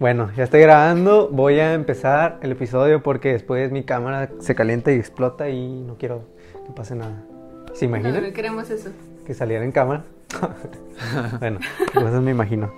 Bueno, 0.00 0.30
ya 0.36 0.44
estoy 0.44 0.60
grabando. 0.60 1.28
Voy 1.28 1.58
a 1.58 1.74
empezar 1.74 2.38
el 2.42 2.52
episodio 2.52 3.02
porque 3.02 3.32
después 3.32 3.72
mi 3.72 3.82
cámara 3.82 4.30
se 4.38 4.54
calienta 4.54 4.92
y 4.92 4.94
explota 4.94 5.48
y 5.48 5.82
no 5.82 5.96
quiero 5.98 6.22
que 6.64 6.72
pase 6.72 6.94
nada. 6.94 7.24
¿Se 7.74 7.86
imaginan? 7.86 8.14
No, 8.14 8.20
no 8.20 8.32
queremos 8.32 8.70
eso. 8.70 8.90
Que 9.26 9.34
saliera 9.34 9.64
en 9.64 9.72
cámara. 9.72 10.04
bueno, 11.40 11.58
eso 11.96 12.22
me 12.22 12.30
imagino. 12.30 12.72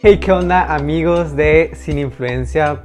Hey, 0.00 0.18
¿qué 0.18 0.32
onda, 0.32 0.74
amigos 0.74 1.36
de 1.36 1.72
Sin 1.74 1.98
Influencia 1.98 2.80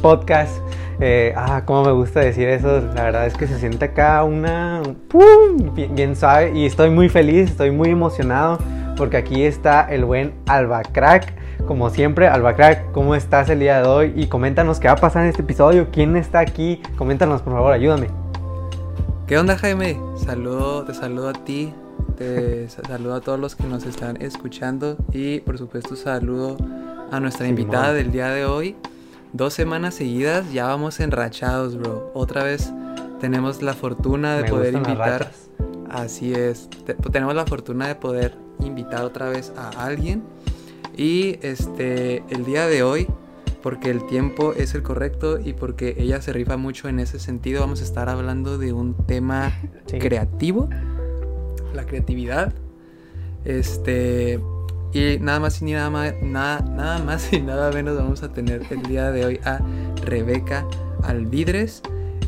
Podcast? 0.00 0.62
Eh, 0.98 1.34
ah, 1.36 1.64
cómo 1.66 1.84
me 1.84 1.92
gusta 1.92 2.20
decir 2.20 2.48
eso. 2.48 2.80
La 2.94 3.04
verdad 3.04 3.26
es 3.26 3.36
que 3.36 3.46
se 3.46 3.58
siente 3.58 3.84
acá 3.84 4.24
una. 4.24 4.80
¡Pum! 5.08 5.74
Bien, 5.74 5.94
bien 5.94 6.16
suave. 6.16 6.52
Y 6.54 6.64
estoy 6.64 6.88
muy 6.88 7.10
feliz, 7.10 7.50
estoy 7.50 7.72
muy 7.72 7.90
emocionado 7.90 8.58
porque 8.96 9.18
aquí 9.18 9.44
está 9.44 9.82
el 9.92 10.06
buen 10.06 10.32
Alba 10.46 10.80
Crack. 10.80 11.34
Como 11.68 11.90
siempre, 11.90 12.26
Alba 12.28 12.56
Crack, 12.56 12.92
¿cómo 12.92 13.14
estás 13.14 13.50
el 13.50 13.60
día 13.60 13.82
de 13.82 13.86
hoy? 13.88 14.12
Y 14.16 14.26
coméntanos 14.28 14.80
qué 14.80 14.88
va 14.88 14.94
a 14.94 14.96
pasar 14.96 15.24
en 15.24 15.28
este 15.28 15.42
episodio. 15.42 15.88
¿Quién 15.92 16.16
está 16.16 16.38
aquí? 16.40 16.80
Coméntanos, 16.96 17.42
por 17.42 17.52
favor, 17.52 17.72
ayúdame. 17.74 18.08
¿Qué 19.26 19.36
onda, 19.36 19.56
Jaime? 19.58 20.00
Saludo, 20.16 20.84
te 20.84 20.94
saludo 20.94 21.28
a 21.28 21.32
ti, 21.34 21.74
te 22.16 22.70
saludo 22.70 23.14
a 23.16 23.20
todos 23.20 23.38
los 23.38 23.54
que 23.54 23.64
nos 23.64 23.84
están 23.84 24.20
escuchando 24.22 24.96
y, 25.12 25.40
por 25.40 25.58
supuesto, 25.58 25.94
saludo 25.94 26.56
a 27.12 27.20
nuestra 27.20 27.44
Sí, 27.44 27.50
invitada 27.50 27.92
del 27.92 28.10
día 28.12 28.28
de 28.30 28.46
hoy. 28.46 28.74
Dos 29.34 29.52
semanas 29.52 29.94
seguidas, 29.94 30.50
ya 30.50 30.66
vamos 30.68 30.98
enrachados, 31.00 31.76
bro. 31.76 32.10
Otra 32.14 32.44
vez 32.44 32.72
tenemos 33.20 33.60
la 33.60 33.74
fortuna 33.74 34.36
de 34.36 34.44
Me 34.44 34.48
poder 34.48 34.72
invitar. 34.72 35.30
Así 35.90 36.32
es, 36.32 36.70
te- 36.86 36.94
tenemos 36.94 37.34
la 37.34 37.44
fortuna 37.44 37.86
de 37.88 37.94
poder 37.94 38.34
invitar 38.60 39.04
otra 39.04 39.28
vez 39.28 39.52
a 39.54 39.68
alguien. 39.84 40.22
Y 40.98 41.38
este, 41.42 42.24
el 42.28 42.44
día 42.44 42.66
de 42.66 42.82
hoy, 42.82 43.06
porque 43.62 43.88
el 43.90 44.04
tiempo 44.06 44.52
es 44.52 44.74
el 44.74 44.82
correcto 44.82 45.38
y 45.38 45.52
porque 45.52 45.94
ella 45.96 46.20
se 46.20 46.32
rifa 46.32 46.56
mucho 46.56 46.88
en 46.88 46.98
ese 46.98 47.18
sentido, 47.20 47.60
vamos 47.60 47.80
a 47.80 47.84
estar 47.84 48.08
hablando 48.08 48.58
de 48.58 48.72
un 48.72 48.94
tema 49.06 49.52
Sí. 49.86 49.98
creativo, 50.00 50.68
la 51.72 51.86
creatividad. 51.86 52.52
Este, 53.44 54.40
y 54.92 55.18
nada 55.20 55.38
más 55.38 55.62
y 55.62 55.66
ni 55.66 55.72
nada 55.72 55.88
más, 55.90 56.14
nada, 56.20 56.60
nada 56.62 56.98
más 57.04 57.32
y 57.32 57.40
nada 57.40 57.70
menos 57.70 57.96
vamos 57.96 58.22
a 58.24 58.32
tener 58.32 58.62
el 58.70 58.82
día 58.82 59.12
de 59.12 59.24
hoy 59.24 59.40
a 59.44 59.60
Rebeca 60.04 60.66
Alvidres. 61.04 61.80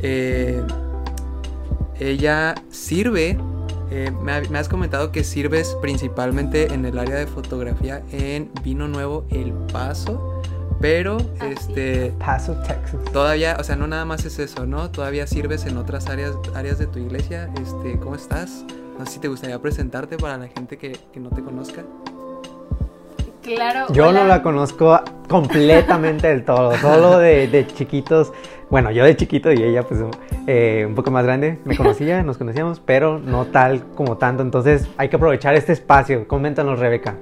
Eh, 0.03 0.63
ella 1.99 2.55
sirve, 2.71 3.37
eh, 3.91 4.11
me, 4.23 4.33
ha- 4.33 4.43
me 4.51 4.59
has 4.59 4.69
comentado 4.69 5.13
que 5.13 5.25
sirves 5.25 5.77
principalmente 5.83 6.73
en 6.73 6.85
el 6.85 6.99
área 6.99 7.17
de 7.17 7.27
fotografía 7.27 8.03
en 8.13 8.51
Vino 8.63 8.89
Nuevo 8.89 9.25
El 9.31 9.53
Paso, 9.73 10.41
pero 10.81 11.19
este 11.51 12.13
Paso, 12.19 12.55
Texas. 12.67 13.01
todavía, 13.13 13.57
o 13.61 13.65
sea, 13.65 13.77
no 13.77 13.87
nada 13.87 14.05
más 14.05 14.25
es 14.25 14.39
eso, 14.39 14.65
¿no? 14.67 14.91
Todavía 14.91 15.27
sirves 15.27 15.67
en 15.67 15.77
otras 15.77 16.09
áreas, 16.09 16.35
áreas 16.55 16.79
de 16.79 16.87
tu 16.87 16.99
iglesia. 16.99 17.51
Este, 17.61 17.99
¿cómo 17.99 18.15
estás? 18.15 18.65
No 18.99 19.05
sé 19.07 19.13
si 19.13 19.19
te 19.19 19.29
gustaría 19.29 19.59
presentarte 19.61 20.17
para 20.19 20.37
la 20.39 20.49
gente 20.49 20.79
que, 20.79 20.97
que 21.13 21.21
no 21.21 21.31
te 21.31 21.43
conozca. 21.43 21.83
Claro. 23.43 23.87
Yo 23.93 24.09
hola. 24.09 24.21
no 24.21 24.27
la 24.27 24.43
conozco 24.43 25.01
completamente 25.29 26.29
del 26.29 26.45
todo, 26.45 26.77
solo 26.79 27.19
de, 27.19 27.49
de 27.49 27.67
chiquitos. 27.67 28.33
Bueno, 28.71 28.93
yo 28.93 29.05
de 29.05 29.17
chiquito 29.17 29.53
y 29.53 29.63
ella 29.63 29.83
pues 29.83 30.01
eh, 30.47 30.85
un 30.87 30.95
poco 30.95 31.11
más 31.11 31.25
grande 31.25 31.59
me 31.65 31.77
conocía, 31.77 32.23
nos 32.23 32.39
conocíamos, 32.39 32.79
pero 32.79 33.19
no 33.19 33.47
tal 33.47 33.85
como 33.97 34.17
tanto. 34.17 34.43
Entonces 34.43 34.89
hay 34.97 35.09
que 35.09 35.17
aprovechar 35.17 35.55
este 35.57 35.73
espacio. 35.73 36.29
Coméntanos, 36.29 36.79
Rebeca. 36.79 37.17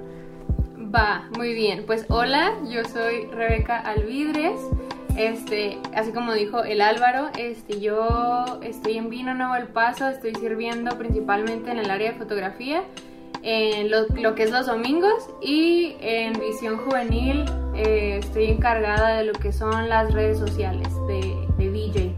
Va, 0.94 1.24
muy 1.36 1.54
bien. 1.54 1.84
Pues 1.86 2.04
hola, 2.08 2.52
yo 2.70 2.84
soy 2.84 3.26
Rebeca 3.32 3.78
Alvidres. 3.78 4.60
Este, 5.16 5.78
así 5.96 6.12
como 6.12 6.32
dijo 6.32 6.62
el 6.62 6.80
Álvaro, 6.80 7.30
este, 7.36 7.80
yo 7.80 8.60
estoy 8.62 8.98
en 8.98 9.08
Vino 9.08 9.34
Nuevo 9.34 9.56
El 9.56 9.66
Paso, 9.66 10.08
estoy 10.08 10.32
sirviendo 10.36 10.96
principalmente 10.96 11.72
en 11.72 11.78
el 11.78 11.90
área 11.90 12.12
de 12.12 12.18
fotografía, 12.18 12.84
en 13.42 13.90
lo, 13.90 14.06
lo 14.14 14.36
que 14.36 14.44
es 14.44 14.52
los 14.52 14.66
domingos 14.66 15.28
y 15.42 15.96
en 16.00 16.34
Visión 16.34 16.78
Juvenil 16.78 17.46
eh, 17.78 18.18
estoy 18.18 18.46
encargada 18.46 19.18
de 19.18 19.24
lo 19.24 19.32
que 19.32 19.52
son 19.52 19.88
las 19.88 20.12
redes 20.12 20.38
sociales 20.38 20.88
de, 21.06 21.46
de 21.56 21.70
DJ. 21.70 22.12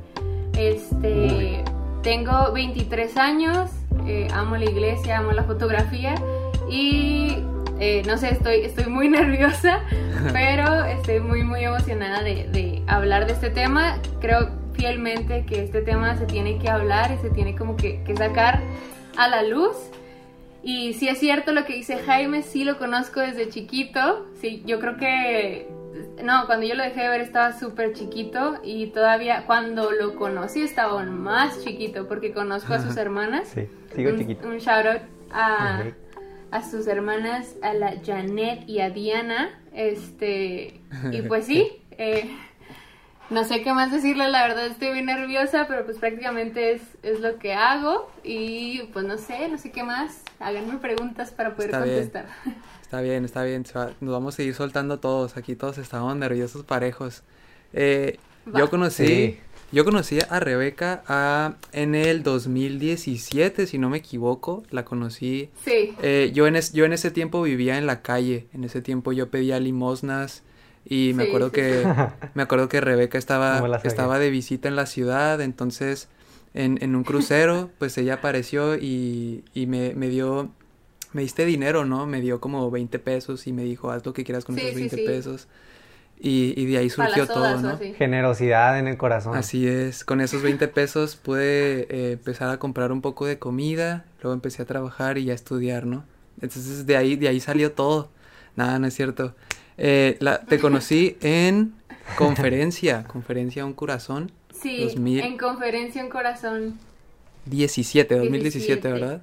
Este, 0.56 1.62
tengo 2.03 2.53
23 2.53 3.16
años, 3.19 3.71
eh, 4.06 4.26
amo 4.32 4.56
la 4.56 4.65
iglesia, 4.65 5.19
amo 5.19 5.32
la 5.32 5.44
fotografía 5.44 6.15
y 6.71 7.44
eh, 7.78 8.03
no 8.06 8.16
sé, 8.16 8.31
estoy, 8.31 8.60
estoy 8.60 8.87
muy 8.87 9.09
nerviosa, 9.10 9.81
pero 10.32 10.84
estoy 10.84 11.21
muy, 11.21 11.43
muy 11.43 11.65
emocionada 11.65 12.22
de, 12.22 12.48
de 12.48 12.82
hablar 12.87 13.27
de 13.27 13.34
este 13.34 13.50
tema. 13.50 13.98
Creo 14.21 14.48
fielmente 14.72 15.44
que 15.44 15.65
este 15.65 15.82
tema 15.82 16.16
se 16.16 16.25
tiene 16.25 16.59
que 16.59 16.71
hablar 16.71 17.12
y 17.12 17.19
se 17.19 17.28
tiene 17.31 17.54
como 17.54 17.77
que, 17.77 18.03
que 18.04 18.16
sacar 18.16 18.62
a 19.19 19.28
la 19.28 19.42
luz. 19.42 19.77
Y 20.62 20.94
sí 20.94 21.09
es 21.09 21.19
cierto 21.19 21.53
lo 21.53 21.65
que 21.65 21.75
dice 21.75 21.98
Jaime, 21.98 22.43
sí 22.43 22.65
lo 22.65 22.78
conozco 22.78 23.21
desde 23.21 23.48
chiquito. 23.48 24.26
Sí, 24.41 24.62
yo 24.66 24.78
creo 24.78 24.97
que... 24.97 25.69
No, 26.22 26.47
cuando 26.47 26.66
yo 26.66 26.75
lo 26.75 26.84
dejé 26.84 27.03
de 27.03 27.09
ver 27.09 27.21
estaba 27.21 27.59
súper 27.59 27.94
chiquito 27.94 28.59
y 28.62 28.88
todavía 28.88 29.44
cuando 29.47 29.91
lo 29.91 30.15
conocí 30.16 30.62
estaba 30.62 30.93
aún 30.93 31.21
más 31.21 31.65
chiquito 31.65 32.06
porque 32.06 32.32
conozco 32.32 32.75
a 32.75 32.81
sus 32.81 32.97
hermanas. 32.97 33.48
Sí, 33.48 33.69
sigo 33.94 34.10
un, 34.10 34.19
chiquito. 34.19 34.47
Un 34.47 34.59
shout 34.59 34.87
out 34.87 35.03
a, 35.32 35.84
a 36.50 36.71
sus 36.71 36.87
hermanas, 36.87 37.56
a 37.62 37.75
la 37.75 37.94
Janet 38.04 38.69
y 38.69 38.81
a 38.81 38.91
Diana. 38.91 39.50
Este, 39.72 40.81
y 41.10 41.22
pues 41.22 41.47
sí, 41.47 41.82
eh, 41.98 42.31
no 43.30 43.44
sé 43.44 43.62
qué 43.62 43.72
más 43.72 43.91
decirle, 43.92 44.28
la 44.28 44.42
verdad 44.46 44.66
estoy 44.66 44.91
muy 44.91 45.02
nerviosa, 45.02 45.66
pero 45.68 45.84
pues 45.84 45.98
prácticamente 45.98 46.72
es, 46.72 46.82
es 47.02 47.20
lo 47.20 47.38
que 47.38 47.54
hago. 47.54 48.10
Y 48.24 48.82
pues 48.92 49.04
no 49.04 49.16
sé, 49.18 49.48
no 49.48 49.56
sé 49.58 49.70
qué 49.70 49.82
más. 49.84 50.22
Háganme 50.41 50.78
preguntas 50.78 51.30
para 51.30 51.54
poder 51.54 51.70
Está 51.70 51.84
bien. 51.84 51.94
contestar. 51.96 52.26
Está 52.82 53.00
bien, 53.02 53.24
está 53.24 53.44
bien. 53.44 53.64
se 53.64 53.78
va- 53.78 53.92
nos 54.00 54.12
vamos 54.12 54.36
a 54.36 54.42
ir 54.42 54.52
soltando 54.52 54.98
todos. 54.98 55.36
Aquí 55.36 55.54
todos 55.54 55.78
estamos 55.78 56.16
nerviosos 56.16 56.64
parejos. 56.64 57.22
Eh, 57.72 58.18
yo 58.52 58.68
conocí, 58.68 59.06
Sí. 59.06 59.38
yo 59.70 59.84
conocí 59.84 60.18
a 60.28 60.41
Rebeca 60.41 61.04
ah, 61.06 61.54
en 61.70 61.94
el 61.94 62.24
2017, 62.24 63.68
si 63.68 63.78
no 63.78 63.91
me 63.91 63.98
equivoco. 63.98 64.64
La 64.70 64.84
conocí 64.84 65.50
Sí, 65.64 65.94
Eh, 66.02 66.32
yo, 66.34 66.48
en 66.48 66.56
es- 66.56 66.72
yo 66.72 66.84
en 66.84 66.92
ese 66.92 67.12
tiempo 67.12 67.42
vivía 67.42 67.78
en 67.78 67.86
la 67.86 68.02
calle, 68.02 68.48
en 68.52 68.64
ese 68.64 68.82
tiempo 68.82 69.12
yo 69.12 69.30
pedía 69.30 69.60
limosnas 69.60 70.42
y 70.84 71.12
me 71.14 71.24
Sí, 71.24 71.28
acuerdo 71.28 71.50
sí, 71.50 71.52
que 71.52 71.92
me 72.34 72.42
acuerdo 72.42 72.68
que 72.68 72.80
Rebeca 72.80 73.18
estaba, 73.18 73.70
estaba 73.82 74.18
de 74.18 74.30
visita 74.30 74.68
en 74.68 74.76
la 74.76 74.86
ciudad, 74.86 75.41
entonces 75.41 76.08
en, 76.54 76.78
en 76.82 76.96
un 76.96 77.04
crucero 77.04 77.70
pues 77.78 77.96
ella 77.98 78.14
apareció 78.14 78.76
y, 78.76 79.44
y 79.54 79.66
me, 79.66 79.94
me 79.94 80.08
dio, 80.08 80.50
me 81.12 81.22
diste 81.22 81.44
dinero, 81.44 81.84
¿no? 81.84 82.06
Me 82.06 82.20
dio 82.20 82.41
como 82.41 82.70
20 82.70 82.98
pesos 82.98 83.46
y 83.46 83.52
me 83.52 83.64
dijo 83.64 83.91
haz 83.91 84.04
lo 84.06 84.12
que 84.12 84.24
quieras 84.24 84.44
con 84.44 84.56
Sí, 84.56 84.60
esos 84.60 84.74
sí, 84.74 84.76
20 84.80 84.96
sí. 84.96 85.02
pesos 85.06 85.48
y, 86.22 86.54
y 86.60 86.66
de 86.66 86.78
ahí 86.78 86.91
surgió 86.91 87.26
todo, 87.26 87.56
¿no? 87.60 87.78
Generosidad 87.97 88.78
en 88.78 88.88
el 88.88 88.98
corazón. 88.98 89.36
Así 89.36 89.66
es, 89.66 90.04
con 90.04 90.20
esos 90.20 90.42
20 90.42 90.68
pesos 90.68 91.16
pude 91.16 91.86
eh, 91.91 92.12
empezar 92.12 92.50
a 92.50 92.58
comprar 92.58 92.92
un 92.92 93.00
poco 93.00 93.26
de 93.26 93.38
comida, 93.38 94.04
luego 94.22 94.34
empecé 94.34 94.62
a 94.62 94.66
trabajar 94.66 95.18
y 95.18 95.24
ya 95.24 95.32
a 95.32 95.34
estudiar, 95.36 95.86
¿no? 95.86 96.04
Entonces 96.42 96.84
de 96.86 96.97
ahí, 96.97 97.16
de 97.16 97.28
ahí 97.28 97.41
salió 97.41 97.72
todo. 97.72 98.10
Nada, 98.56 98.78
no 98.78 98.86
es 98.86 98.94
cierto. 98.94 99.34
Eh, 99.82 100.16
la, 100.20 100.41
te 100.42 100.58
conocí 100.58 101.16
en 101.22 101.74
conferencia, 102.16 103.04
conferencia 103.04 103.64
Un 103.64 103.72
Corazón, 103.72 104.30
Sí, 104.52 104.84
2000. 104.84 105.20
en 105.24 105.38
conferencia 105.38 106.02
en 106.02 106.10
corazón. 106.10 106.78
17, 107.46 108.14
2017, 108.16 108.88
17. 108.88 108.92
¿verdad? 108.92 109.22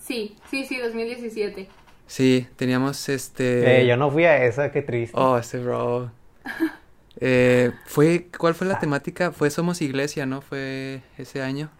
Sí, 0.00 0.36
sí, 0.50 0.64
sí, 0.64 0.78
2017. 0.78 1.68
Sí, 2.08 2.48
teníamos 2.56 3.08
este... 3.08 3.82
Eh, 3.82 3.86
yo 3.86 3.96
no 3.96 4.10
fui 4.10 4.24
a 4.24 4.44
esa, 4.44 4.72
qué 4.72 4.82
triste. 4.82 5.16
Oh, 5.18 5.38
este 5.38 5.58
bro. 5.58 6.10
Eh, 7.24 7.70
fue, 7.86 8.26
¿cuál 8.36 8.54
fue 8.54 8.66
la 8.66 8.80
temática? 8.80 9.30
Fue 9.30 9.48
Somos 9.50 9.80
Iglesia, 9.80 10.26
¿no? 10.26 10.40
Fue 10.40 11.02
ese 11.18 11.40
año. 11.42 11.70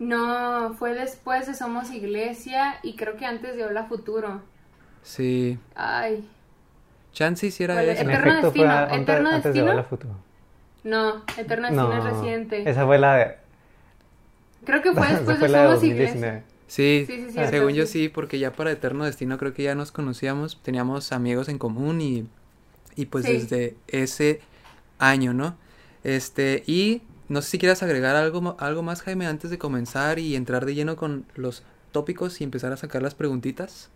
No, 0.00 0.74
fue 0.76 0.94
después 0.94 1.46
de 1.46 1.54
Somos 1.54 1.90
Iglesia 1.92 2.80
y 2.82 2.96
creo 2.96 3.16
que 3.16 3.24
antes 3.26 3.54
de 3.54 3.64
Hola 3.64 3.84
Futuro. 3.84 4.42
Sí. 5.04 5.58
Ay, 5.76 6.26
Chance 7.18 7.46
hiciera 7.48 7.82
eso. 7.82 8.02
en 8.02 8.10
Eterno 8.10 8.30
efecto, 8.30 8.52
fue 8.52 8.62
Destino, 8.62 8.70
a- 8.70 8.96
Eterno 8.96 9.28
antes 9.30 9.42
de 9.42 9.48
Destino. 9.50 9.72
Hola 9.72 9.82
Futuro. 9.82 10.14
no, 10.84 11.24
Eterno 11.36 11.66
Destino 11.68 11.92
es 11.98 12.04
reciente. 12.04 12.70
Esa 12.70 12.86
fue 12.86 12.98
la 12.98 13.14
de. 13.16 13.34
Creo 14.64 14.82
que 14.82 14.92
fue 14.92 15.02
esa 15.06 15.14
después 15.16 15.38
fue 15.38 15.48
de 15.48 15.52
la 15.52 15.58
de 15.62 15.64
Somos 15.66 15.80
2019. 15.80 16.26
Iglesia. 16.28 16.44
Sí, 16.68 17.04
Sí, 17.08 17.16
sí, 17.16 17.24
sí, 17.28 17.32
según 17.32 17.44
entonces 17.70 17.74
yo 17.76 17.86
sí. 17.86 18.08
porque 18.08 18.38
ya 18.38 18.52
para 18.52 18.70
Eterno 18.70 19.04
Destino 19.04 19.36
creo 19.36 19.52
que 19.52 19.64
ya 19.64 19.74
nos 19.74 19.90
conocíamos, 19.90 20.60
teníamos 20.62 21.10
amigos 21.12 21.48
en 21.48 21.58
común 21.58 22.00
y, 22.00 22.28
y 22.94 23.06
pues 23.06 23.24
Sí. 23.24 23.32
desde 23.32 23.74
ese 23.88 24.40
año, 25.00 25.32
¿no? 25.34 25.56
Este, 26.04 26.62
y 26.66 27.02
no 27.28 27.42
sé 27.42 27.50
si 27.50 27.58
quieras 27.58 27.82
agregar 27.82 28.14
algo, 28.14 28.54
algo 28.60 28.82
más, 28.84 29.02
Jaime, 29.02 29.26
antes 29.26 29.50
de 29.50 29.58
comenzar 29.58 30.18
y 30.20 30.36
entrar 30.36 30.66
de 30.66 30.74
lleno 30.74 30.94
con 30.96 31.24
los 31.34 31.64
tópicos 31.90 32.40
y 32.40 32.44
empezar 32.44 32.72
a 32.72 32.76
sacar 32.76 33.02
las 33.02 33.14
preguntitas. 33.14 33.90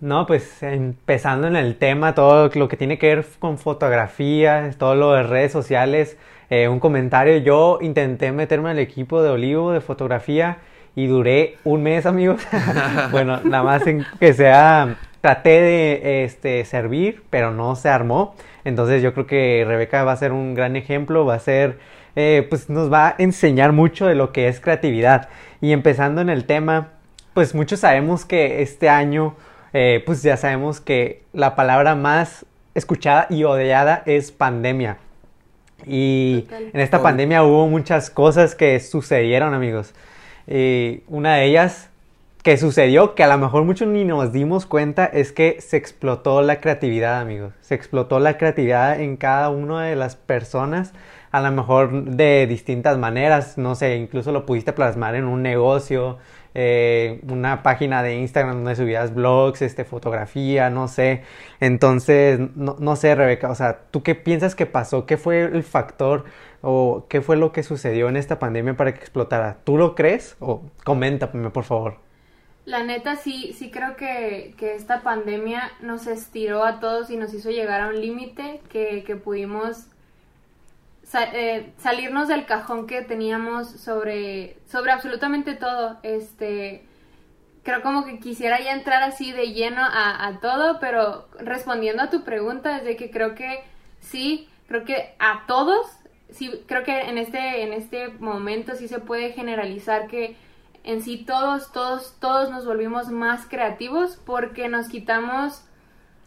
No, 0.00 0.26
pues 0.26 0.62
empezando 0.62 1.46
en 1.46 1.56
el 1.56 1.76
tema, 1.76 2.14
todo 2.14 2.50
lo 2.54 2.68
que 2.68 2.76
tiene 2.76 2.98
que 2.98 3.14
ver 3.14 3.26
con 3.38 3.56
fotografía, 3.56 4.70
todo 4.76 4.94
lo 4.94 5.12
de 5.12 5.22
redes 5.22 5.52
sociales, 5.52 6.18
eh, 6.50 6.68
un 6.68 6.80
comentario. 6.80 7.38
Yo 7.38 7.78
intenté 7.80 8.30
meterme 8.30 8.70
al 8.70 8.78
equipo 8.78 9.22
de 9.22 9.30
Olivo 9.30 9.72
de 9.72 9.80
fotografía 9.80 10.58
y 10.94 11.06
duré 11.06 11.56
un 11.64 11.82
mes, 11.82 12.04
amigos. 12.04 12.42
bueno, 13.10 13.40
nada 13.42 13.62
más 13.62 13.86
en 13.86 14.04
que 14.20 14.34
sea, 14.34 14.96
traté 15.22 15.62
de 15.62 16.24
este, 16.24 16.64
servir, 16.66 17.22
pero 17.30 17.50
no 17.50 17.74
se 17.74 17.88
armó. 17.88 18.34
Entonces 18.64 19.02
yo 19.02 19.14
creo 19.14 19.26
que 19.26 19.64
Rebeca 19.66 20.04
va 20.04 20.12
a 20.12 20.16
ser 20.16 20.32
un 20.32 20.54
gran 20.54 20.76
ejemplo, 20.76 21.24
va 21.24 21.36
a 21.36 21.38
ser, 21.38 21.78
eh, 22.16 22.46
pues 22.50 22.68
nos 22.68 22.92
va 22.92 23.08
a 23.08 23.14
enseñar 23.16 23.72
mucho 23.72 24.06
de 24.06 24.14
lo 24.14 24.30
que 24.30 24.48
es 24.48 24.60
creatividad. 24.60 25.30
Y 25.62 25.72
empezando 25.72 26.20
en 26.20 26.28
el 26.28 26.44
tema, 26.44 26.88
pues 27.32 27.54
muchos 27.54 27.80
sabemos 27.80 28.26
que 28.26 28.60
este 28.60 28.90
año 28.90 29.36
eh, 29.78 30.02
pues 30.06 30.22
ya 30.22 30.38
sabemos 30.38 30.80
que 30.80 31.20
la 31.34 31.54
palabra 31.54 31.94
más 31.94 32.46
escuchada 32.74 33.26
y 33.28 33.44
odiada 33.44 34.02
es 34.06 34.32
pandemia. 34.32 34.96
Y 35.86 36.46
en 36.50 36.80
esta 36.80 37.02
pandemia 37.02 37.42
hubo 37.42 37.68
muchas 37.68 38.08
cosas 38.08 38.54
que 38.54 38.80
sucedieron, 38.80 39.52
amigos. 39.52 39.92
Y 40.48 41.02
una 41.08 41.34
de 41.34 41.44
ellas 41.44 41.90
que 42.42 42.56
sucedió, 42.56 43.14
que 43.14 43.22
a 43.22 43.28
lo 43.28 43.36
mejor 43.36 43.64
muchos 43.64 43.86
ni 43.86 44.06
nos 44.06 44.32
dimos 44.32 44.64
cuenta, 44.64 45.04
es 45.04 45.32
que 45.32 45.60
se 45.60 45.76
explotó 45.76 46.40
la 46.40 46.62
creatividad, 46.62 47.20
amigos. 47.20 47.52
Se 47.60 47.74
explotó 47.74 48.18
la 48.18 48.38
creatividad 48.38 48.98
en 48.98 49.18
cada 49.18 49.50
una 49.50 49.82
de 49.82 49.94
las 49.94 50.16
personas, 50.16 50.94
a 51.32 51.42
lo 51.42 51.52
mejor 51.52 52.04
de 52.04 52.46
distintas 52.46 52.96
maneras. 52.96 53.58
No 53.58 53.74
sé, 53.74 53.96
incluso 53.96 54.32
lo 54.32 54.46
pudiste 54.46 54.72
plasmar 54.72 55.16
en 55.16 55.24
un 55.24 55.42
negocio, 55.42 56.16
eh, 56.58 57.20
una 57.28 57.62
página 57.62 58.02
de 58.02 58.16
Instagram 58.16 58.56
donde 58.56 58.76
subías 58.76 59.14
blogs, 59.14 59.60
este, 59.60 59.84
fotografía, 59.84 60.70
no 60.70 60.88
sé. 60.88 61.22
Entonces, 61.60 62.40
no, 62.56 62.76
no, 62.78 62.96
sé, 62.96 63.14
Rebeca, 63.14 63.50
o 63.50 63.54
sea, 63.54 63.80
¿tú 63.90 64.02
qué 64.02 64.14
piensas 64.14 64.54
que 64.54 64.64
pasó? 64.64 65.04
¿Qué 65.04 65.18
fue 65.18 65.42
el 65.42 65.62
factor 65.64 66.24
o 66.62 67.04
qué 67.10 67.20
fue 67.20 67.36
lo 67.36 67.52
que 67.52 67.62
sucedió 67.62 68.08
en 68.08 68.16
esta 68.16 68.38
pandemia 68.38 68.74
para 68.74 68.94
que 68.94 69.00
explotara? 69.00 69.58
¿Tú 69.64 69.76
lo 69.76 69.94
crees? 69.94 70.36
O 70.40 70.62
coméntame, 70.82 71.50
por 71.50 71.64
favor. 71.64 71.98
La 72.64 72.82
neta 72.82 73.16
sí, 73.16 73.52
sí 73.52 73.70
creo 73.70 73.96
que, 73.96 74.54
que 74.56 74.76
esta 74.76 75.02
pandemia 75.02 75.72
nos 75.82 76.06
estiró 76.06 76.64
a 76.64 76.80
todos 76.80 77.10
y 77.10 77.18
nos 77.18 77.34
hizo 77.34 77.50
llegar 77.50 77.82
a 77.82 77.88
un 77.88 78.00
límite 78.00 78.62
que, 78.70 79.04
que 79.06 79.16
pudimos 79.16 79.88
eh, 81.24 81.72
salirnos 81.78 82.28
del 82.28 82.46
cajón 82.46 82.86
que 82.86 83.02
teníamos 83.02 83.68
sobre, 83.68 84.56
sobre 84.66 84.92
absolutamente 84.92 85.54
todo. 85.54 85.98
Este, 86.02 86.84
creo 87.62 87.82
como 87.82 88.04
que 88.04 88.20
quisiera 88.20 88.60
ya 88.60 88.72
entrar 88.72 89.02
así 89.02 89.32
de 89.32 89.52
lleno 89.52 89.82
a, 89.82 90.38
todo, 90.40 90.78
pero 90.80 91.28
respondiendo 91.38 92.02
a 92.02 92.10
tu 92.10 92.22
pregunta, 92.22 92.78
es 92.78 92.84
de 92.84 92.96
que 92.96 93.10
creo 93.10 93.34
que 93.34 93.64
sí, 94.00 94.48
creo 94.68 94.84
que 94.84 95.14
a 95.18 95.44
todos, 95.48 95.86
sí, 96.30 96.62
creo 96.66 96.84
que 96.84 97.00
en 97.00 97.18
este, 97.18 97.62
en 97.62 97.72
este 97.72 98.08
momento 98.08 98.76
sí 98.76 98.86
se 98.86 99.00
puede 99.00 99.32
generalizar 99.32 100.06
que 100.06 100.36
en 100.84 101.02
sí 101.02 101.24
todos, 101.26 101.72
todos, 101.72 102.14
todos 102.20 102.50
nos 102.50 102.64
volvimos 102.64 103.08
más 103.08 103.46
creativos 103.46 104.16
porque 104.24 104.68
nos 104.68 104.88
quitamos 104.88 105.64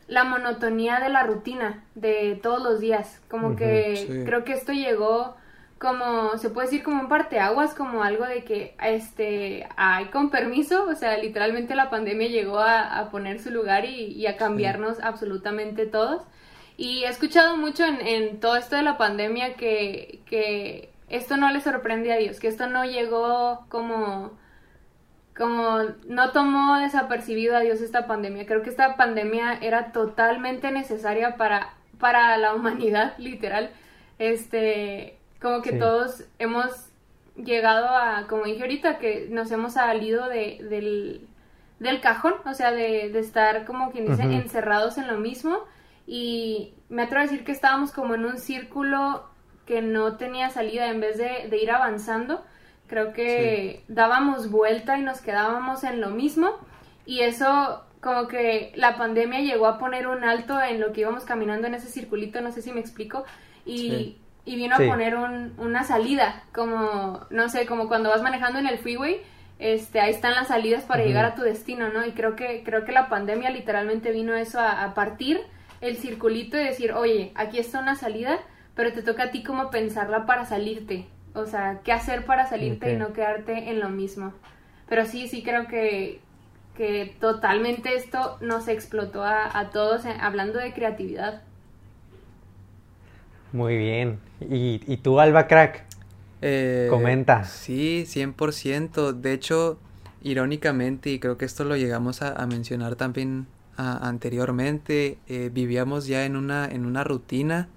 la 0.10 0.24
monotonía 0.24 1.00
de 1.00 1.10
la 1.10 1.24
rutina 1.24 1.84
de 1.96 2.38
todos 2.42 2.62
los 2.62 2.80
días. 2.80 3.22
Como 3.30 3.56
que 3.56 4.24
creo 4.26 4.44
que 4.44 4.54
esto 4.54 4.74
llegó 4.74 5.36
como, 5.80 6.38
se 6.38 6.50
puede 6.50 6.68
decir 6.68 6.84
como 6.84 7.02
un 7.02 7.08
parteaguas, 7.08 7.74
como 7.74 8.04
algo 8.04 8.26
de 8.26 8.44
que, 8.44 8.76
este, 8.84 9.68
hay 9.78 10.06
con 10.06 10.30
permiso, 10.30 10.86
o 10.90 10.96
sea, 10.96 11.18
literalmente 11.18 11.74
la 11.74 11.90
pandemia 11.90 12.28
llegó 12.28 12.60
a, 12.60 13.10
poner 13.12 13.40
su 13.40 13.50
lugar 13.50 13.86
y, 13.86 14.28
a 14.28 14.36
cambiarnos 14.36 15.00
absolutamente 15.00 15.86
todos. 15.86 16.24
Y 16.76 17.04
he 17.04 17.10
escuchado 17.10 17.56
mucho 17.56 17.86
en, 17.86 18.02
en, 18.02 18.40
todo 18.40 18.58
esto 18.58 18.76
de 18.76 18.84
la 18.84 18.98
pandemia 18.98 19.56
que, 19.56 20.22
que 20.26 20.92
esto 21.10 21.38
no 21.38 21.50
le 21.52 21.62
sorprende 21.62 22.12
a 22.14 22.18
Dios, 22.18 22.40
que 22.40 22.48
esto 22.48 22.68
no 22.68 22.84
llegó 22.86 23.66
como 23.70 24.38
como 25.40 25.80
no 26.06 26.32
tomó 26.34 26.78
desapercibido 26.80 27.56
a 27.56 27.62
Dios 27.62 27.80
esta 27.80 28.08
pandemia. 28.08 28.46
Creo 28.46 28.62
que 28.62 28.70
esta 28.70 28.98
pandemia 28.98 29.54
era 29.62 29.94
totalmente 29.94 30.70
necesaria 30.70 31.38
para, 31.38 31.74
para 31.98 32.38
la 32.38 32.54
humanidad, 32.54 33.14
literal. 33.18 33.72
Este, 34.20 35.18
como 35.42 35.62
que 35.62 35.72
todos 35.72 36.26
hemos 36.40 36.90
llegado 37.38 37.88
a, 37.88 38.28
como 38.28 38.44
dije 38.44 38.62
ahorita, 38.62 39.00
que 39.00 39.28
nos 39.32 39.50
hemos 39.52 39.74
salido 39.74 40.28
de, 40.28 40.60
del, 40.70 41.26
del 41.80 42.02
cajón, 42.02 42.34
o 42.46 42.54
sea, 42.54 42.74
de, 42.74 43.10
de 43.10 43.20
estar 43.20 43.64
como 43.64 43.92
quien 43.92 44.08
dice, 44.08 44.24
encerrados 44.24 44.98
en 44.98 45.08
lo 45.08 45.18
mismo. 45.20 45.60
Y 46.06 46.74
me 46.90 47.04
atrevo 47.04 47.22
a 47.22 47.28
decir 47.28 47.46
que 47.46 47.54
estábamos 47.54 47.94
como 47.94 48.14
en 48.14 48.26
un 48.26 48.40
círculo 48.40 49.30
que 49.66 49.82
no 49.82 50.18
tenía 50.18 50.50
salida 50.50 50.90
en 50.90 51.00
vez 51.00 51.18
de, 51.18 51.48
de 51.50 51.58
ir 51.58 51.72
avanzando 51.72 52.44
Creo 52.90 53.14
que 53.14 53.84
dábamos 53.88 54.50
vuelta 54.50 54.98
y 54.98 55.04
nos 55.04 55.22
quedábamos 55.22 55.84
en 55.84 56.02
lo 56.02 56.10
mismo 56.10 56.50
y 57.06 57.22
eso 57.22 57.84
como 58.02 58.28
que 58.28 58.72
la 58.76 58.98
pandemia 58.98 59.42
llegó 59.42 59.68
a 59.68 59.78
poner 59.78 60.08
un 60.08 60.24
alto 60.24 60.62
en 60.62 60.80
lo 60.80 60.94
que 60.94 61.02
íbamos 61.02 61.26
caminando 61.26 61.68
en 61.68 61.76
ese 61.76 61.88
circulito, 61.88 62.42
no 62.42 62.52
sé 62.52 62.62
si 62.62 62.72
me 62.72 62.80
explico, 62.80 63.26
y, 63.66 64.18
y 64.46 64.56
vino 64.56 64.76
a 64.76 64.78
poner 64.78 65.16
un, 65.16 65.54
una 65.58 65.84
salida, 65.84 66.44
como, 66.54 67.26
no 67.30 67.50
sé, 67.50 67.66
como 67.66 67.88
cuando 67.88 68.10
vas 68.10 68.22
manejando 68.22 68.60
en 68.60 68.68
el 68.68 68.78
freeway, 68.78 69.22
este, 69.60 70.00
ahí 70.00 70.12
están 70.12 70.34
las 70.34 70.48
salidas 70.48 70.84
para 70.84 71.04
llegar 71.04 71.26
a 71.26 71.36
tu 71.36 71.42
destino, 71.42 71.90
¿no? 71.90 72.06
Y 72.06 72.12
creo 72.12 72.38
que, 72.38 72.64
creo 72.64 72.86
que 72.86 72.94
la 72.94 73.10
pandemia 73.10 73.50
literalmente 73.50 74.12
vino 74.12 74.34
eso 74.34 74.60
a, 74.60 74.84
a 74.84 74.94
partir 74.94 75.42
el 75.82 75.98
circulito 75.98 76.58
y 76.58 76.64
decir, 76.64 76.94
oye, 76.94 77.34
aquí 77.36 77.60
está 77.60 77.80
una 77.80 77.96
salida, 77.96 78.40
pero 78.76 78.94
te 78.94 79.04
toca 79.04 79.24
a 79.24 79.32
ti 79.32 79.44
como 79.44 79.70
pensarla 79.70 80.26
para 80.26 80.46
salirte, 80.46 81.08
o 81.42 81.48
sea, 81.48 81.80
qué 81.84 81.92
hacer 81.92 82.26
para 82.26 82.48
salirte 82.48 82.94
y 82.94 82.98
no 82.98 83.14
quedarte 83.14 83.70
en 83.70 83.80
lo 83.80 83.90
mismo. 83.90 84.34
Pero 84.88 85.06
sí, 85.06 85.28
sí 85.28 85.44
creo 85.44 85.68
que, 85.68 86.20
que 86.76 87.16
totalmente 87.20 87.96
esto 87.96 88.38
nos 88.42 88.68
explotó 88.68 89.24
a, 89.24 89.70
todos 89.72 90.06
eh, 90.06 90.16
hablando 90.20 90.60
de 90.60 90.74
creatividad. 90.74 91.42
Muy 93.52 93.78
bien. 93.78 94.20
¿Y, 94.42 94.82
y 94.86 94.98
tú, 94.98 95.20
Alba 95.20 95.48
Crack? 95.48 95.84
Eh, 96.42 96.88
Comenta. 96.90 97.44
Sí, 97.44 98.06
100%. 98.08 99.14
De 99.14 99.34
hecho, 99.34 99.78
irónicamente, 100.22 101.10
y 101.10 101.20
creo 101.20 101.38
que 101.38 101.46
esto 101.46 101.64
lo 101.64 101.76
llegamos 101.76 102.22
a, 102.22 102.46
mencionar 102.48 102.96
también 102.96 103.48
anteriormente, 103.78 105.18
eh, 105.28 105.50
vivíamos 105.54 106.06
ya 106.06 106.26
en 106.26 106.36
una, 106.36 106.66
en 106.66 106.86
una 106.86 107.06
rutina 107.06 107.70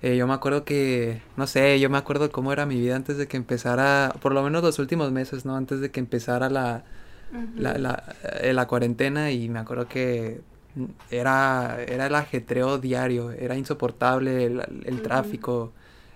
eh, 0.00 0.16
yo 0.16 0.26
me 0.28 0.34
acuerdo 0.34 0.64
que, 0.64 1.22
no 1.36 1.46
sé, 1.46 1.80
yo 1.80 1.90
me 1.90 1.98
acuerdo 1.98 2.30
cómo 2.30 2.52
era 2.52 2.66
mi 2.66 2.80
vida 2.80 2.94
antes 2.94 3.16
de 3.18 3.26
que 3.26 3.36
empezara, 3.36 4.14
por 4.20 4.32
lo 4.32 4.42
menos 4.42 4.62
los 4.62 4.78
últimos 4.78 5.10
meses, 5.10 5.44
¿no? 5.44 5.56
Antes 5.56 5.80
de 5.80 5.90
que 5.90 5.98
empezara 5.98 6.48
la, 6.48 6.84
la, 7.56 8.16
eh, 8.40 8.52
la, 8.52 8.66
cuarentena 8.68 9.32
y 9.32 9.48
me 9.48 9.58
acuerdo 9.58 9.88
que 9.88 10.40
era, 11.10 11.82
era 11.82 12.06
el 12.06 12.14
ajetreo 12.14 12.78
diario, 12.78 13.32
era 13.32 13.56
insoportable 13.56 14.44
el, 14.46 15.02
tráfico, 15.02 15.72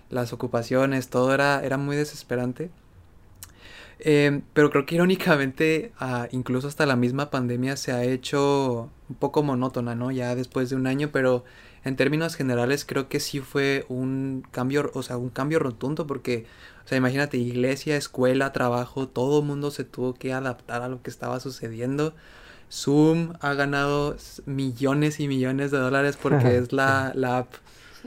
las 0.09 0.31
ocupaciones, 0.31 1.09
todo 1.09 1.33
era, 1.33 1.61
era 1.63 1.77
muy 1.77 1.97
desesperante. 1.97 2.69
Eh, 3.99 4.41
pero 4.53 4.69
creo 4.69 4.85
que 4.85 4.95
irónicamente, 4.95 5.91
ah, 5.99 6.27
incluso 6.31 6.67
hasta 6.67 6.85
la 6.85 6.95
misma 6.95 7.29
pandemia 7.29 7.77
se 7.77 7.91
ha 7.91 8.03
hecho 8.03 8.89
un 9.09 9.15
poco 9.17 9.43
monótona, 9.43 9.95
¿no? 9.95 10.11
Ya 10.11 10.35
después 10.35 10.69
de 10.69 10.75
un 10.75 10.87
año, 10.87 11.09
pero 11.11 11.43
en 11.85 11.95
términos 11.95 12.35
generales 12.35 12.85
creo 12.85 13.09
que 13.09 13.19
sí 13.19 13.39
fue 13.39 13.85
un 13.89 14.45
cambio, 14.51 14.89
o 14.93 15.03
sea, 15.03 15.17
un 15.17 15.29
cambio 15.29 15.59
rotundo 15.59 16.07
porque, 16.07 16.45
o 16.85 16.87
sea, 16.87 16.97
imagínate, 16.97 17.37
iglesia, 17.37 17.97
escuela, 17.97 18.53
trabajo, 18.53 19.07
todo 19.07 19.41
el 19.41 19.45
mundo 19.45 19.71
se 19.71 19.83
tuvo 19.83 20.13
que 20.13 20.33
adaptar 20.33 20.81
a 20.81 20.87
lo 20.87 21.01
que 21.01 21.09
estaba 21.09 21.39
sucediendo. 21.39 22.13
Zoom 22.71 23.33
ha 23.41 23.53
ganado 23.53 24.15
millones 24.45 25.19
y 25.19 25.27
millones 25.27 25.71
de 25.71 25.77
dólares 25.77 26.17
porque 26.19 26.57
es 26.57 26.71
la, 26.71 27.11
la 27.15 27.39
app, 27.39 27.53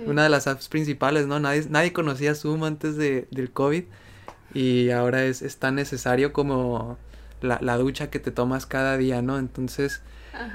una 0.06 0.24
de 0.24 0.28
las 0.28 0.46
apps 0.46 0.68
principales, 0.68 1.26
¿no? 1.26 1.38
Nadie, 1.38 1.66
nadie 1.68 1.92
conocía 1.92 2.34
Zoom 2.34 2.64
antes 2.64 2.96
de, 2.96 3.28
del 3.30 3.52
COVID 3.52 3.84
y 4.54 4.90
ahora 4.90 5.24
es, 5.24 5.42
es 5.42 5.58
tan 5.58 5.74
necesario 5.74 6.32
como 6.32 6.98
la, 7.42 7.58
la, 7.60 7.76
ducha 7.76 8.10
que 8.10 8.18
te 8.18 8.30
tomas 8.30 8.66
cada 8.66 8.96
día, 8.96 9.22
¿no? 9.22 9.38
Entonces, 9.38 10.02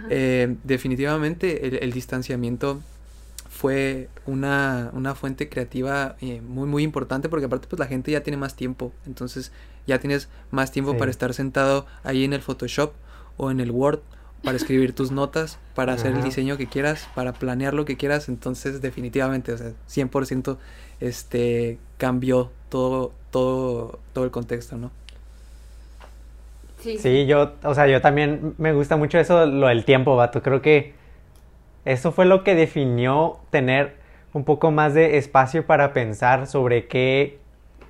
eh, 0.09 0.55
definitivamente 0.63 1.67
el, 1.67 1.75
el, 1.81 1.91
distanciamiento 1.91 2.81
fue 3.51 4.07
una, 4.25 4.89
una 4.93 5.13
fuente 5.13 5.49
creativa 5.49 6.15
eh, 6.21 6.41
muy 6.41 6.67
muy 6.67 6.83
importante 6.83 7.27
porque 7.27 7.45
aparte 7.45 7.67
pues 7.67 7.79
la 7.79 7.85
gente 7.85 8.09
ya 8.09 8.23
tiene 8.23 8.37
más 8.37 8.55
tiempo 8.55 8.93
entonces 9.05 9.51
ya 9.85 9.99
tienes 9.99 10.29
más 10.51 10.71
tiempo 10.71 10.97
para 10.97 11.11
estar 11.11 11.33
sentado 11.33 11.85
ahí 12.03 12.23
en 12.23 12.31
el 12.31 12.41
Photoshop 12.41 12.93
o 13.35 13.51
en 13.51 13.59
el 13.59 13.71
Word 13.71 13.99
para 14.43 14.57
escribir 14.57 14.95
tus 14.95 15.11
notas, 15.11 15.59
para 15.75 15.93
hacer 15.93 16.15
el 16.15 16.23
diseño 16.23 16.57
que 16.57 16.65
quieras, 16.65 17.07
para 17.13 17.33
planear 17.33 17.75
lo 17.75 17.85
que 17.85 17.95
quieras, 17.95 18.27
entonces 18.27 18.81
definitivamente, 18.81 19.53
o 19.53 19.57
sea, 19.57 19.73
100% 19.87 20.57
este 20.99 21.77
cambió 21.97 22.51
todo 22.69 23.13
todo 23.29 23.99
todo 24.13 24.23
el 24.23 24.31
contexto, 24.31 24.77
¿no? 24.77 24.91
Sí. 26.79 26.97
Sí, 26.97 27.27
yo, 27.27 27.53
o 27.63 27.75
sea, 27.75 27.87
yo 27.87 28.01
también 28.01 28.55
me 28.57 28.73
gusta 28.73 28.97
mucho 28.97 29.19
eso, 29.19 29.45
lo 29.45 29.67
del 29.67 29.85
tiempo, 29.85 30.15
vato. 30.15 30.41
Creo 30.41 30.63
que 30.63 30.95
eso 31.85 32.11
fue 32.11 32.25
lo 32.25 32.43
que 32.43 32.55
definió 32.55 33.37
tener 33.49 33.95
un 34.33 34.43
poco 34.43 34.71
más 34.71 34.93
de 34.93 35.17
espacio 35.17 35.65
para 35.65 35.93
pensar 35.93 36.47
sobre 36.47 36.87
qué, 36.87 37.39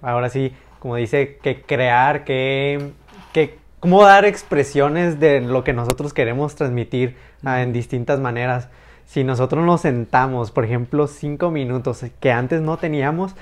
ahora 0.02 0.30
sí, 0.30 0.54
como 0.80 0.96
dice, 0.96 1.38
que 1.44 1.62
crear, 1.62 2.24
que, 2.24 2.92
que 3.34 3.60
cómo 3.80 4.04
dar 4.04 4.26
expresiones 4.26 5.20
de 5.20 5.42
lo 5.42 5.64
que 5.64 5.74
nosotros 5.74 6.14
queremos 6.14 6.56
transmitir 6.56 7.16
ah, 7.44 7.62
en 7.62 7.74
distintas 7.74 8.20
maneras. 8.20 8.70
Si 9.06 9.24
nosotros 9.24 9.66
nos 9.66 9.82
sentamos, 9.82 10.52
por 10.52 10.64
ejemplo, 10.64 11.06
cinco 11.08 11.52
minutos 11.52 12.06
que 12.20 12.32
antes 12.32 12.62
no 12.62 12.78
teníamos, 12.78 13.36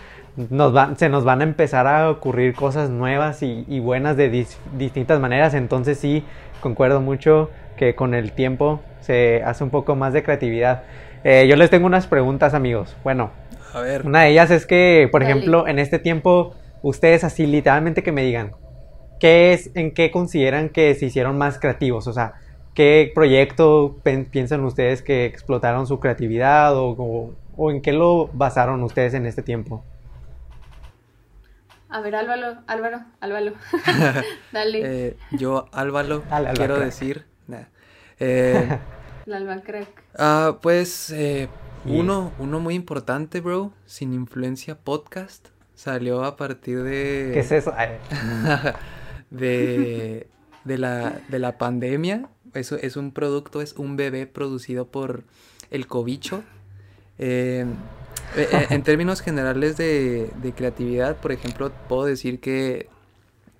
nos 0.49 0.97
se 0.97 1.09
nos 1.09 1.23
van 1.25 1.41
a 1.41 1.43
empezar 1.43 1.85
a 1.85 2.09
ocurrir 2.09 2.55
cosas 2.55 2.89
nuevas 2.89 3.43
y, 3.43 3.65
y 3.67 3.79
buenas 3.79 4.17
de 4.17 4.31
dis- 4.31 4.57
distintas 4.77 5.19
maneras. 5.19 5.53
Entonces 5.53 5.99
sí, 5.99 6.23
concuerdo 6.59 7.01
mucho 7.01 7.51
que 7.77 7.93
con 7.93 8.13
el 8.13 8.31
tiempo 8.31 8.81
se 9.01 9.41
hace 9.43 9.63
un 9.63 9.69
poco 9.69 9.95
más 9.95 10.13
de 10.13 10.23
creatividad. 10.23 10.83
Eh, 11.23 11.47
yo 11.49 11.55
les 11.55 11.69
tengo 11.69 11.85
unas 11.87 12.07
preguntas, 12.07 12.53
amigos. 12.53 12.95
Bueno, 13.03 13.31
A 13.73 13.81
ver. 13.81 14.01
una 14.03 14.23
de 14.23 14.29
ellas 14.31 14.51
es 14.51 14.65
que, 14.65 15.07
por 15.11 15.23
Dale. 15.23 15.31
ejemplo, 15.31 15.67
en 15.67 15.79
este 15.79 15.99
tiempo, 15.99 16.55
ustedes 16.81 17.23
así 17.23 17.45
literalmente 17.47 18.03
que 18.03 18.11
me 18.11 18.23
digan, 18.23 18.51
¿qué 19.19 19.53
es, 19.53 19.71
en 19.75 19.93
qué 19.93 20.11
consideran 20.11 20.69
que 20.69 20.95
se 20.95 21.07
hicieron 21.07 21.37
más 21.37 21.59
creativos? 21.59 22.07
O 22.07 22.13
sea, 22.13 22.35
¿qué 22.73 23.11
proyecto 23.13 23.97
piensan 24.31 24.63
ustedes 24.65 25.01
que 25.01 25.25
explotaron 25.25 25.87
su 25.87 25.99
creatividad 25.99 26.75
o, 26.77 26.89
o- 26.97 27.33
o 27.57 27.71
en 27.71 27.81
qué 27.81 27.91
lo 27.93 28.27
basaron 28.33 28.81
ustedes 28.83 29.13
en 29.13 29.25
este 29.25 29.43
tiempo? 29.43 29.83
A 31.89 32.01
ver, 32.01 32.15
Álvaro, 32.15 32.57
Álvaro, 32.67 32.99
Álvaro. 33.19 33.53
Dale, 34.51 34.79
Eh, 34.81 35.17
yo, 35.31 35.65
Álvaro, 35.71 36.23
Dale, 36.29 36.49
Álvaro, 36.49 36.55
quiero 36.55 36.79
decir. 36.79 37.25
Eh, 38.19 38.77
Alba 39.31 39.61
Crack. 39.61 39.87
ah, 40.17 40.57
pues 40.61 41.11
eh, 41.11 41.47
uno, 41.85 42.31
uno 42.39 42.59
muy 42.59 42.75
importante, 42.75 43.41
bro, 43.41 43.71
sin 43.85 44.13
influencia 44.13 44.75
podcast, 44.77 45.49
salió 45.75 46.23
a 46.23 46.35
partir 46.35 46.83
de... 46.83 47.31
¿Qué 47.33 47.39
es 47.39 47.51
eso? 47.51 47.73
De, 49.29 50.27
de 50.63 50.77
la, 50.79 51.21
de 51.27 51.37
la 51.37 51.59
pandemia. 51.59 52.29
Eso 52.55 52.77
es 52.77 52.97
un 52.97 53.11
producto, 53.11 53.61
es 53.61 53.73
un 53.73 53.95
bebé 53.95 54.25
producido 54.25 54.87
por 54.87 55.23
el 55.69 55.85
cobicho. 55.85 56.43
Eh, 57.19 57.65
eh, 58.35 58.47
eh, 58.51 58.67
en 58.71 58.83
términos 58.83 59.21
generales 59.21 59.77
de, 59.77 60.31
de 60.41 60.53
creatividad, 60.53 61.17
por 61.17 61.31
ejemplo, 61.31 61.71
puedo 61.87 62.05
decir 62.05 62.39
que, 62.39 62.89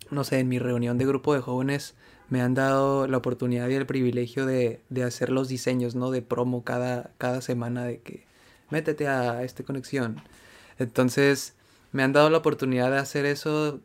no 0.10 0.24
sé, 0.24 0.40
en 0.40 0.50
mi 0.50 0.60
reunión 0.60 0.98
de 0.98 1.06
grupo 1.06 1.34
de 1.34 1.42
jóvenes 1.42 1.96
me 2.30 2.42
han 2.42 2.54
dado 2.54 3.08
la 3.08 3.18
oportunidad 3.18 3.70
y 3.70 3.76
el 3.76 3.86
privilegio 3.86 4.46
de, 4.46 4.82
de 4.90 5.04
hacer 5.04 5.30
los 5.30 5.48
diseños, 5.48 5.96
¿no? 5.96 6.12
De 6.12 6.22
promo 6.22 6.64
cada, 6.64 7.12
cada 7.18 7.42
semana 7.42 7.86
de 7.86 8.00
que 8.00 8.26
métete 8.70 9.08
a 9.08 9.44
esta 9.44 9.64
conexión. 9.64 10.22
Entonces, 10.78 11.56
me 11.92 12.04
han 12.04 12.14
dado 12.14 12.30
la 12.30 12.38
oportunidad 12.38 12.92
de 12.92 12.98
hacer 12.98 13.26
eso 13.26 13.80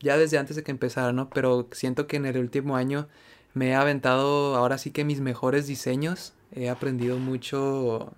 ya 0.00 0.16
desde 0.16 0.38
antes 0.38 0.56
de 0.56 0.62
que 0.62 0.70
empezara, 0.70 1.12
¿no? 1.12 1.30
Pero 1.30 1.68
siento 1.72 2.06
que 2.06 2.16
en 2.16 2.26
el 2.26 2.38
último 2.38 2.76
año 2.76 3.08
me 3.54 3.70
he 3.70 3.74
aventado 3.74 4.56
ahora 4.56 4.78
sí 4.78 4.90
que 4.90 5.04
mis 5.04 5.20
mejores 5.20 5.66
diseños. 5.66 6.32
He 6.52 6.68
aprendido 6.68 7.18
mucho 7.18 8.14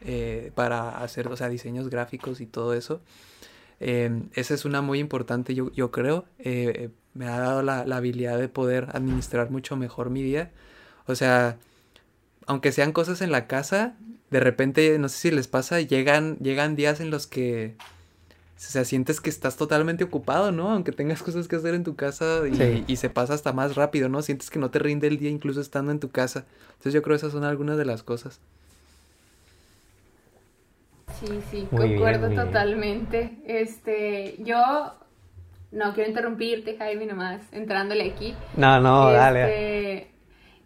eh, 0.00 0.50
para 0.54 1.02
hacer, 1.02 1.28
o 1.28 1.36
sea, 1.36 1.48
diseños 1.48 1.90
gráficos 1.90 2.40
y 2.40 2.46
todo 2.46 2.74
eso. 2.74 3.00
Eh, 3.80 4.22
esa 4.34 4.54
es 4.54 4.64
una 4.64 4.82
muy 4.82 4.98
importante, 4.98 5.54
yo, 5.54 5.72
yo 5.72 5.90
creo. 5.90 6.24
Eh, 6.38 6.90
me 7.14 7.26
ha 7.26 7.38
dado 7.40 7.62
la, 7.62 7.84
la 7.86 7.96
habilidad 7.96 8.38
de 8.38 8.48
poder 8.48 8.88
administrar 8.92 9.50
mucho 9.50 9.76
mejor 9.76 10.10
mi 10.10 10.22
día. 10.22 10.50
O 11.06 11.14
sea, 11.14 11.56
aunque 12.46 12.72
sean 12.72 12.92
cosas 12.92 13.20
en 13.22 13.32
la 13.32 13.46
casa, 13.46 13.96
de 14.30 14.40
repente, 14.40 14.98
no 14.98 15.08
sé 15.08 15.16
si 15.18 15.30
les 15.30 15.48
pasa, 15.48 15.80
llegan, 15.80 16.36
llegan 16.38 16.76
días 16.76 17.00
en 17.00 17.10
los 17.10 17.26
que 17.26 17.74
o 18.56 18.62
sea, 18.62 18.84
sientes 18.84 19.22
que 19.22 19.30
estás 19.30 19.56
totalmente 19.56 20.04
ocupado, 20.04 20.52
¿no? 20.52 20.70
Aunque 20.70 20.92
tengas 20.92 21.22
cosas 21.22 21.48
que 21.48 21.56
hacer 21.56 21.74
en 21.74 21.82
tu 21.82 21.96
casa 21.96 22.42
y, 22.46 22.54
Sí. 22.54 22.84
y 22.86 22.96
se 22.96 23.08
pasa 23.08 23.32
hasta 23.32 23.54
más 23.54 23.74
rápido, 23.74 24.10
¿no? 24.10 24.20
Sientes 24.20 24.50
que 24.50 24.58
no 24.58 24.70
te 24.70 24.78
rinde 24.78 25.06
el 25.06 25.16
día 25.16 25.30
incluso 25.30 25.62
estando 25.62 25.90
en 25.92 25.98
tu 25.98 26.10
casa. 26.10 26.44
Entonces 26.72 26.92
yo 26.92 27.00
creo 27.00 27.14
que 27.14 27.20
esas 27.20 27.32
son 27.32 27.44
algunas 27.44 27.78
de 27.78 27.86
las 27.86 28.02
cosas. 28.02 28.38
Sí, 31.18 31.42
sí, 31.50 31.68
Muy 31.70 31.86
concuerdo 31.88 32.28
bien. 32.28 32.40
totalmente. 32.44 33.38
Este, 33.44 34.36
yo 34.38 34.94
no 35.70 35.92
quiero 35.94 36.08
interrumpirte, 36.10 36.76
Jaime, 36.78 37.06
nomás 37.06 37.42
entrándole 37.52 38.10
aquí. 38.10 38.34
No, 38.56 38.80
no, 38.80 39.12
dale. 39.12 39.44
Este, 39.44 40.10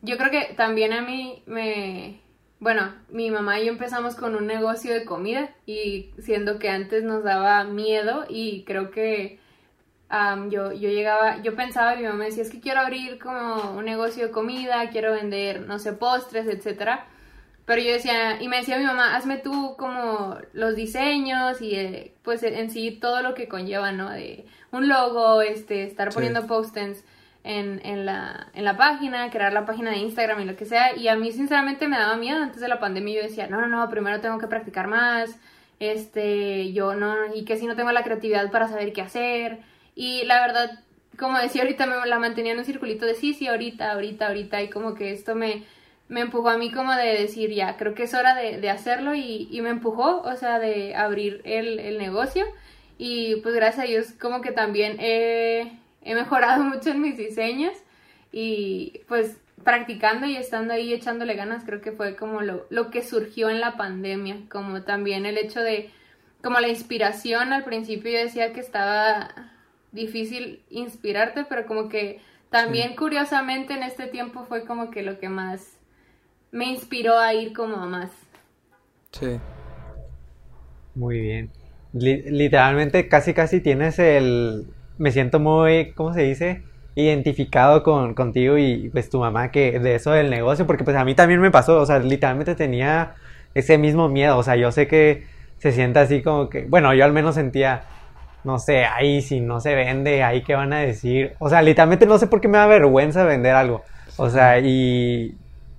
Yo 0.03 0.17
creo 0.17 0.31
que 0.31 0.55
también 0.55 0.93
a 0.93 1.03
mí 1.03 1.43
me... 1.47 2.21
Bueno, 2.61 2.95
mi 3.11 3.31
mamá 3.31 3.61
y 3.61 3.67
yo 3.67 3.73
empezamos 3.73 4.15
con 4.15 4.35
un 4.37 4.47
negocio 4.47 4.95
de 4.95 5.05
comida 5.05 5.51
y 5.67 6.13
siendo 6.19 6.59
que 6.59 6.71
antes 6.71 7.05
nos 7.05 7.23
daba 7.25 7.65
miedo 7.65 8.25
y 8.29 8.65
creo 8.65 8.91
que 8.91 9.39
am, 10.09 10.51
yo, 10.51 10.73
yo 10.73 10.89
llegaba, 10.89 11.43
yo 11.43 11.55
pensaba 11.57 11.95
y 11.95 11.99
mi 11.99 12.05
mamá 12.05 12.19
me 12.21 12.25
decía, 12.27 12.43
es 12.43 12.51
que 12.51 12.61
quiero 12.61 12.81
abrir 12.81 13.19
como 13.19 13.73
un 13.77 13.85
negocio 13.85 14.27
de 14.27 14.31
comida, 14.33 14.89
quiero 14.91 15.13
vender, 15.13 15.63
no 15.67 15.79
sé, 15.79 15.93
postres, 15.93 16.47
etcétera. 16.47 17.07
Pero 17.67 17.81
yo 17.81 17.93
decía, 17.93 18.43
y 18.43 18.49
me 18.49 18.59
decía 18.59 18.77
mi 18.79 18.85
mamá, 18.85 19.17
hazme 19.17 19.39
tú 19.39 19.75
como 19.79 20.37
los 20.53 20.77
diseños 20.77 21.63
y 21.63 21.75
eh, 21.77 22.15
pues 22.23 22.43
en 22.43 22.71
sí 22.71 22.91
todo 23.01 23.23
lo 23.23 23.33
que 23.35 23.49
conlleva, 23.49 23.91
¿no? 23.93 24.11
De 24.11 24.45
un 24.71 24.89
logo, 24.89 25.41
este, 25.41 25.85
estar 25.85 26.11
Sí. 26.11 26.15
poniendo 26.17 26.47
post-its 26.47 27.05
en, 27.43 27.81
en, 27.85 28.05
la, 28.05 28.49
en 28.55 28.65
la 28.65 28.77
página, 28.77 29.31
crear 29.31 29.53
la 29.53 29.65
página 29.65 29.91
de 29.93 29.97
Instagram 29.99 30.41
y 30.41 30.45
lo 30.45 30.57
que 30.57 30.67
sea. 30.67 30.95
Y 30.97 31.09
a 31.09 31.17
mí 31.17 31.33
sinceramente 31.33 31.89
me 31.89 31.99
daba 31.99 32.17
miedo 32.17 32.43
antes 32.43 32.61
de 32.61 32.69
la 32.69 32.81
pandemia. 32.81 33.17
Yo 33.17 33.23
decía, 33.29 33.47
no, 33.47 33.61
no, 33.61 33.67
no, 33.67 33.89
primero 33.89 34.21
tengo 34.21 34.39
que 34.39 34.47
practicar 34.47 34.87
más. 34.87 35.35
Este, 35.81 36.73
yo 36.73 36.95
no, 36.95 37.35
y 37.35 37.45
que 37.45 37.57
si 37.57 37.67
no 37.67 37.77
tengo 37.77 37.93
la 37.93 38.05
creatividad 38.05 38.51
para 38.51 38.69
saber 38.69 38.93
qué 38.93 39.03
hacer. 39.03 39.59
Y 39.95 40.25
la 40.25 40.41
verdad, 40.47 40.81
como 41.19 41.39
decía 41.39 41.63
ahorita, 41.63 41.87
me 41.87 42.07
la 42.07 42.19
mantenía 42.19 42.53
en 42.53 42.59
un 42.59 42.65
circulito 42.65 43.07
de 43.07 43.15
sí, 43.15 43.35
sí, 43.35 43.47
ahorita, 43.47 43.93
ahorita, 43.93 44.27
ahorita. 44.29 44.63
Y 44.63 44.71
como 44.71 44.95
que 44.95 45.13
esto 45.13 45.35
me, 45.35 45.65
me 46.09 46.21
empujó 46.21 46.51
a 46.51 46.59
mí 46.59 46.71
como 46.71 46.95
de 46.95 47.19
decir, 47.19 47.51
ya, 47.51 47.77
creo 47.77 47.95
que 47.95 48.05
es 48.05 48.15
hora 48.15 48.35
de, 48.35 48.59
de 48.59 48.71
hacerlo. 48.71 49.15
Y, 49.15 49.49
y 49.51 49.61
me 49.63 49.71
empujó, 49.71 50.21
o 50.23 50.37
sea, 50.37 50.59
de 50.59 50.95
abrir 50.95 51.41
el, 51.45 51.79
el 51.79 51.99
negocio. 51.99 52.45
Y 52.99 53.37
pues 53.37 53.55
gracias 53.55 53.85
a 53.85 53.89
Dios 53.89 54.13
como 54.21 54.41
que 54.41 54.53
también 54.53 54.97
he, 55.01 55.73
he 56.03 56.15
mejorado 56.15 56.63
mucho 56.65 56.91
en 56.91 57.01
mis 57.01 57.17
diseños 57.17 57.73
y 58.33 59.01
pues 59.09 59.39
practicando 59.63 60.27
y 60.27 60.37
estando 60.37 60.75
ahí 60.75 60.93
echándole 60.93 61.35
ganas 61.35 61.65
creo 61.65 61.81
que 61.81 61.93
fue 61.93 62.17
como 62.17 62.43
lo, 62.43 62.67
lo 62.69 62.91
que 62.91 63.03
surgió 63.03 63.49
en 63.49 63.61
la 63.61 63.77
pandemia, 63.77 64.41
como 64.51 64.83
también 64.83 65.25
el 65.25 65.39
hecho 65.39 65.61
de, 65.61 65.91
como 66.43 66.61
la 66.61 66.69
inspiración 66.69 67.53
al 67.53 67.65
principio 67.65 68.11
yo 68.11 68.19
decía 68.19 68.53
que 68.53 68.61
estaba 68.61 69.31
difícil 69.93 70.63
inspirarte, 70.69 71.45
pero 71.45 71.67
como 71.67 71.89
que 71.89 72.21
también 72.51 72.95
curiosamente 72.97 73.75
en 73.75 73.83
este 73.83 74.07
tiempo 74.07 74.45
fue 74.45 74.65
como 74.65 74.91
que 74.91 75.03
lo 75.03 75.19
que 75.19 75.29
más 75.29 75.74
me 76.55 76.67
inspiró 76.67 77.19
a 77.19 77.35
ir 77.35 77.53
como 77.53 77.77
a 77.77 77.87
más. 77.87 78.11
Sí. 79.13 79.41
Muy 80.95 81.21
bien. 81.21 81.51
Li- 81.93 82.23
literalmente 82.31 83.09
casi 83.09 83.35
casi 83.35 83.61
tienes 83.61 83.99
el... 83.99 84.67
Me 84.99 85.11
siento 85.11 85.41
muy, 85.41 85.93
¿cómo 85.95 86.15
se 86.15 86.23
dice? 86.23 86.63
Identificado 86.95 87.83
con, 87.83 88.15
contigo 88.15 88.59
y 88.59 88.89
pues 88.91 89.11
tu 89.11 89.19
mamá 89.19 89.51
que 89.51 89.81
de 89.81 89.97
eso 89.97 90.13
del 90.13 90.31
negocio, 90.31 90.67
porque 90.67 90.85
pues 90.85 90.97
a 90.97 91.05
mí 91.05 91.15
también 91.17 91.41
me 91.41 91.51
pasó, 91.51 91.81
o 91.81 91.87
sea, 91.87 91.99
literalmente 91.99 92.55
tenía 92.55 93.15
ese 93.55 93.77
mismo 93.79 94.09
miedo, 94.09 94.39
o 94.39 94.43
sea, 94.45 94.55
yo 94.57 94.71
sé 94.71 94.87
que 94.87 95.25
se 95.59 95.73
siente 95.73 95.99
así 95.99 96.23
como 96.23 96.49
que, 96.49 96.65
bueno, 96.67 96.95
yo 96.95 97.05
al 97.05 97.13
menos 97.13 97.35
sentía, 97.35 97.83
no 98.45 98.59
sé, 98.61 98.85
ahí 98.85 99.21
si 99.23 99.41
no 99.41 99.61
se 99.61 99.75
vende, 99.75 100.23
ahí 100.23 100.43
qué 100.45 100.55
van 100.55 100.73
a 100.73 100.79
decir, 100.81 101.35
o 101.41 101.49
sea, 101.49 101.63
literalmente 101.63 102.07
no 102.07 102.19
sé 102.19 102.29
por 102.29 102.41
qué 102.41 102.47
me 102.49 102.59
da 102.59 102.67
vergüenza 102.69 103.25
vender 103.25 103.55
algo, 103.57 103.83
o 104.17 104.31
sea, 104.31 104.59
y, 104.61 105.37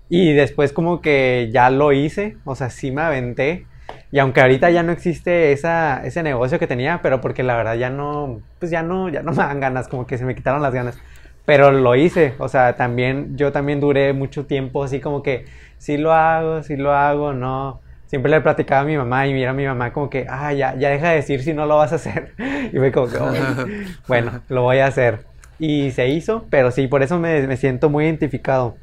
y 0.09 0.33
después 0.33 0.71
como 0.73 1.01
que 1.01 1.49
ya 1.53 1.69
lo 1.69 1.91
hice, 1.91 2.37
o 2.45 2.55
sea, 2.55 2.69
sí 2.69 2.91
me 2.91 3.01
aventé. 3.01 3.65
Y 4.11 4.19
aunque 4.19 4.41
ahorita 4.41 4.69
ya 4.69 4.83
no 4.83 4.91
existe 4.91 5.51
esa, 5.51 6.05
ese 6.05 6.23
negocio 6.23 6.59
que 6.59 6.67
tenía, 6.67 7.01
pero 7.01 7.21
porque 7.21 7.43
la 7.43 7.55
verdad 7.57 7.75
ya 7.75 7.89
no, 7.89 8.39
pues 8.59 8.71
ya 8.71 8.81
no, 8.83 9.09
ya 9.09 9.21
no 9.23 9.31
me 9.31 9.37
dan 9.37 9.59
ganas, 9.59 9.87
como 9.87 10.05
que 10.07 10.17
se 10.17 10.25
me 10.25 10.35
quitaron 10.35 10.61
las 10.61 10.73
ganas. 10.73 10.97
Pero 11.45 11.71
lo 11.71 11.95
hice, 11.95 12.33
o 12.39 12.47
sea, 12.47 12.75
también, 12.75 13.37
yo 13.37 13.51
también 13.51 13.79
duré 13.79 14.13
mucho 14.13 14.45
tiempo 14.45 14.83
así 14.83 14.99
como 14.99 15.21
que, 15.21 15.45
sí 15.77 15.97
lo 15.97 16.13
hago, 16.13 16.63
sí 16.63 16.75
lo 16.75 16.93
hago, 16.93 17.33
no. 17.33 17.81
Siempre 18.07 18.31
le 18.31 18.41
platicaba 18.41 18.81
a 18.81 18.85
mi 18.85 18.97
mamá 18.97 19.27
y 19.27 19.33
mira 19.33 19.51
a 19.51 19.53
mi 19.53 19.65
mamá 19.65 19.91
como 19.93 20.09
que, 20.09 20.25
ah, 20.29 20.53
ya, 20.53 20.75
ya 20.75 20.89
deja 20.89 21.09
de 21.09 21.15
decir 21.17 21.41
si 21.43 21.53
no 21.53 21.65
lo 21.65 21.77
vas 21.77 21.91
a 21.91 21.95
hacer. 21.95 22.33
Y 22.73 22.79
me 22.79 22.91
como 22.91 23.07
que, 23.07 23.17
"Ay, 23.17 23.97
bueno, 24.07 24.41
lo 24.49 24.63
voy 24.63 24.79
a 24.79 24.87
hacer. 24.87 25.25
Y 25.59 25.91
se 25.91 26.07
hizo, 26.09 26.45
pero 26.49 26.71
sí, 26.71 26.87
por 26.87 27.03
eso 27.03 27.19
me, 27.19 27.45
me 27.47 27.57
siento 27.57 27.89
muy 27.89 28.05
identificado. 28.05 28.75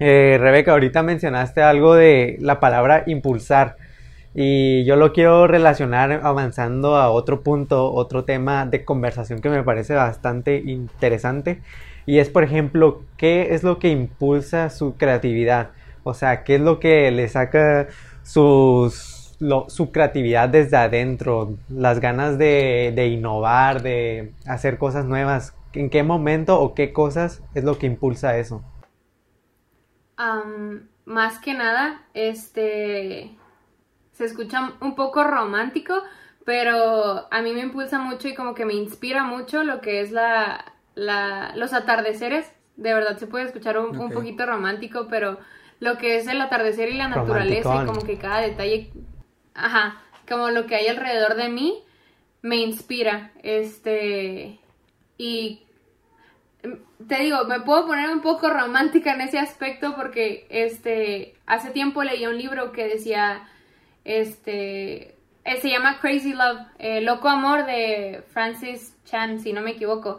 Eh, 0.00 0.38
Rebeca, 0.40 0.72
ahorita 0.72 1.02
mencionaste 1.02 1.62
algo 1.62 1.94
de 1.94 2.38
la 2.40 2.58
palabra 2.58 3.04
impulsar 3.06 3.76
y 4.34 4.84
yo 4.84 4.96
lo 4.96 5.12
quiero 5.12 5.46
relacionar 5.46 6.20
avanzando 6.24 6.96
a 6.96 7.10
otro 7.10 7.42
punto, 7.42 7.92
otro 7.92 8.24
tema 8.24 8.64
de 8.64 8.84
conversación 8.84 9.40
que 9.42 9.50
me 9.50 9.62
parece 9.62 9.94
bastante 9.94 10.56
interesante 10.64 11.60
Y 12.06 12.18
es, 12.18 12.30
por 12.30 12.44
ejemplo, 12.44 13.02
¿qué 13.18 13.54
es 13.54 13.62
lo 13.62 13.78
que 13.78 13.90
impulsa 13.90 14.70
su 14.70 14.96
creatividad? 14.96 15.70
O 16.04 16.14
sea, 16.14 16.44
¿qué 16.44 16.56
es 16.56 16.60
lo 16.62 16.80
que 16.80 17.10
le 17.10 17.28
saca 17.28 17.88
su 18.22 18.90
creatividad 19.92 20.48
desde 20.48 20.76
adentro? 20.78 21.58
Las 21.68 22.00
ganas 22.00 22.38
de, 22.38 22.92
de 22.96 23.08
innovar, 23.08 23.82
de 23.82 24.32
hacer 24.46 24.78
cosas 24.78 25.04
nuevas. 25.04 25.54
¿En 25.74 25.90
qué 25.90 26.02
momento 26.02 26.60
o 26.60 26.74
qué 26.74 26.92
cosas 26.92 27.42
es 27.54 27.64
lo 27.64 27.78
que 27.78 27.86
impulsa 27.86 28.38
eso? 28.38 28.62
Más 31.04 31.38
que 31.38 31.54
nada, 31.54 32.02
este 32.14 33.36
se 34.12 34.24
escucha 34.26 34.74
un 34.80 34.94
poco 34.94 35.24
romántico, 35.24 36.02
pero 36.44 37.26
a 37.32 37.42
mí 37.42 37.52
me 37.52 37.60
impulsa 37.60 37.98
mucho 37.98 38.28
y 38.28 38.34
como 38.34 38.54
que 38.54 38.66
me 38.66 38.74
inspira 38.74 39.24
mucho 39.24 39.64
lo 39.64 39.80
que 39.80 40.00
es 40.00 40.10
la, 40.12 40.72
la 40.94 41.52
los 41.56 41.72
atardeceres. 41.72 42.52
De 42.76 42.92
verdad 42.92 43.16
se 43.18 43.26
puede 43.26 43.46
escuchar 43.46 43.78
un, 43.78 43.98
un, 43.98 44.10
poquito 44.10 44.46
romántico, 44.46 45.06
pero 45.08 45.38
lo 45.80 45.96
que 45.96 46.16
es 46.16 46.26
el 46.26 46.40
atardecer 46.40 46.90
y 46.90 46.96
la 46.96 47.08
naturaleza 47.08 47.82
y 47.82 47.86
como 47.86 48.02
que 48.02 48.18
cada 48.18 48.40
detalle, 48.40 48.90
ajá, 49.54 50.02
como 50.28 50.50
lo 50.50 50.66
que 50.66 50.76
hay 50.76 50.88
alrededor 50.88 51.34
de 51.34 51.48
mí 51.48 51.82
me 52.42 52.56
inspira. 52.56 53.32
Este 53.42 54.60
y 55.16 55.62
te 57.08 57.16
digo, 57.20 57.44
me 57.44 57.60
puedo 57.60 57.86
poner 57.86 58.10
un 58.10 58.20
poco 58.20 58.50
romántica 58.50 59.14
en 59.14 59.22
ese 59.22 59.38
aspecto 59.38 59.94
porque 59.96 60.46
este 60.50 61.34
hace 61.46 61.70
tiempo 61.70 62.02
leí 62.02 62.26
un 62.26 62.38
libro 62.38 62.72
que 62.72 62.86
decía 62.86 63.48
este 64.04 65.16
eh, 65.44 65.60
se 65.60 65.70
llama 65.70 65.98
Crazy 66.00 66.32
Love, 66.32 66.60
eh, 66.78 67.00
Loco 67.00 67.28
Amor 67.28 67.64
de 67.64 68.22
Francis 68.32 68.94
Chan, 69.04 69.40
si 69.40 69.52
no 69.52 69.62
me 69.62 69.72
equivoco. 69.72 70.18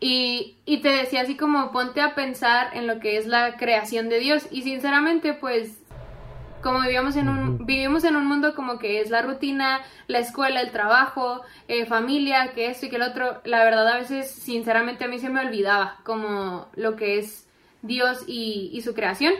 Y, 0.00 0.56
y 0.66 0.78
te 0.78 0.88
decía 0.88 1.22
así 1.22 1.36
como 1.36 1.72
ponte 1.72 2.00
a 2.00 2.14
pensar 2.14 2.76
en 2.76 2.86
lo 2.86 3.00
que 3.00 3.16
es 3.16 3.26
la 3.26 3.56
creación 3.56 4.08
de 4.08 4.18
Dios. 4.18 4.46
Y 4.50 4.62
sinceramente, 4.62 5.34
pues 5.34 5.78
como 6.66 6.80
vivíamos 6.80 7.14
en 7.14 7.28
un, 7.28 7.64
vivimos 7.64 8.02
en 8.02 8.16
un 8.16 8.26
mundo 8.26 8.56
como 8.56 8.80
que 8.80 9.00
es 9.00 9.08
la 9.08 9.22
rutina, 9.22 9.82
la 10.08 10.18
escuela, 10.18 10.60
el 10.60 10.72
trabajo, 10.72 11.42
eh, 11.68 11.86
familia, 11.86 12.54
que 12.56 12.66
esto 12.66 12.86
y 12.86 12.88
que 12.88 12.96
el 12.96 13.02
otro, 13.02 13.40
la 13.44 13.62
verdad 13.62 13.86
a 13.86 13.98
veces 13.98 14.28
sinceramente 14.28 15.04
a 15.04 15.08
mí 15.08 15.20
se 15.20 15.28
me 15.28 15.38
olvidaba 15.38 16.00
como 16.02 16.66
lo 16.74 16.96
que 16.96 17.20
es 17.20 17.48
Dios 17.82 18.24
y, 18.26 18.80
su 18.82 18.94
creación. 18.94 19.32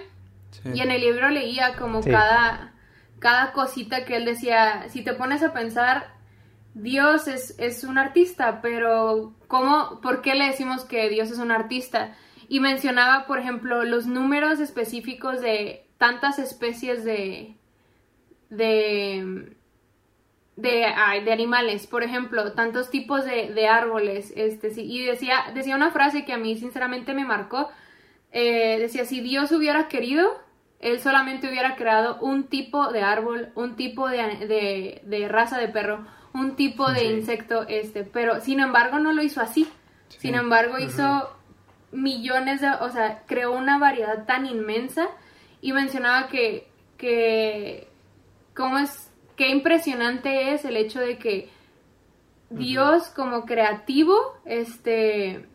Y 0.72 0.80
en 0.82 0.92
el 0.92 1.00
libro 1.00 1.28
leía 1.28 1.74
como 1.74 2.00
cada, 2.00 2.72
cada 3.18 3.52
cosita 3.52 4.04
que 4.04 4.18
él 4.18 4.24
decía, 4.24 4.86
si 4.90 5.02
te 5.02 5.12
pones 5.12 5.42
a 5.42 5.52
pensar, 5.52 6.14
Dios 6.74 7.26
es, 7.26 7.58
es 7.58 7.82
un 7.82 7.98
artista, 7.98 8.60
pero 8.62 9.34
¿cómo, 9.48 10.00
por 10.00 10.22
qué 10.22 10.36
le 10.36 10.46
decimos 10.46 10.84
que 10.84 11.08
Dios 11.08 11.32
es 11.32 11.38
un 11.38 11.50
artista? 11.50 12.14
Y 12.48 12.60
mencionaba, 12.60 13.26
por 13.26 13.40
ejemplo, 13.40 13.82
los 13.82 14.06
números 14.06 14.60
específicos 14.60 15.40
de 15.40 15.85
tantas 15.98 16.38
especies 16.38 17.04
de, 17.04 17.56
de, 18.50 19.52
de, 20.56 20.84
animales, 21.32 21.86
por 21.86 22.02
ejemplo, 22.02 22.52
tantos 22.52 22.90
tipos 22.90 23.24
de, 23.24 23.68
árboles, 23.68 24.32
este, 24.36 24.70
sí, 24.70 24.82
y 24.84 25.04
decía, 25.04 25.46
decía 25.54 25.76
una 25.76 25.90
frase 25.90 26.24
que 26.24 26.32
a 26.32 26.38
mí 26.38 26.56
sinceramente 26.56 27.14
me 27.14 27.24
marcó, 27.24 27.70
eh, 28.32 28.78
decía, 28.78 29.04
si 29.04 29.20
Dios 29.20 29.52
hubiera 29.52 29.88
querido, 29.88 30.30
Él 30.80 31.00
solamente 31.00 31.48
hubiera 31.48 31.76
creado 31.76 32.18
un 32.20 32.44
tipo 32.44 32.92
de 32.92 33.02
árbol, 33.02 33.50
un 33.54 33.76
tipo 33.76 34.08
de, 34.08 35.02
de, 35.04 35.28
raza 35.28 35.58
de 35.58 35.68
perro, 35.68 36.06
un 36.34 36.56
tipo 36.56 36.90
de 36.90 37.04
insecto, 37.04 37.66
este, 37.68 38.04
pero 38.04 38.40
sin 38.40 38.60
embargo 38.60 38.98
no 38.98 39.12
lo 39.12 39.22
hizo 39.22 39.40
así, 39.40 39.66
sin 40.08 40.34
embargo 40.34 40.78
hizo 40.78 41.30
millones 41.92 42.60
de, 42.60 42.68
o 42.68 42.90
sea, 42.90 43.22
creó 43.26 43.52
una 43.52 43.78
variedad 43.78 44.26
tan 44.26 44.44
inmensa 44.44 45.08
y 45.60 45.72
mencionaba 45.72 46.28
que, 46.28 46.68
que 46.96 47.88
cómo 48.54 48.78
es, 48.78 49.10
qué 49.36 49.48
impresionante 49.48 50.52
es 50.52 50.64
el 50.64 50.76
hecho 50.76 51.00
de 51.00 51.18
que 51.18 51.50
Dios 52.50 53.08
como 53.08 53.44
creativo, 53.44 54.14
este, 54.44 55.46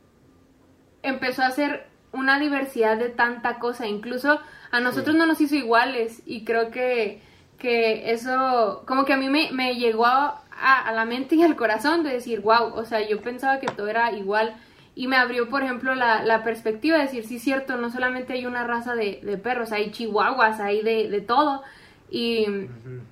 empezó 1.04 1.44
a 1.44 1.48
hacer 1.48 1.88
una 2.12 2.40
diversidad 2.40 2.98
de 2.98 3.10
tanta 3.10 3.60
cosa, 3.60 3.88
incluso 3.88 4.40
a 4.72 4.80
nosotros 4.80 5.16
no 5.16 5.26
nos 5.26 5.40
hizo 5.42 5.56
iguales 5.56 6.22
y 6.26 6.44
creo 6.44 6.72
que, 6.72 7.22
que 7.58 8.12
eso 8.12 8.84
como 8.86 9.06
que 9.06 9.14
a 9.14 9.18
mí 9.18 9.30
me, 9.30 9.52
me 9.52 9.76
llegó 9.76 10.06
a, 10.06 10.42
a, 10.62 10.92
la 10.92 11.06
mente 11.06 11.36
y 11.36 11.44
al 11.44 11.56
corazón 11.56 12.04
de 12.04 12.12
decir, 12.12 12.42
wow, 12.42 12.74
o 12.74 12.86
sea, 12.86 13.08
yo 13.08 13.22
pensaba 13.22 13.60
que 13.60 13.68
todo 13.68 13.88
era 13.88 14.12
igual 14.12 14.56
y 14.94 15.08
me 15.08 15.16
abrió, 15.16 15.50
por 15.50 15.64
ejemplo, 15.64 15.96
la, 15.96 16.24
la 16.24 16.44
perspectiva 16.44 16.98
de 16.98 17.04
decir, 17.04 17.26
sí, 17.26 17.40
cierto, 17.40 17.78
no 17.78 17.90
solamente 17.92 18.34
hay 18.34 18.46
una 18.46 18.66
raza 18.66 18.94
de, 18.96 19.22
de 19.24 19.38
perros, 19.38 19.72
hay 19.72 19.92
chihuahuas, 19.92 20.60
hay 20.60 20.82
de, 20.82 21.10
de 21.10 21.22
todo. 21.22 21.64
Y, 22.10 22.46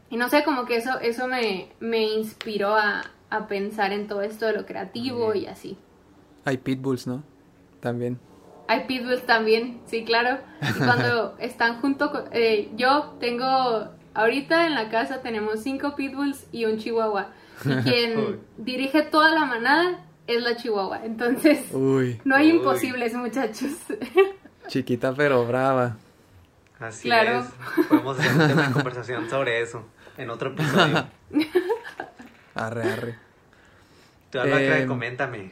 y, 0.10 0.18
no 0.18 0.28
sé, 0.28 0.44
como 0.44 0.65
que 0.65 0.76
eso, 0.76 1.00
eso 1.00 1.28
me, 1.28 1.70
me 1.80 2.04
inspiró 2.04 2.76
a, 2.76 3.04
a, 3.30 3.48
pensar 3.48 3.94
en 3.94 4.08
todo 4.08 4.22
esto 4.24 4.46
de 4.46 4.54
lo 4.54 4.65
creativo 4.65 5.34
y 5.34 5.48
así. 5.48 5.78
Hay 6.44 6.58
pitbulls, 6.58 7.08
¿no? 7.08 7.24
También. 7.80 8.20
Hay 8.68 8.84
pitbulls 8.86 9.26
también, 9.26 9.80
sí, 9.86 10.04
claro. 10.04 10.39
Y 10.62 10.74
cuando 10.80 11.38
están 11.39 11.80
junto 11.80 12.12
con... 12.12 12.26
Eh, 12.34 12.72
yo 12.76 13.15
tengo... 13.22 13.88
Ahorita 14.13 14.68
en 14.68 14.76
la 14.76 14.89
casa 14.89 15.22
tenemos 15.22 15.62
cinco 15.62 15.96
pitbulls 15.96 16.46
y 16.52 16.65
un 16.65 16.78
chihuahua. 16.78 17.30
Y 17.63 17.74
quien 17.84 18.42
dirige 18.58 19.02
toda 19.04 19.32
la 19.32 19.46
manada 19.46 20.04
es 20.36 20.42
la 20.42 20.56
chihuahua. 20.56 21.02
Entonces, 21.04 21.72
no 21.74 22.36
hay 22.36 22.50
imposibles, 22.50 23.13
muchachos. 23.13 23.72
Chiquita 24.68 25.13
pero 25.13 25.46
brava. 25.46 25.98
Así 26.80 27.04
claro. 27.04 27.39
es. 27.39 27.86
Podemos 27.88 28.20
hacer 28.20 28.32
un 28.39 28.48
tema 28.48 28.68
de 28.68 28.74
conversación 28.74 29.30
sobre 29.30 29.62
eso 29.62 29.84
en 30.18 30.30
otro 30.30 30.52
episodio. 30.52 31.08
arre, 32.56 32.92
arre. 32.92 33.15
Tú, 34.30 34.38
eh, 34.39 34.86
coméntame. 34.88 35.52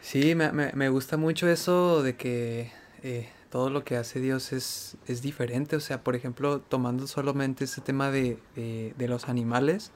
Sí, 0.00 0.34
me, 0.34 0.52
me, 0.52 0.72
me, 0.74 0.88
gusta 0.90 1.16
mucho 1.16 1.48
eso 1.48 2.02
de 2.02 2.14
que 2.14 2.70
eh, 3.02 3.28
todo 3.50 3.70
lo 3.70 3.82
que 3.82 3.96
hace 3.96 4.20
Dios 4.20 4.52
es, 4.52 4.96
es 5.06 5.22
diferente. 5.22 5.74
O 5.74 5.80
sea, 5.80 6.02
por 6.02 6.14
ejemplo, 6.14 6.60
tomando 6.60 7.06
solamente 7.06 7.64
ese 7.64 7.80
tema 7.80 8.10
de, 8.10 8.38
de, 8.54 8.92
de 8.96 9.08
los 9.08 9.28
animales, 9.28 9.90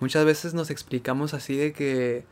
muchas 0.00 0.24
veces 0.24 0.54
nos 0.54 0.70
explicamos 0.70 1.34
así 1.34 1.56
de 1.56 1.72
que 1.72 2.24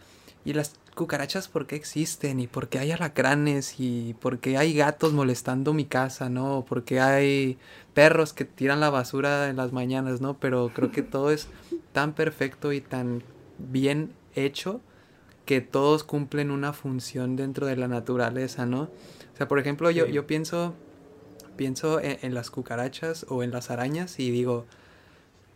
¿Y 0.44 0.52
las 0.52 0.74
cucarachas 0.94 1.48
por 1.48 1.66
qué 1.66 1.76
existen? 1.76 2.38
¿Y 2.38 2.46
por 2.46 2.68
qué 2.68 2.78
hay 2.78 2.92
alacranes? 2.92 3.76
¿Y 3.78 4.14
por 4.20 4.38
qué 4.38 4.58
hay 4.58 4.74
gatos 4.74 5.12
molestando 5.12 5.72
mi 5.72 5.86
casa? 5.86 6.28
¿No? 6.28 6.64
¿Por 6.68 6.84
qué 6.84 7.00
hay 7.00 7.58
perros 7.94 8.32
que 8.32 8.44
tiran 8.44 8.80
la 8.80 8.90
basura 8.90 9.48
en 9.48 9.56
las 9.56 9.72
mañanas? 9.72 10.20
¿No? 10.20 10.38
Pero 10.38 10.70
creo 10.74 10.92
que 10.92 11.02
todo 11.02 11.30
es 11.30 11.48
tan 11.92 12.12
perfecto 12.12 12.72
y 12.72 12.80
tan 12.80 13.22
bien 13.58 14.12
hecho 14.34 14.80
que 15.46 15.60
todos 15.60 16.04
cumplen 16.04 16.50
una 16.50 16.72
función 16.72 17.36
dentro 17.36 17.66
de 17.66 17.76
la 17.76 17.88
naturaleza, 17.88 18.66
¿no? 18.66 18.82
O 18.82 19.36
sea, 19.36 19.48
por 19.48 19.58
ejemplo, 19.58 19.90
yo, 19.90 20.06
yo 20.06 20.26
pienso, 20.26 20.74
pienso 21.56 22.00
en, 22.00 22.34
las 22.34 22.50
cucarachas 22.50 23.26
o 23.28 23.42
en 23.42 23.50
las 23.50 23.70
arañas 23.70 24.18
y 24.18 24.30
digo, 24.30 24.64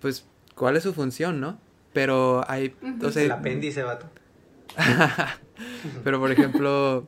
pues, 0.00 0.26
¿cuál 0.54 0.76
es 0.76 0.82
su 0.82 0.92
función, 0.92 1.40
no? 1.40 1.58
Pero 1.92 2.44
hay... 2.48 2.74
el 3.16 3.32
apéndice, 3.32 3.82
vato. 3.82 4.06
Pero 6.04 6.20
por 6.20 6.30
ejemplo, 6.30 7.06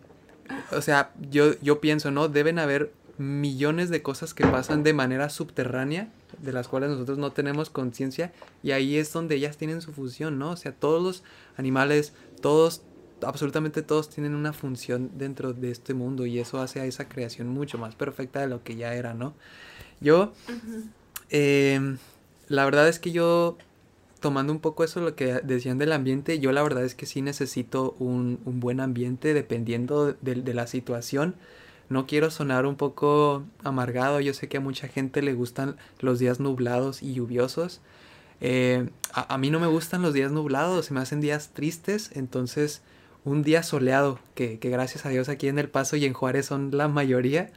o 0.72 0.82
sea, 0.82 1.12
yo, 1.30 1.58
yo 1.60 1.80
pienso, 1.80 2.10
¿no? 2.10 2.28
Deben 2.28 2.58
haber 2.58 2.92
millones 3.18 3.90
de 3.90 4.02
cosas 4.02 4.32
que 4.32 4.46
pasan 4.46 4.82
de 4.82 4.94
manera 4.94 5.28
subterránea, 5.28 6.08
de 6.38 6.52
las 6.52 6.68
cuales 6.68 6.90
nosotros 6.90 7.18
no 7.18 7.32
tenemos 7.32 7.68
conciencia, 7.68 8.32
y 8.62 8.70
ahí 8.70 8.96
es 8.96 9.12
donde 9.12 9.34
ellas 9.34 9.58
tienen 9.58 9.82
su 9.82 9.92
función, 9.92 10.38
¿no? 10.38 10.52
O 10.52 10.56
sea, 10.56 10.72
todos 10.72 11.02
los 11.02 11.22
animales, 11.56 12.14
todos, 12.40 12.82
absolutamente 13.22 13.82
todos 13.82 14.08
tienen 14.08 14.34
una 14.34 14.54
función 14.54 15.10
dentro 15.18 15.52
de 15.52 15.70
este 15.70 15.92
mundo, 15.92 16.24
y 16.24 16.38
eso 16.38 16.60
hace 16.60 16.80
a 16.80 16.86
esa 16.86 17.08
creación 17.08 17.48
mucho 17.48 17.76
más 17.76 17.94
perfecta 17.94 18.40
de 18.40 18.48
lo 18.48 18.64
que 18.64 18.76
ya 18.76 18.94
era, 18.94 19.12
¿no? 19.12 19.34
Yo, 20.00 20.32
em, 21.28 21.98
la 22.48 22.64
verdad 22.64 22.88
es 22.88 22.98
que 22.98 23.12
yo 23.12 23.58
tomando 24.20 24.52
un 24.52 24.60
poco 24.60 24.84
eso 24.84 25.00
lo 25.00 25.14
que 25.16 25.40
decían 25.42 25.78
del 25.78 25.92
ambiente, 25.92 26.38
yo 26.38 26.52
la 26.52 26.62
verdad 26.62 26.84
es 26.84 26.94
que 26.94 27.06
sí 27.06 27.22
necesito 27.22 27.96
un, 27.98 28.38
un 28.44 28.60
buen 28.60 28.80
ambiente 28.80 29.34
dependiendo 29.34 30.12
de, 30.12 30.34
de, 30.34 30.54
la 30.54 30.66
situación. 30.66 31.34
No 31.88 32.06
quiero 32.06 32.30
sonar 32.30 32.66
un 32.66 32.76
poco 32.76 33.44
amargado, 33.64 34.20
yo 34.20 34.32
sé 34.34 34.48
que 34.48 34.58
a 34.58 34.60
mucha 34.60 34.88
gente 34.88 35.22
le 35.22 35.32
gustan 35.32 35.76
los 36.00 36.18
días 36.18 36.38
nublados 36.38 37.02
y 37.02 37.14
lluviosos. 37.14 37.80
Eh, 38.40 38.88
a, 39.12 39.34
a, 39.34 39.38
mí 39.38 39.50
no 39.50 39.58
me 39.58 39.66
gustan 39.66 40.02
los 40.02 40.14
días 40.14 40.30
nublados, 40.30 40.86
se 40.86 40.94
me 40.94 41.00
hacen 41.00 41.20
días 41.20 41.50
tristes, 41.52 42.10
entonces 42.14 42.82
un 43.24 43.42
día 43.42 43.62
soleado, 43.62 44.18
que, 44.34 44.58
que 44.58 44.70
gracias 44.70 45.04
a 45.04 45.08
Dios 45.08 45.28
aquí 45.28 45.48
en 45.48 45.58
El 45.58 45.68
Paso 45.68 45.96
y 45.96 46.04
en 46.04 46.12
Juárez 46.12 46.46
son 46.46 46.70
la 46.72 46.88
mayoría, 46.88 47.50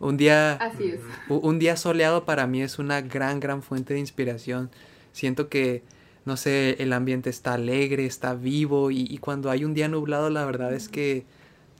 un 0.00 0.16
día, 0.16 0.54
Así 0.54 0.90
es. 0.90 1.00
un 1.28 1.58
día 1.58 1.76
soleado 1.76 2.24
para 2.24 2.46
mí 2.46 2.60
es 2.60 2.78
una 2.78 3.00
gran, 3.02 3.38
gran 3.40 3.62
fuente 3.62 3.94
de 3.94 4.00
inspiración. 4.00 4.70
Siento 5.12 5.48
que 5.48 5.84
no 6.24 6.36
sé, 6.36 6.76
el 6.82 6.92
ambiente 6.92 7.30
está 7.30 7.54
alegre, 7.54 8.06
está 8.06 8.34
vivo 8.34 8.90
y, 8.90 9.18
cuando 9.18 9.50
hay 9.50 9.64
un 9.64 9.74
día 9.74 9.88
nublado 9.88 10.30
la 10.30 10.44
verdad 10.44 10.72
es 10.72 10.88
que 10.88 11.24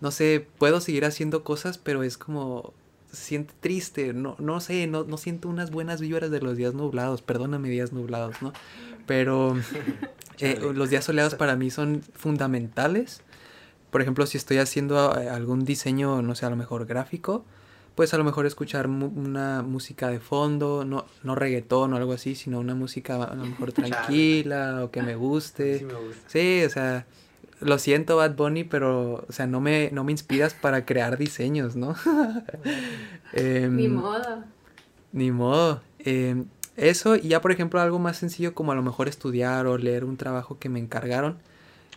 no 0.00 0.10
sé, 0.10 0.46
puedo 0.58 0.80
seguir 0.80 1.04
haciendo 1.04 1.44
cosas, 1.44 1.78
pero 1.78 2.02
es 2.02 2.18
como, 2.18 2.72
se 3.12 3.22
siente 3.22 3.54
triste, 3.60 4.12
no, 4.12 4.34
no 4.40 4.60
sé, 4.60 4.88
no, 4.88 5.04
no 5.04 5.16
siento 5.16 5.48
unas 5.48 5.70
buenas 5.70 6.00
vibras 6.00 6.30
de 6.30 6.40
los 6.40 6.56
días 6.56 6.74
nublados, 6.74 7.22
perdóname 7.22 7.68
días 7.68 7.92
nublados, 7.92 8.42
¿no? 8.42 8.52
Pero 9.06 9.56
eh, 10.40 10.58
los 10.74 10.90
días 10.90 11.04
soleados 11.04 11.36
para 11.36 11.54
mí 11.54 11.70
son 11.70 12.02
fundamentales. 12.14 13.20
Por 13.92 14.02
ejemplo, 14.02 14.26
si 14.26 14.38
estoy 14.38 14.58
haciendo 14.58 15.16
eh, 15.16 15.28
algún 15.28 15.64
diseño, 15.64 16.20
no 16.20 16.34
sé, 16.34 16.46
a 16.46 16.50
lo 16.50 16.56
mejor 16.56 16.84
gráfico, 16.86 17.44
pues 17.94 18.14
a 18.14 18.18
lo 18.18 18.24
mejor 18.24 18.46
escuchar 18.46 18.86
una 18.86 19.62
música 19.62 20.08
de 20.08 20.20
fondo, 20.20 20.84
no, 20.84 21.04
no 21.22 21.34
reggaetón 21.34 21.92
o 21.92 21.96
algo 21.96 22.12
así, 22.12 22.34
sino 22.34 22.58
una 22.60 22.74
música 22.74 23.22
a 23.22 23.34
lo 23.34 23.44
mejor 23.44 23.72
tranquila 23.72 24.84
o 24.84 24.90
que 24.90 25.02
me 25.02 25.14
guste. 25.14 25.78
Sí, 25.78 25.84
me 25.84 25.94
gusta. 25.94 26.28
Sí, 26.28 26.62
o 26.64 26.70
sea, 26.70 27.06
lo 27.60 27.78
siento 27.78 28.16
Bad 28.16 28.34
Bunny, 28.34 28.64
pero, 28.64 29.24
o 29.28 29.32
sea, 29.32 29.46
no 29.46 29.60
me, 29.60 29.90
no 29.92 30.04
me 30.04 30.12
inspiras 30.12 30.54
para 30.54 30.84
crear 30.84 31.18
diseños, 31.18 31.76
¿no? 31.76 31.94
Em, 33.32 33.76
Ni 33.76 33.88
modo. 33.88 34.44
Ni 35.12 35.30
modo. 35.30 35.80
Em, 35.98 36.46
eso, 36.76 37.16
y 37.16 37.28
ya 37.28 37.40
por 37.40 37.52
ejemplo 37.52 37.80
algo 37.80 37.98
más 37.98 38.16
sencillo 38.16 38.54
como 38.54 38.72
a 38.72 38.74
lo 38.74 38.82
mejor 38.82 39.08
estudiar 39.08 39.66
o 39.66 39.78
leer 39.78 40.04
un 40.04 40.16
trabajo 40.16 40.58
que 40.58 40.68
me 40.68 40.78
encargaron. 40.80 41.38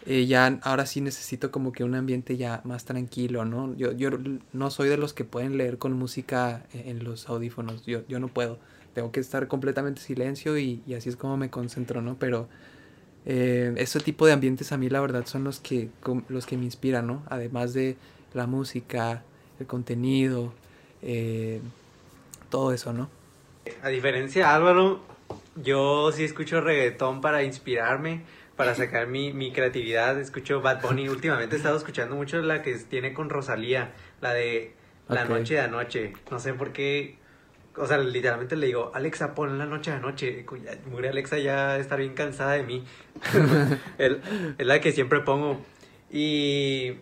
Eh, 0.06 0.26
ya 0.28 0.60
ahora 0.64 0.86
sí 0.86 1.02
necesito 1.02 1.52
como 1.52 1.72
que 1.72 1.84
un 1.84 1.96
ambiente 1.96 2.38
ya 2.38 2.62
más 2.64 2.86
tranquilo, 2.86 3.46
¿no? 3.46 3.76
Yo, 3.76 3.92
yo 3.94 4.10
no 4.54 4.70
soy 4.72 4.90
de 4.90 4.98
los 4.98 5.14
que 5.14 5.26
pueden 5.26 5.58
leer 5.58 5.78
con 5.78 5.94
música 5.94 6.66
e- 6.74 6.90
en 6.92 7.04
los 7.04 7.28
audífonos, 7.30 7.86
yo, 7.86 8.02
yo 8.08 8.20
no 8.20 8.28
puedo. 8.30 8.60
Tengo 8.94 9.12
que 9.12 9.20
estar 9.20 9.48
completamente 9.48 10.00
en 10.02 10.06
silencio 10.08 10.58
y, 10.58 10.82
y 10.88 10.94
así 10.96 11.10
es 11.10 11.16
como 11.18 11.38
me 11.38 11.50
concentro, 11.50 12.02
¿no? 12.02 12.18
Pero 12.20 12.48
eh, 13.26 13.74
ese 13.78 14.00
tipo 14.00 14.26
de 14.28 14.34
ambientes 14.34 14.72
a 14.72 14.78
mí 14.78 14.90
la 14.90 15.02
verdad 15.02 15.26
son 15.26 15.44
los 15.44 15.60
que, 15.60 15.90
los 16.30 16.46
que 16.46 16.58
me 16.58 16.66
inspiran, 16.66 17.08
¿no? 17.08 17.24
Además 17.30 17.74
de 17.74 17.98
la 18.34 18.48
música, 18.48 19.24
el 19.60 19.68
contenido, 19.68 20.54
eh, 21.02 21.62
todo 22.50 22.74
eso, 22.74 22.94
¿no? 22.94 23.10
A 23.82 23.90
diferencia 23.90 24.48
de 24.48 24.54
Álvaro, 24.54 25.00
yo 25.56 26.12
sí 26.12 26.24
escucho 26.24 26.62
reggaetón 26.62 27.22
para 27.22 27.44
inspirarme, 27.44 28.24
para 28.56 28.76
sacar 28.76 29.08
mi, 29.08 29.34
mi 29.34 29.52
creatividad. 29.52 30.20
Escucho 30.20 30.62
Bad 30.62 30.82
Bunny. 30.82 31.10
Últimamente 31.10 31.56
he 31.56 31.58
estado 31.58 31.78
escuchando 31.78 32.16
mucho 32.16 32.42
la 32.42 32.62
que 32.62 32.74
tiene 32.76 33.14
con 33.14 33.30
Rosalía, 33.30 33.94
la 34.22 34.34
de 34.34 34.74
La 35.08 35.24
Ok. 35.24 35.30
Noche 35.30 35.56
de 35.56 35.60
Anoche. 35.62 36.14
No 36.32 36.40
sé 36.40 36.54
por 36.54 36.72
qué. 36.72 37.18
O 37.78 37.86
sea, 37.86 37.98
literalmente 37.98 38.56
le 38.56 38.68
digo, 38.68 38.92
Alexa, 38.94 39.36
pon 39.36 39.58
la 39.58 39.66
noche 39.66 39.92
de 39.92 39.98
anoche. 39.98 40.46
Mugre 40.90 41.10
Alexa 41.10 41.38
ya 41.40 41.78
está 41.78 41.98
bien 41.98 42.14
cansada 42.14 42.54
de 42.54 42.64
mí. 42.64 42.86
Es 43.98 44.66
la 44.66 44.80
que 44.80 44.92
siempre 44.94 45.20
pongo. 45.20 45.62
Y 46.10 46.94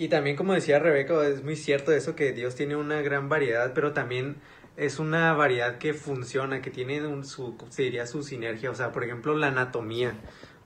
y 0.00 0.08
también 0.08 0.34
como 0.34 0.54
decía 0.54 0.78
Rebeca, 0.78 1.26
es 1.28 1.44
muy 1.44 1.56
cierto 1.56 1.92
eso 1.92 2.16
que 2.16 2.32
Dios 2.32 2.54
tiene 2.54 2.74
una 2.74 3.02
gran 3.02 3.28
variedad, 3.28 3.72
pero 3.74 3.92
también 3.92 4.36
es 4.76 4.98
una 4.98 5.32
variedad 5.34 5.78
que 5.78 5.94
funciona, 5.94 6.62
que 6.62 6.70
tiene 6.70 7.06
un, 7.06 7.24
su, 7.24 7.56
se 7.68 7.82
diría 7.82 8.06
su 8.06 8.22
sinergia, 8.22 8.70
o 8.70 8.74
sea, 8.74 8.92
por 8.92 9.04
ejemplo, 9.04 9.34
la 9.36 9.48
anatomía. 9.48 10.14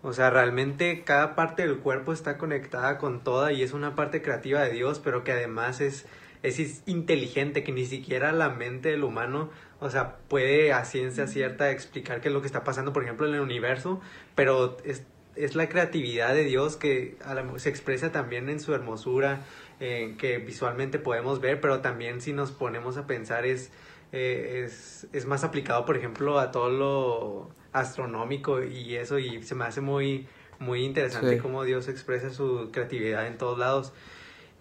O 0.03 0.13
sea, 0.13 0.29
realmente 0.31 1.03
cada 1.05 1.35
parte 1.35 1.67
del 1.67 1.79
cuerpo 1.79 2.13
está 2.13 2.37
conectada 2.37 2.99
con 2.99 3.25
toda 3.25 3.53
y 3.53 3.63
es 3.63 3.73
una 3.73 3.95
parte 3.95 4.21
creativa 4.23 4.61
de 4.61 4.71
Dios, 4.71 5.01
pero 5.03 5.25
que 5.25 5.33
además 5.33 5.81
es, 5.81 6.05
es 6.43 6.83
inteligente, 6.87 7.65
que 7.65 7.73
ni 7.73 7.87
siquiera 7.87 8.31
la 8.33 8.51
mente 8.51 8.91
del 8.91 9.03
humano, 9.03 9.49
o 9.81 9.89
sea, 9.91 10.17
puede 10.29 10.73
a 10.75 10.85
ciencia 10.85 11.27
cierta 11.27 11.71
explicar 11.71 12.21
qué 12.21 12.29
es 12.29 12.35
lo 12.35 12.43
que 12.43 12.47
está 12.47 12.65
pasando, 12.65 12.93
por 12.93 13.03
ejemplo, 13.03 13.27
en 13.27 13.35
el 13.35 13.41
universo, 13.41 14.01
pero 14.35 14.77
es, 14.85 15.05
es 15.37 15.57
la 15.57 15.69
creatividad 15.71 16.35
de 16.35 16.45
Dios 16.45 16.77
que 16.77 17.17
la- 17.27 17.59
se 17.59 17.71
expresa 17.71 18.13
también 18.13 18.51
en 18.51 18.61
su 18.61 18.75
hermosura, 18.75 19.41
eh, 19.81 20.17
que 20.19 20.37
visualmente 20.39 20.99
podemos 20.99 21.41
ver, 21.41 21.61
pero 21.63 21.81
también 21.81 22.21
si 22.21 22.33
nos 22.35 22.53
ponemos 22.53 22.97
a 22.99 23.07
pensar 23.07 23.47
es, 23.47 23.71
eh, 24.17 24.63
es, 24.65 25.09
es 25.13 25.27
más 25.27 25.43
aplicado, 25.43 25.85
por 25.85 25.97
ejemplo, 25.97 26.39
a 26.39 26.53
todo 26.53 26.71
lo 26.71 27.51
astronómico 27.73 28.63
y 28.63 28.95
eso, 28.95 29.19
y 29.19 29.43
se 29.43 29.55
me 29.57 29.65
hace 29.65 29.81
muy, 29.81 30.29
muy 30.61 30.85
interesante 30.85 31.35
Sí. 31.35 31.39
cómo 31.41 31.65
Dios 31.65 31.89
expresa 31.89 32.31
su 32.31 32.71
creatividad 32.73 33.27
en 33.27 33.37
todos 33.39 33.59
lados. 33.59 33.93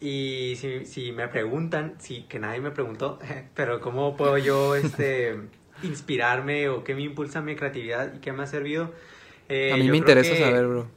Y 0.02 0.56
si, 0.58 0.86
si 0.86 1.12
me 1.12 1.28
preguntan, 1.28 1.94
sí, 2.00 2.26
que 2.28 2.40
nadie 2.40 2.60
me 2.62 2.72
preguntó, 2.72 3.20
pero 3.56 3.80
cómo 3.80 4.18
puedo 4.18 4.38
yo 4.38 4.76
este, 4.76 5.38
inspirarme 5.84 6.68
o 6.70 6.84
qué 6.84 6.96
me 6.96 7.04
impulsa 7.04 7.42
mi 7.42 7.56
creatividad 7.56 8.14
y 8.16 8.20
qué 8.20 8.34
me 8.34 8.44
ha 8.44 8.48
servido. 8.48 8.92
Eh, 9.50 9.72
a 9.72 9.78
mí 9.78 9.90
me 9.90 9.98
interesa 9.98 10.32
que- 10.34 10.40
saber, 10.40 10.66
bro. 10.68 10.88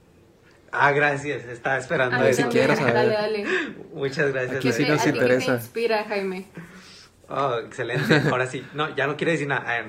Ah, 0.73 0.92
gracias, 0.92 1.45
estaba 1.45 1.79
esperando 1.79 2.16
A 2.16 2.19
mí 2.21 2.25
si 2.27 2.31
eso. 2.33 2.42
también. 2.42 2.66
quieres 2.66 2.79
saber. 2.79 2.95
Dale, 2.95 3.12
dale. 3.12 3.45
Muchas 3.95 4.33
gracias. 4.33 4.57
Aquí 4.57 4.73
sí 4.73 4.85
nos 4.85 5.01
¿A 5.01 5.05
ti 5.05 5.11
qué 5.12 5.16
interesa. 5.16 5.47
te 5.53 5.59
inspira, 5.62 6.05
Jaime? 6.05 6.47
Oh, 7.29 7.59
excelente. 7.65 8.23
Ahora 8.31 8.47
sí. 8.47 8.65
No, 8.75 8.95
ya 8.95 9.07
no 9.07 9.17
quiere 9.17 9.33
decir 9.33 9.49
nada. 9.49 9.65
Ah. 9.67 9.85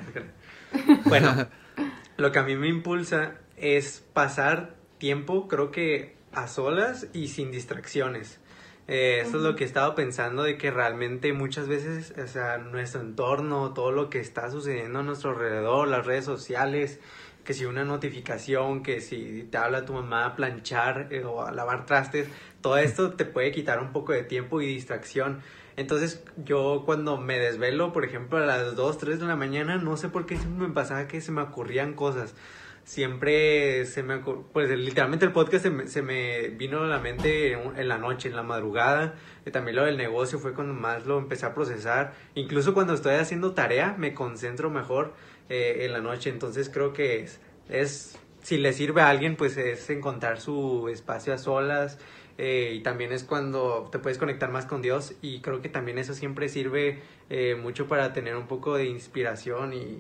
Bueno, 1.06 1.48
lo 2.18 2.32
que 2.32 2.40
a 2.40 2.44
mí 2.44 2.56
me 2.56 2.68
impulsa 2.68 3.36
es 3.58 4.04
pasar 4.14 4.76
tiempo, 4.98 5.48
creo 5.48 5.72
que 5.72 6.16
a 6.34 6.48
solas 6.48 7.08
y 7.14 7.30
sin 7.30 7.52
distracciones. 7.52 8.40
Eh, 8.88 9.22
eso 9.22 9.38
es 9.38 9.44
lo 9.44 9.56
que 9.56 9.66
he 9.66 9.68
estado 9.68 9.96
pensando 9.96 10.44
de 10.44 10.58
que 10.58 10.72
realmente 10.72 11.34
muchas 11.34 11.68
veces, 11.68 12.14
o 12.18 12.28
sea, 12.28 12.58
nuestro 12.58 13.02
entorno, 13.02 13.74
todo 13.74 13.92
lo 13.92 14.10
que 14.10 14.20
está 14.20 14.50
sucediendo 14.50 15.00
a 15.00 15.04
nuestro 15.04 15.32
alrededor, 15.32 15.90
las 15.90 16.06
redes 16.06 16.24
sociales, 16.24 17.00
que 17.44 17.54
si 17.54 17.66
una 17.66 17.84
notificación, 17.84 18.84
que 18.84 19.02
si 19.02 19.48
te 19.52 19.58
habla 19.58 19.86
tu 19.86 19.94
mamá 19.94 20.26
a 20.26 20.36
planchar 20.36 21.08
eh, 21.12 21.24
o 21.26 21.44
a 21.44 21.52
lavar 21.52 21.86
trastes, 21.86 22.30
todo 22.62 22.78
esto 22.78 23.14
te 23.14 23.26
puede 23.26 23.52
quitar 23.52 23.80
un 23.80 23.92
poco 23.92 24.14
de 24.14 24.24
tiempo 24.24 24.62
y 24.62 24.68
distracción. 24.68 25.42
Entonces 25.78 26.24
yo 26.44 26.84
cuando 26.86 27.18
me 27.18 27.40
desvelo, 27.40 27.94
por 27.94 28.04
ejemplo, 28.04 28.40
a 28.40 28.42
las 28.42 28.76
2, 28.76 28.98
3 28.98 29.20
de 29.20 29.26
la 29.28 29.36
mañana, 29.36 29.78
no 29.78 29.96
sé 29.96 30.10
por 30.10 30.26
qué 30.26 30.36
siempre 30.36 30.68
me 30.68 30.74
pasaba 30.74 31.08
que 31.08 31.22
se 31.22 31.32
me 31.32 31.42
ocurrían 31.42 31.94
cosas. 31.94 32.36
Siempre 32.84 33.86
se 33.86 34.02
me 34.02 34.18
pues 34.18 34.70
literalmente 34.70 35.26
el 35.26 35.34
podcast 35.34 35.64
se 35.64 35.70
me, 35.70 35.88
se 35.88 36.02
me 36.02 36.48
vino 36.50 36.84
a 36.84 36.88
la 36.88 37.00
mente 37.00 37.52
en, 37.52 37.78
en 37.78 37.88
la 37.88 37.98
noche, 37.98 38.28
en 38.28 38.36
la 38.36 38.44
madrugada. 38.44 39.16
Y 39.46 39.52
también 39.52 39.76
lo 39.76 39.86
del 39.86 39.98
negocio 39.98 40.40
fue 40.40 40.54
cuando 40.54 40.74
más 40.74 41.06
lo 41.06 41.20
empecé 41.20 41.46
a 41.46 41.54
procesar. 41.54 42.14
Incluso 42.34 42.74
cuando 42.74 42.94
estoy 42.94 43.16
haciendo 43.16 43.54
tarea 43.54 43.96
me 43.98 44.14
concentro 44.14 44.72
mejor 44.72 45.14
eh, 45.50 45.86
en 45.86 45.94
la 45.94 46.00
noche. 46.00 46.32
Entonces 46.32 46.70
creo 46.70 46.92
que 46.92 47.22
es, 47.22 47.40
es, 47.70 48.18
si 48.42 48.58
le 48.58 48.74
sirve 48.74 49.02
a 49.02 49.10
alguien, 49.10 49.36
pues 49.36 49.58
es 49.58 49.88
encontrar 49.92 50.42
su 50.42 50.90
espacio 50.90 51.36
a 51.36 51.38
solas. 51.38 52.00
Eh, 52.38 52.74
y 52.76 52.82
también 52.82 53.12
es 53.12 53.24
cuando 53.24 53.88
te 53.92 54.00
puedes 54.00 54.18
conectar 54.18 54.52
más 54.52 54.66
con 54.66 54.82
Dios. 54.82 55.14
Y 55.22 55.42
creo 55.42 55.62
que 55.62 55.70
también 55.70 55.98
eso 55.98 56.14
siempre 56.14 56.50
sirve 56.50 57.00
eh, 57.30 57.56
mucho 57.62 57.88
para 57.88 58.14
tener 58.14 58.36
un 58.36 58.48
poco 58.48 58.76
de 58.76 58.86
inspiración 58.86 59.74
y, 59.74 60.00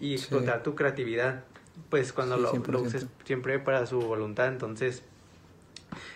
y 0.00 0.18
Sí. 0.18 0.24
explotar 0.24 0.62
tu 0.62 0.74
creatividad. 0.74 1.44
Pues 1.90 2.12
cuando 2.12 2.36
Sí, 2.36 2.42
lo, 2.42 2.52
100%. 2.52 2.72
lo 2.72 2.80
uses 2.82 3.06
siempre 3.24 3.58
para 3.58 3.86
su 3.86 4.00
voluntad. 4.00 4.48
Entonces, 4.48 5.02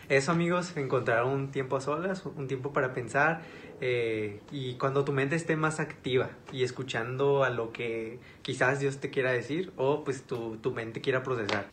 eso 0.08 0.32
amigos, 0.32 0.76
encontrar 0.76 1.24
un 1.24 1.50
tiempo 1.50 1.76
a 1.76 1.80
solas, 1.80 2.24
un 2.26 2.46
tiempo 2.48 2.72
para 2.72 2.92
pensar 2.92 3.42
eh, 3.80 4.40
y 4.52 4.74
cuando 4.74 5.04
tu 5.04 5.12
mente 5.12 5.36
esté 5.36 5.56
más 5.56 5.80
activa 5.80 6.30
y 6.52 6.62
escuchando 6.64 7.44
a 7.44 7.50
lo 7.50 7.72
que 7.72 8.18
quizás 8.42 8.78
Dios 8.80 8.98
te 8.98 9.10
quiera 9.10 9.32
decir 9.32 9.72
o 9.76 10.04
pues 10.04 10.22
tu, 10.24 10.56
tu 10.58 10.72
mente 10.72 11.00
quiera 11.00 11.22
procesar. 11.22 11.66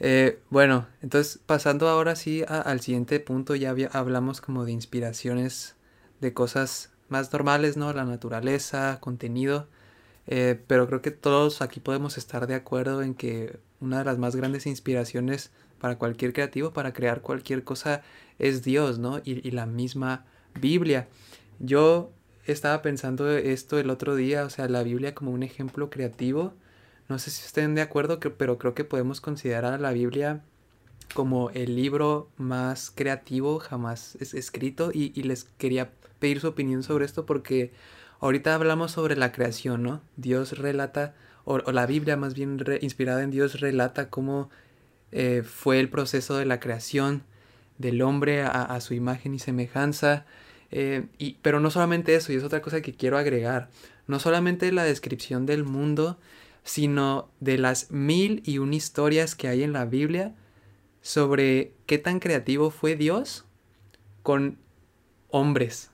Eh, 0.00 0.38
bueno, 0.50 0.86
entonces 1.02 1.40
pasando 1.44 1.88
ahora 1.88 2.14
sí 2.16 2.44
a- 2.46 2.60
al 2.60 2.80
siguiente 2.80 3.18
punto, 3.20 3.54
ya 3.56 3.74
hablamos 3.92 4.40
como 4.40 4.64
de 4.64 4.72
inspiraciones 4.72 5.76
de 6.20 6.32
cosas 6.34 6.90
más 7.08 7.32
normales, 7.32 7.76
¿no? 7.76 7.92
La 7.92 8.04
naturaleza, 8.04 8.98
contenido. 9.00 9.66
Eh, 10.26 10.60
pero 10.68 10.86
creo 10.88 11.02
que 11.02 11.10
todos 11.12 11.62
aquí 11.62 11.80
podemos 11.80 12.18
estar 12.18 12.46
de 12.46 12.54
acuerdo 12.54 13.02
en 13.02 13.14
que 13.14 13.58
una 13.80 13.98
de 14.00 14.04
las 14.04 14.18
más 14.18 14.36
grandes 14.36 14.66
inspiraciones 14.66 15.50
para 15.80 15.98
cualquier 15.98 16.32
creativo, 16.32 16.72
para 16.72 16.92
crear 16.92 17.22
cualquier 17.22 17.64
cosa, 17.64 18.02
es 18.38 18.62
Dios, 18.64 18.98
¿no? 18.98 19.18
Y, 19.24 19.46
y 19.46 19.52
la 19.52 19.66
misma 19.66 20.26
Biblia. 20.60 21.08
Yo 21.60 22.12
estaba 22.46 22.82
pensando 22.82 23.30
esto 23.30 23.78
el 23.78 23.90
otro 23.90 24.16
día, 24.16 24.44
o 24.44 24.50
sea, 24.50 24.68
la 24.68 24.82
Biblia 24.82 25.14
como 25.14 25.32
un 25.32 25.42
ejemplo 25.42 25.90
creativo. 25.90 26.54
No 27.08 27.18
sé 27.18 27.30
si 27.30 27.44
estén 27.44 27.74
de 27.74 27.80
acuerdo, 27.80 28.20
pero 28.20 28.58
creo 28.58 28.74
que 28.74 28.84
podemos 28.84 29.20
considerar 29.20 29.72
a 29.72 29.78
la 29.78 29.92
Biblia 29.92 30.42
como 31.14 31.50
el 31.50 31.74
libro 31.74 32.28
más 32.36 32.90
creativo 32.94 33.58
jamás 33.60 34.16
es 34.20 34.34
escrito 34.34 34.90
y, 34.92 35.10
les 35.22 35.44
quería 35.44 35.90
pedir 36.18 36.40
su 36.40 36.48
opinión 36.48 36.82
sobre 36.82 37.04
esto 37.06 37.24
porque 37.24 37.72
ahorita 38.20 38.54
hablamos 38.54 38.92
sobre 38.92 39.16
la 39.16 39.32
creación, 39.32 39.82
¿no? 39.82 40.02
Dios 40.16 40.58
relata, 40.58 41.14
o, 41.44 41.58
la 41.58 41.86
Biblia 41.86 42.16
más 42.16 42.34
bien 42.34 42.62
inspirada 42.82 43.22
en 43.22 43.30
Dios 43.30 43.60
relata 43.60 44.10
cómo 44.10 44.50
eh, 45.12 45.42
fue 45.44 45.80
el 45.80 45.88
proceso 45.88 46.36
de 46.36 46.44
la 46.44 46.60
creación 46.60 47.22
del 47.78 48.02
hombre 48.02 48.42
a, 48.42 48.62
a 48.64 48.80
su 48.80 48.94
imagen 48.94 49.34
y 49.34 49.38
semejanza. 49.38 50.26
eh, 50.70 51.06
y, 51.18 51.38
pero 51.40 51.60
no 51.60 51.70
solamente 51.70 52.14
eso, 52.14 52.32
y 52.32 52.36
es 52.36 52.44
otra 52.44 52.60
cosa 52.60 52.82
que 52.82 52.94
quiero 52.94 53.16
agregar, 53.16 53.70
no 54.06 54.18
solamente 54.20 54.70
la 54.72 54.84
descripción 54.84 55.46
del 55.46 55.64
mundo, 55.64 56.18
sino 56.68 57.30
de 57.40 57.56
las 57.56 57.90
mil 57.90 58.42
y 58.44 58.58
un 58.58 58.74
historias 58.74 59.34
que 59.34 59.48
hay 59.48 59.62
en 59.62 59.72
la 59.72 59.86
Biblia 59.86 60.34
sobre 61.00 61.72
qué 61.86 61.96
tan 61.96 62.20
creativo 62.20 62.70
fue 62.70 62.94
Dios 62.94 63.46
con 64.22 64.58
hombres. 65.30 65.90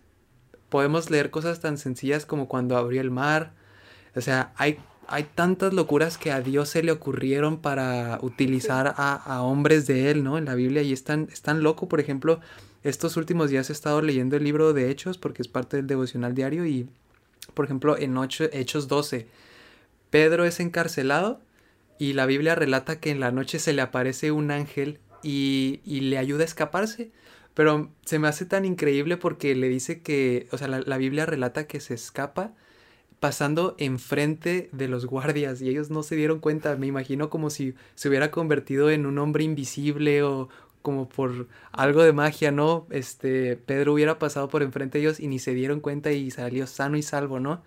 Podemos 0.70 1.10
leer 1.10 1.30
cosas 1.30 1.60
tan 1.60 1.78
sencillas 1.78 2.26
como 2.26 2.48
cuando 2.48 2.76
abrió 2.76 3.00
el 3.00 3.12
mar. 3.12 3.52
O 4.16 4.20
sea, 4.20 4.52
hay, 4.56 4.78
hay 5.06 5.28
tantas 5.36 5.72
locuras 5.72 6.18
que 6.18 6.32
a 6.32 6.40
Dios 6.40 6.70
se 6.70 6.82
le 6.82 6.90
ocurrieron 6.90 7.58
para 7.58 8.18
utilizar 8.22 8.94
a, 8.96 9.42
hombres 9.42 9.86
de 9.86 10.10
Él, 10.10 10.24
¿no? 10.24 10.38
En 10.38 10.44
la 10.44 10.56
Biblia. 10.56 10.82
Y 10.82 10.92
es 10.92 11.04
tan, 11.04 11.28
loco, 11.62 11.88
por 11.88 12.00
ejemplo, 12.00 12.40
estos 12.82 13.16
últimos 13.16 13.48
días 13.48 13.70
he 13.70 13.72
estado 13.72 14.02
leyendo 14.02 14.34
el 14.34 14.42
libro 14.42 14.72
de 14.72 14.90
Hechos 14.90 15.18
porque 15.18 15.40
es 15.40 15.46
parte 15.46 15.76
del 15.76 15.86
devocional 15.86 16.34
diario 16.34 16.66
y, 16.66 16.88
por 17.54 17.64
ejemplo, 17.64 17.96
en 17.96 18.16
Hechos 18.52 18.88
12, 18.88 19.28
Pedro 20.14 20.44
es 20.44 20.60
encarcelado 20.60 21.40
y 21.98 22.12
la 22.12 22.24
Biblia 22.24 22.54
relata 22.54 23.00
que 23.00 23.10
en 23.10 23.18
la 23.18 23.32
noche 23.32 23.58
se 23.58 23.72
le 23.72 23.82
aparece 23.82 24.30
un 24.30 24.52
ángel 24.52 25.00
y, 25.24 25.80
y 25.84 26.02
le 26.02 26.18
ayuda 26.18 26.42
a 26.42 26.44
escaparse. 26.44 27.10
Pero 27.52 27.90
se 28.04 28.20
me 28.20 28.28
hace 28.28 28.46
tan 28.46 28.64
increíble 28.64 29.16
porque 29.16 29.56
le 29.56 29.68
dice 29.68 30.02
que, 30.02 30.46
o 30.52 30.56
sea, 30.56 30.68
la, 30.68 30.98
Biblia 30.98 31.26
relata 31.26 31.66
que 31.66 31.80
se 31.80 31.94
escapa 31.94 32.54
pasando 33.18 33.74
enfrente 33.76 34.68
de 34.70 34.86
los 34.86 35.04
guardias 35.04 35.60
y 35.60 35.68
ellos 35.68 35.90
no 35.90 36.04
se 36.04 36.14
dieron 36.14 36.38
cuenta. 36.38 36.76
Me 36.76 36.86
imagino 36.86 37.28
como 37.28 37.50
si 37.50 37.74
se 37.96 38.08
hubiera 38.08 38.30
convertido 38.30 38.90
en 38.90 39.06
un 39.06 39.18
hombre 39.18 39.42
invisible 39.42 40.22
o 40.22 40.48
como 40.80 41.08
por 41.08 41.48
algo 41.72 42.04
de 42.04 42.12
magia, 42.12 42.52
¿no? 42.52 42.86
Este, 42.90 43.56
Pedro 43.56 43.94
hubiera 43.94 44.20
pasado 44.20 44.46
por 44.48 44.62
enfrente 44.62 44.98
de 44.98 45.06
ellos 45.06 45.18
y 45.18 45.26
ni 45.26 45.40
se 45.40 45.54
dieron 45.54 45.80
cuenta 45.80 46.12
y 46.12 46.30
salió 46.30 46.68
sano 46.68 46.96
y 46.96 47.02
salvo, 47.02 47.40
¿no? 47.40 47.64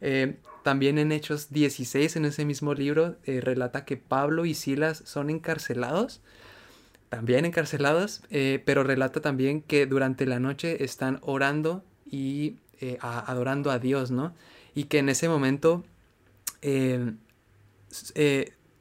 Eh, 0.00 0.38
también 0.62 0.98
en 0.98 1.12
Hechos 1.12 1.50
16, 1.50 2.16
en 2.16 2.24
ese 2.24 2.44
mismo 2.44 2.74
libro, 2.74 3.16
eh, 3.24 3.40
relata 3.40 3.84
que 3.84 3.96
Pablo 3.96 4.44
y 4.44 4.54
Silas 4.54 5.02
son 5.04 5.30
encarcelados 5.30 6.22
también 7.12 7.44
encarcelados, 7.44 8.22
eh, 8.30 8.62
pero 8.64 8.84
relata 8.84 9.20
también 9.20 9.60
que 9.60 9.84
durante 9.84 10.24
la 10.24 10.40
noche 10.40 10.82
están 10.82 11.18
orando 11.20 11.84
y 12.06 12.56
eh, 12.80 12.96
adorando 13.02 13.70
a 13.70 13.78
Dios, 13.78 14.10
¿no? 14.10 14.32
Y 14.74 14.84
que 14.84 14.96
en 14.96 15.10
ese 15.10 15.28
momento 15.28 15.84
eh, 16.62 17.12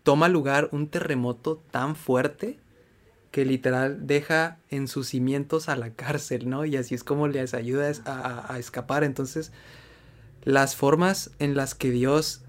toma 0.04 0.30
lugar 0.30 0.70
un 0.72 0.88
terremoto 0.88 1.62
tan 1.72 1.98
fuerte 1.98 2.58
que 3.32 3.44
literal 3.44 4.08
deja 4.08 4.60
en 4.70 4.88
sus 4.88 5.10
cimientos 5.10 5.68
a 5.68 5.76
la 5.76 5.90
cárcel, 5.90 6.50
¿no? 6.50 6.64
Y 6.64 6.78
así 6.78 6.96
es 6.96 7.04
como 7.04 7.28
les 7.28 7.54
ayuda 7.54 7.92
a, 8.06 8.54
a 8.54 8.60
escapar. 8.60 9.04
Entonces, 9.04 9.52
las 10.44 10.76
formas 10.76 11.32
en 11.40 11.56
las 11.56 11.76
que 11.76 11.92
Dios 11.92 12.44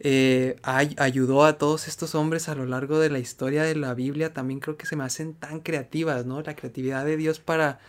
eh, 0.00 0.56
ayudó 0.62 1.44
a 1.44 1.58
todos 1.58 1.88
estos 1.88 2.14
hombres 2.14 2.48
a 2.48 2.54
lo 2.54 2.66
largo 2.66 3.00
de 3.00 3.10
la 3.10 3.18
historia 3.18 3.64
de 3.64 3.74
la 3.74 3.94
Biblia, 3.94 4.32
también 4.32 4.60
creo 4.60 4.76
que 4.76 4.86
se 4.86 4.96
me 4.96 5.04
hacen 5.04 5.34
tan 5.34 5.60
creativas, 5.60 6.24
¿no? 6.24 6.40
La 6.42 6.54
creatividad 6.54 7.04
de 7.04 7.16
Dios 7.16 7.40
para 7.40 7.80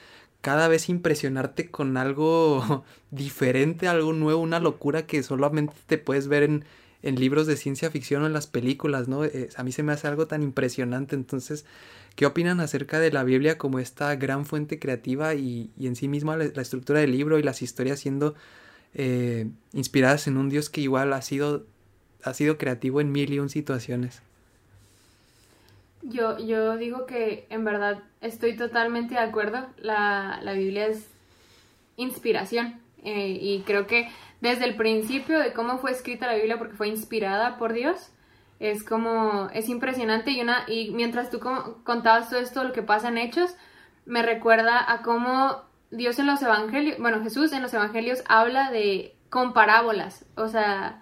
cada 0.42 0.68
vez 0.68 0.90
impresionarte 0.90 1.70
con 1.70 1.98
algo 1.98 2.84
diferente, 3.12 3.88
algo 3.88 4.14
nuevo, 4.14 4.42
una 4.42 4.60
locura 4.60 5.06
que 5.06 5.22
solamente 5.24 5.74
te 5.88 5.98
puedes 5.98 6.28
ver 6.28 6.44
en, 6.44 6.66
libros 7.02 7.48
de 7.48 7.56
ciencia 7.56 7.90
ficción 7.92 8.24
o 8.24 8.26
en 8.26 8.34
las 8.34 8.48
películas, 8.48 9.08
¿no? 9.08 9.24
Eh, 9.24 9.50
a 9.56 9.64
mí 9.64 9.72
se 9.72 9.84
me 9.84 9.94
hace 9.94 10.08
algo 10.08 10.28
tan 10.28 10.44
impresionante. 10.44 11.16
Entonces, 11.16 11.66
¿qué 12.16 12.26
opinan 12.26 12.60
acerca 12.60 13.00
de 13.00 13.12
la 13.12 13.24
Biblia 13.24 13.58
como 13.58 13.80
esta 13.80 14.14
gran 14.16 14.46
fuente 14.46 14.80
creativa 14.80 15.34
y, 15.34 15.72
en 15.80 15.96
sí 15.96 16.08
misma 16.10 16.36
la, 16.38 16.62
estructura 16.62 17.00
del 17.00 17.12
libro 17.12 17.40
y 17.40 17.44
las 17.44 17.62
historias 17.62 18.00
siendo 18.00 18.36
eh, 18.94 19.48
inspiradas 19.74 20.28
en 20.28 20.38
un 20.38 20.50
Dios 20.50 20.70
que 20.70 20.82
igual 20.82 21.14
ha 21.14 21.22
sido 21.22 21.66
ha 22.24 22.34
sido 22.34 22.58
creativo 22.58 23.02
en 23.02 23.12
mil 23.12 23.32
y 23.32 23.40
un 23.40 23.50
situaciones. 23.50 24.22
Yo, 26.02 26.38
yo 26.40 26.78
digo 26.78 27.06
que 27.06 27.46
en 27.50 27.66
verdad 27.66 28.00
estoy 28.22 28.56
totalmente 28.56 29.16
de 29.16 29.22
acuerdo. 29.22 29.68
La, 29.78 30.42
Biblia 30.56 30.88
es 30.88 31.08
inspiración. 31.98 32.80
Eh, 33.04 33.38
y 33.42 33.62
creo 33.62 33.88
que 33.88 34.10
desde 34.42 34.66
el 34.66 34.76
principio 34.76 35.40
de 35.40 35.54
cómo 35.54 35.78
fue 35.78 35.92
escrita 35.92 36.28
la 36.28 36.36
Biblia, 36.36 36.58
porque 36.58 36.76
fue 36.76 36.88
inspirada 36.88 37.58
por 37.58 37.74
Dios, 37.74 38.12
es 38.60 38.84
como, 38.84 39.50
es 39.54 39.70
impresionante. 39.70 40.32
Y, 40.32 40.42
una, 40.42 40.66
y 40.68 40.92
mientras 40.92 41.30
tú 41.30 41.40
contabas 41.84 42.30
todo 42.30 42.40
esto, 42.40 42.64
lo 42.64 42.74
que 42.74 42.84
pasa 42.84 43.10
en 43.10 43.18
Hechos, 43.18 43.56
me 44.06 44.22
recuerda 44.22 44.92
a 44.92 45.02
cómo 45.02 45.64
Dios 45.92 46.20
en 46.20 46.28
los 46.28 46.42
evangelios, 46.42 46.98
bueno, 47.00 47.22
Jesús 47.24 47.52
en 47.52 47.62
los 47.62 47.74
evangelios 47.74 48.24
habla 48.28 48.72
de 48.72 49.16
con 49.30 49.54
parábolas. 49.54 50.26
O 50.36 50.48
sea, 50.48 51.02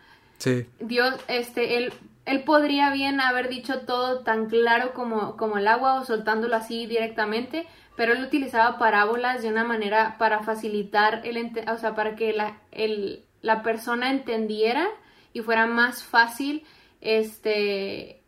Dios, 0.80 1.16
este, 1.28 1.78
él, 1.78 1.94
él 2.26 2.44
podría 2.44 2.92
bien 2.92 3.20
haber 3.20 3.50
dicho 3.50 3.82
todo 3.82 4.20
tan 4.20 4.48
claro 4.48 4.94
como, 4.94 5.38
como 5.38 5.58
el 5.58 5.68
agua 5.68 6.00
o 6.00 6.06
soltándolo 6.06 6.56
así 6.56 6.86
directamente, 6.86 7.68
pero 7.96 8.14
él 8.14 8.24
utilizaba 8.24 8.78
parábolas 8.78 9.42
de 9.42 9.50
una 9.50 9.64
manera 9.64 10.18
para 10.20 10.44
facilitar 10.44 11.22
el, 11.26 11.52
o 11.72 11.78
sea, 11.78 11.96
para 11.96 12.16
que 12.16 12.34
la, 12.34 12.60
el, 12.72 13.26
la 13.42 13.64
persona 13.64 14.12
entendiera 14.12 14.88
y 15.34 15.42
fuera 15.42 15.66
más 15.68 16.04
fácil, 16.04 16.64
este, 17.02 18.22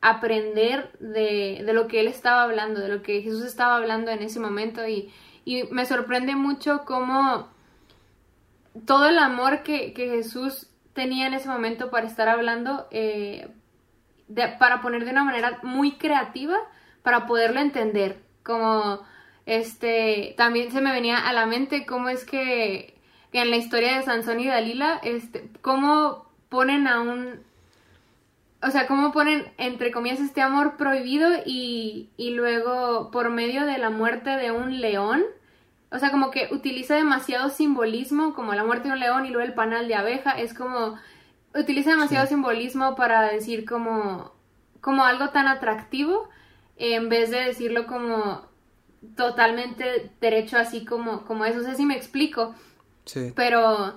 aprender 0.00 0.90
de, 0.98 1.62
de, 1.64 1.72
lo 1.72 1.86
que 1.88 2.00
él 2.00 2.08
estaba 2.08 2.42
hablando, 2.42 2.80
de 2.80 2.88
lo 2.88 3.02
que 3.02 3.22
Jesús 3.22 3.44
estaba 3.44 3.76
hablando 3.76 4.10
en 4.10 4.22
ese 4.22 4.40
momento 4.40 4.86
y, 4.86 5.12
y 5.44 5.64
me 5.64 5.86
sorprende 5.86 6.36
mucho 6.36 6.84
cómo 6.84 7.48
todo 8.86 9.08
el 9.08 9.18
amor 9.18 9.62
que, 9.62 9.92
que 9.92 10.08
Jesús 10.08 10.68
tenía 10.94 11.26
en 11.26 11.34
ese 11.34 11.48
momento 11.48 11.90
para 11.90 12.06
estar 12.06 12.28
hablando, 12.28 12.86
eh, 12.90 13.48
para 14.58 14.80
poner 14.80 15.04
de 15.04 15.10
una 15.10 15.24
manera 15.24 15.58
muy 15.62 15.92
creativa, 15.92 16.56
para 17.02 17.26
poderlo 17.26 17.60
entender. 17.60 18.20
Como, 18.42 19.00
este, 19.46 20.34
también 20.36 20.72
se 20.72 20.80
me 20.80 20.92
venía 20.92 21.18
a 21.18 21.32
la 21.32 21.46
mente 21.46 21.86
cómo 21.86 22.08
es 22.08 22.24
que, 22.24 22.94
en 23.32 23.50
la 23.50 23.56
historia 23.56 23.96
de 23.96 24.02
Sansón 24.02 24.40
y 24.40 24.46
Dalila, 24.46 25.00
este, 25.02 25.48
cómo 25.62 26.26
ponen 26.48 26.86
a 26.86 27.00
un, 27.00 27.42
o 28.62 28.70
sea, 28.70 28.86
cómo 28.86 29.12
ponen, 29.12 29.52
entre 29.58 29.90
comillas, 29.90 30.20
este 30.20 30.40
amor 30.40 30.76
prohibido 30.76 31.28
y, 31.44 32.10
y 32.16 32.30
luego 32.30 33.10
por 33.10 33.30
medio 33.30 33.66
de 33.66 33.78
la 33.78 33.90
muerte 33.90 34.30
de 34.30 34.52
un 34.52 34.80
león, 34.80 35.24
o 35.90 35.98
sea, 35.98 36.10
como 36.10 36.30
que 36.30 36.48
utiliza 36.52 36.94
demasiado 36.94 37.50
simbolismo, 37.50 38.34
como 38.34 38.54
la 38.54 38.64
muerte 38.64 38.88
de 38.88 38.94
un 38.94 39.00
león 39.00 39.26
y 39.26 39.30
luego 39.30 39.46
el 39.46 39.54
panal 39.54 39.88
de 39.88 39.96
abeja, 39.96 40.30
es 40.32 40.54
como, 40.54 40.96
utiliza 41.54 41.90
demasiado 41.90 42.26
simbolismo 42.26 42.94
para 42.94 43.22
decir 43.22 43.64
como, 43.64 44.32
como 44.80 45.04
algo 45.04 45.30
tan 45.30 45.48
atractivo, 45.48 46.28
en 46.76 47.08
vez 47.08 47.30
de 47.30 47.40
decirlo 47.40 47.86
como 47.86 48.46
totalmente 49.16 50.12
derecho 50.20 50.56
así 50.56 50.84
como, 50.84 51.24
como 51.24 51.44
eso, 51.44 51.58
no 51.58 51.68
sé 51.68 51.74
si 51.74 51.84
me 51.84 51.96
explico. 51.96 52.54
Sí. 53.04 53.32
Pero 53.34 53.96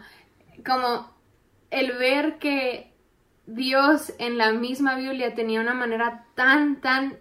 como 0.66 1.12
el 1.70 1.92
ver 1.94 2.40
que 2.40 2.95
Dios 3.48 4.14
en 4.18 4.38
la 4.38 4.52
misma 4.52 4.96
Biblia 4.96 5.36
tenía 5.36 5.62
una 5.62 5.74
manera 5.74 6.26
tan, 6.36 6.82
tan 6.82 7.18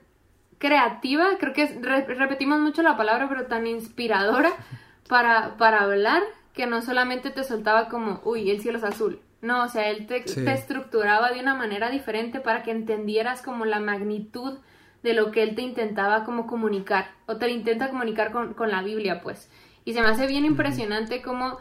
creativa, 0.58 1.36
creo 1.38 1.52
que 1.52 1.66
repetimos 2.14 2.60
mucho 2.60 2.82
la 2.82 2.96
palabra, 2.96 3.28
pero 3.28 3.46
tan 3.46 3.66
inspiradora 3.66 4.52
para, 5.08 5.56
para 5.56 5.82
hablar, 5.82 6.22
que 6.54 6.66
no 6.66 6.82
solamente 6.82 7.30
te 7.30 7.44
soltaba 7.44 7.88
como, 7.88 8.20
uy, 8.24 8.50
el 8.50 8.60
cielo 8.60 8.78
es 8.78 8.84
azul. 8.84 9.20
No, 9.42 9.64
o 9.64 9.68
sea, 9.68 9.90
él 9.90 10.06
te, 10.06 10.24
estructuraba 10.52 11.30
de 11.30 11.40
una 11.40 11.54
manera 11.54 11.90
diferente 11.90 12.40
para 12.40 12.62
que 12.62 12.70
entendieras 12.70 13.42
como 13.42 13.66
la 13.66 13.78
magnitud 13.78 14.58
de 15.02 15.12
lo 15.12 15.32
que 15.32 15.42
él 15.42 15.54
te 15.54 15.60
intentaba 15.60 16.24
como 16.24 16.46
comunicar, 16.46 17.10
o 17.26 17.36
te 17.36 17.50
intenta 17.50 17.90
comunicar 17.90 18.32
con, 18.32 18.54
con 18.54 18.70
la 18.70 18.82
Biblia, 18.82 19.20
pues. 19.20 19.50
Y 19.84 19.92
se 19.92 20.00
me 20.00 20.08
hace 20.08 20.26
bien 20.26 20.46
impresionante 20.46 21.20
como 21.20 21.58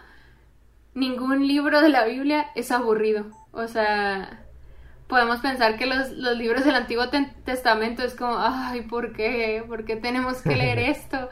ningún 0.93 1.45
libro 1.45 1.81
de 1.81 1.89
la 1.89 2.05
Biblia 2.05 2.51
es 2.55 2.71
aburrido. 2.71 3.25
O 3.51 3.67
sea, 3.67 4.42
podemos 5.13 5.41
pensar 5.41 5.77
que 5.77 5.85
los, 5.85 6.09
libros 6.37 6.65
del 6.65 6.73
Antiguo 6.73 7.07
Testamento 7.45 8.01
es 8.01 8.15
como, 8.15 8.35
ay, 8.39 8.81
¿por 8.81 9.13
qué? 9.13 9.63
¿Por 9.67 9.85
qué 9.85 9.95
tenemos 9.95 10.41
que 10.41 10.55
leer 10.55 10.79
esto? 10.89 11.29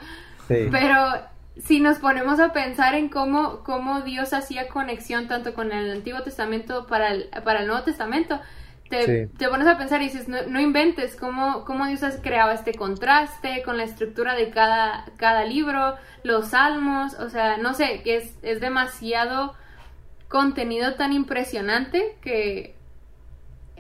Pero 0.48 0.96
si 1.58 1.80
nos 1.80 1.98
ponemos 1.98 2.40
a 2.40 2.54
pensar 2.54 2.94
en 2.94 3.10
cómo, 3.10 3.64
cómo 3.64 4.02
Dios 4.02 4.34
hacía 4.34 4.68
conexión 4.68 5.28
tanto 5.28 5.56
con 5.56 5.72
el 5.72 5.90
Antiguo 5.90 6.22
Testamento 6.22 6.86
para 6.86 7.10
el, 7.10 7.30
para 7.44 7.62
el 7.62 7.68
Nuevo 7.68 7.82
Testamento, 7.82 8.40
te, 8.88 9.30
pones 9.50 9.68
a 9.68 9.80
pensar 9.80 10.00
y 10.04 10.10
dices, 10.10 10.28
no, 10.28 10.60
inventes 10.60 11.16
cómo, 11.16 11.66
cómo 11.66 11.88
Dios 11.88 12.04
ha 12.04 12.22
creado 12.22 12.52
este 12.52 12.76
contraste 12.76 13.64
con 13.64 13.78
la 13.78 13.84
estructura 13.84 14.36
de 14.36 14.52
cada, 14.52 15.06
cada 15.18 15.44
libro, 15.44 15.96
los 16.22 16.50
salmos, 16.50 17.16
o 17.16 17.32
sea, 17.32 17.58
no 17.58 17.74
sé, 17.74 18.02
que 18.04 18.18
es, 18.18 18.36
es 18.44 18.62
demasiado 18.62 19.56
contenido 20.28 20.94
tan 20.94 21.14
impresionante 21.14 22.16
que 22.22 22.76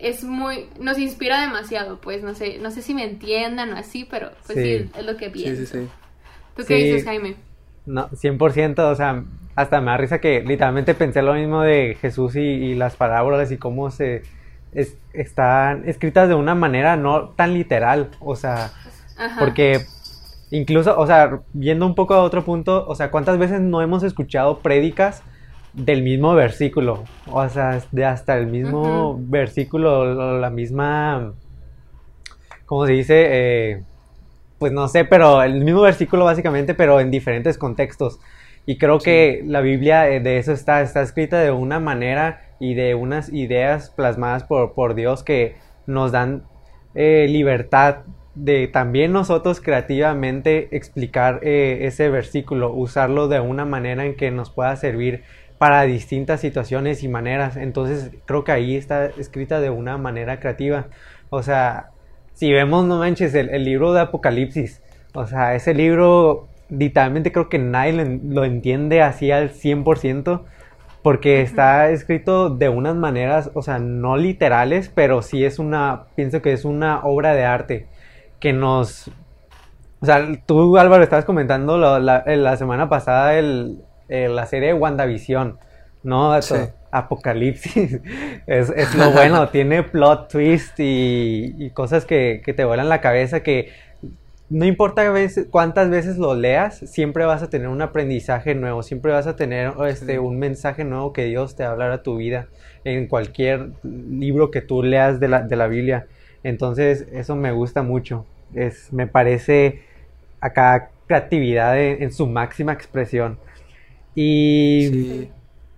es 0.01 0.23
muy, 0.23 0.67
nos 0.79 0.97
inspira 0.97 1.41
demasiado, 1.41 1.99
pues 2.01 2.23
no 2.23 2.33
sé, 2.33 2.59
no 2.59 2.71
sé 2.71 2.81
si 2.81 2.93
me 2.93 3.03
entiendan 3.03 3.73
o 3.73 3.77
así, 3.77 4.05
pero 4.09 4.31
pues 4.45 4.59
sí, 4.59 4.89
es 4.97 5.05
lo 5.05 5.17
que 5.17 5.29
pienso. 5.29 5.61
Sí, 5.61 5.67
sí, 5.67 5.79
sí. 5.79 5.87
¿Tú 6.55 6.63
qué 6.67 6.75
dices, 6.75 7.05
Jaime? 7.05 7.35
No, 7.85 8.09
100%, 8.09 8.79
o 8.79 8.95
sea, 8.95 9.23
hasta 9.55 9.81
me 9.81 9.91
da 9.91 9.97
risa 9.97 10.19
que 10.19 10.41
literalmente 10.41 10.93
pensé 10.93 11.21
lo 11.21 11.33
mismo 11.33 11.61
de 11.61 11.97
Jesús 11.99 12.35
y, 12.35 12.75
las 12.75 12.95
parábolas 12.95 13.51
y 13.51 13.57
cómo 13.57 13.91
se 13.91 14.23
están 15.13 15.87
escritas 15.87 16.29
de 16.29 16.35
una 16.35 16.55
manera 16.55 16.95
no 16.95 17.29
tan 17.29 17.53
literal, 17.53 18.09
o 18.19 18.35
sea, 18.35 18.71
porque 19.37 19.85
Incluso, 20.51 20.99
o 20.99 21.07
sea, 21.07 21.39
viendo 21.53 21.85
un 21.85 21.95
poco 21.95 22.13
a 22.13 22.21
otro 22.21 22.43
punto, 22.43 22.85
o 22.85 22.93
sea, 22.93 23.09
¿cuántas 23.09 23.37
veces 23.37 23.61
no 23.61 23.81
hemos 23.81 24.03
escuchado 24.03 24.59
prédicas 24.59 25.23
del 25.73 26.03
mismo 26.03 26.33
versículo? 26.33 27.03
O 27.27 27.47
sea, 27.49 27.81
de 27.91 28.05
hasta 28.05 28.37
el 28.37 28.47
mismo 28.47 29.17
versículo, 29.19 30.39
la 30.39 30.49
misma, 30.49 31.33
¿cómo 32.65 32.85
se 32.85 32.93
dice? 32.93 33.27
Eh, 33.29 33.83
pues 34.59 34.71
no 34.71 34.87
sé, 34.87 35.05
pero 35.05 35.41
el 35.43 35.63
mismo 35.63 35.81
versículo 35.81 36.25
básicamente, 36.25 36.73
pero 36.73 36.99
en 36.99 37.11
diferentes 37.11 37.57
contextos. 37.57 38.19
Y 38.65 38.77
creo 38.77 38.99
que 38.99 39.43
la 39.45 39.61
Biblia 39.61 40.09
eh, 40.09 40.19
de 40.19 40.37
eso 40.37 40.51
está, 40.51 40.81
está 40.81 41.01
escrita 41.01 41.39
de 41.39 41.51
una 41.51 41.79
manera 41.79 42.41
y 42.59 42.75
de 42.75 42.93
unas 42.93 43.33
ideas 43.33 43.89
plasmadas 43.89 44.43
por, 44.43 44.73
por 44.73 44.93
Dios 44.93 45.23
que 45.23 45.55
nos 45.87 46.11
dan 46.11 46.43
eh, 46.93 47.27
libertad 47.29 47.99
de 48.35 48.67
también 48.67 49.11
nosotros 49.11 49.59
creativamente 49.59 50.75
explicar 50.75 51.39
eh, 51.41 51.79
ese 51.81 52.09
versículo, 52.09 52.73
usarlo 52.73 53.27
de 53.27 53.39
una 53.39 53.65
manera 53.65 54.05
en 54.05 54.15
que 54.15 54.31
nos 54.31 54.49
pueda 54.51 54.75
servir 54.75 55.23
para 55.61 55.83
distintas 55.83 56.41
situaciones 56.41 57.03
y 57.03 57.07
maneras. 57.07 57.55
Entonces 57.55 58.09
creo 58.25 58.43
que 58.43 58.51
ahí 58.51 58.75
está 58.75 59.05
escrita 59.05 59.61
de 59.61 59.69
una 59.69 59.99
manera 59.99 60.39
creativa. 60.39 60.87
O 61.29 61.43
sea, 61.43 61.91
si 62.33 62.51
vemos, 62.51 62.85
no 62.85 62.97
manches, 62.97 63.35
el, 63.35 63.63
libro 63.63 63.93
de 63.93 64.01
Apocalipsis, 64.01 64.81
o 65.13 65.27
sea, 65.27 65.53
ese 65.53 65.75
libro 65.75 66.47
literalmente 66.69 67.31
creo 67.31 67.47
que 67.47 67.59
nadie 67.59 67.93
lo, 67.93 68.03
lo 68.33 68.43
entiende 68.43 69.03
así 69.03 69.29
al 69.29 69.51
100% 69.51 70.41
porque 71.03 71.43
está 71.43 71.91
escrito 71.91 72.49
de 72.49 72.69
unas 72.69 72.95
maneras, 72.95 73.51
o 73.53 73.61
sea, 73.61 73.77
no 73.77 74.17
literales, 74.17 74.89
pero 74.89 75.21
sí 75.21 75.45
es 75.45 75.59
una, 75.59 76.05
pienso 76.15 76.41
que 76.41 76.53
es 76.53 76.65
una 76.65 77.01
obra 77.03 77.35
de 77.35 77.45
arte 77.45 77.87
que 78.39 78.51
nos... 78.51 79.09
O 80.01 80.07
sea, 80.07 80.27
tú 80.47 80.75
Álvaro 80.79 81.03
estabas 81.03 81.25
comentando 81.25 81.77
la, 81.77 82.57
semana 82.57 82.89
pasada 82.89 83.37
el, 83.37 83.83
la 84.11 84.45
serie 84.45 84.69
de 84.69 84.73
WandaVision, 84.73 85.57
¿no? 86.03 86.33
Apocalipsis. 86.91 87.99
es, 88.47 88.95
lo 88.95 89.11
bueno, 89.13 89.49
tiene 89.49 89.83
plot 89.83 90.29
twist 90.29 90.75
y, 90.77 91.69
cosas 91.73 92.05
que, 92.05 92.41
que, 92.43 92.53
te 92.53 92.65
vuelan 92.65 92.89
la 92.89 93.01
cabeza 93.01 93.41
que 93.41 93.71
no 94.51 94.65
importa 94.65 95.13
cuántas 95.49 95.89
veces 95.89 96.17
lo 96.17 96.35
leas, 96.35 96.79
siempre 96.79 97.23
vas 97.23 97.41
a 97.41 97.49
tener 97.49 97.69
un 97.69 97.81
aprendizaje 97.81 98.53
nuevo, 98.53 98.83
siempre 98.83 99.13
vas 99.13 99.25
a 99.25 99.37
tener 99.37 99.71
este, 99.87 100.19
un 100.19 100.39
mensaje 100.39 100.83
nuevo 100.83 101.13
que 101.13 101.23
Dios 101.23 101.55
te 101.55 101.63
va 101.63 101.69
a 101.69 101.71
hablar 101.71 101.91
a 101.91 102.03
tu 102.03 102.17
vida 102.17 102.47
en 102.83 103.07
cualquier 103.07 103.71
libro 103.83 104.51
que 104.51 104.59
tú 104.59 104.83
leas 104.83 105.21
de 105.21 105.29
la, 105.29 105.43
de 105.43 105.55
la 105.55 105.67
Biblia. 105.67 106.07
Entonces, 106.43 107.07
eso 107.13 107.37
me 107.37 107.53
gusta 107.53 107.81
mucho. 107.81 108.25
Es, 108.53 108.91
me 108.91 109.07
parece 109.07 109.83
acá 110.41 110.89
creatividad 111.07 111.79
en, 111.79 112.11
su 112.11 112.27
máxima 112.27 112.73
expresión. 112.73 113.39
Y. 114.15 114.89
Sí. 114.91 115.31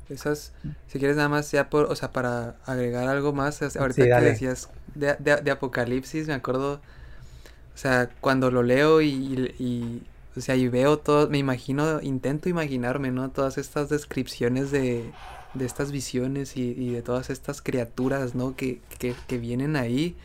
Esas, 0.09 0.51
si 0.87 0.99
quieres 0.99 1.15
nada 1.15 1.29
más 1.29 1.49
ya 1.51 1.69
por, 1.69 1.85
o 1.85 1.95
sea, 1.95 2.11
para 2.11 2.57
agregar 2.65 3.07
algo 3.07 3.33
más, 3.33 3.61
ahorita 3.75 4.19
que 4.19 4.25
decías 4.25 4.69
de, 4.93 5.15
de, 5.15 5.49
Apocalipsis, 5.49 6.27
me 6.27 6.33
acuerdo, 6.33 6.73
o 6.73 7.77
sea, 7.77 8.09
cuando 8.19 8.51
lo 8.51 8.63
leo 8.63 9.01
y, 9.01 9.09
y, 9.57 10.03
o 10.35 10.41
sea, 10.41 10.55
y 10.55 10.67
veo 10.67 10.99
todo, 10.99 11.29
me 11.29 11.39
imagino, 11.39 12.01
intento 12.01 12.49
imaginarme, 12.49 13.11
¿no? 13.11 13.31
Todas 13.31 13.57
estas 13.57 13.89
descripciones 13.89 14.71
de, 14.71 15.09
de 15.53 15.65
estas 15.65 15.91
visiones 15.91 16.57
y, 16.57 16.71
y 16.71 16.91
de 16.91 17.01
todas 17.01 17.29
estas 17.29 17.61
criaturas, 17.61 18.35
¿no? 18.35 18.55
Que, 18.55 18.81
que, 18.99 19.15
que 19.25 19.37
vienen 19.37 19.77
ahí, 19.77 20.15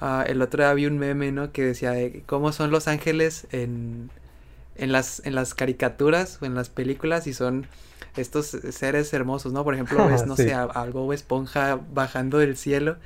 Ah, 0.00 0.24
el 0.26 0.42
otro 0.42 0.62
día 0.62 0.74
vi 0.74 0.86
un 0.86 0.98
meme, 0.98 1.32
¿no? 1.32 1.52
Que 1.52 1.64
decía 1.64 1.92
de 1.92 2.22
cómo 2.26 2.52
son 2.52 2.70
los 2.70 2.86
ángeles 2.88 3.46
en, 3.50 4.10
en, 4.78 4.92
las, 4.92 5.22
en 5.24 5.34
las 5.34 5.54
caricaturas 5.54 6.38
o 6.40 6.46
en 6.46 6.54
las 6.54 6.68
películas 6.68 7.26
y 7.26 7.32
son 7.32 7.66
estos 8.16 8.46
seres 8.46 9.12
hermosos, 9.12 9.52
¿no? 9.52 9.64
Por 9.64 9.74
ejemplo, 9.74 10.06
ves, 10.06 10.26
no 10.26 10.36
sé, 10.36 10.54
algo 10.54 11.12
esponja 11.12 11.78
bajando 11.92 12.38
del 12.38 12.56
cielo 12.56 12.96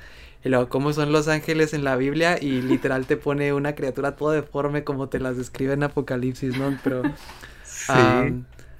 y 0.43 0.49
luego 0.49 0.69
cómo 0.69 0.93
son 0.93 1.11
los 1.11 1.27
ángeles 1.27 1.73
en 1.73 1.83
la 1.83 1.95
Biblia 1.95 2.37
y 2.41 2.61
literal 2.61 3.05
te 3.05 3.17
pone 3.17 3.53
una 3.53 3.75
criatura 3.75 4.15
toda 4.15 4.35
deforme 4.35 4.83
como 4.83 5.09
te 5.09 5.19
las 5.19 5.37
describe 5.37 5.73
en 5.73 5.83
Apocalipsis, 5.83 6.57
¿no? 6.57 6.77
Pero 6.83 7.03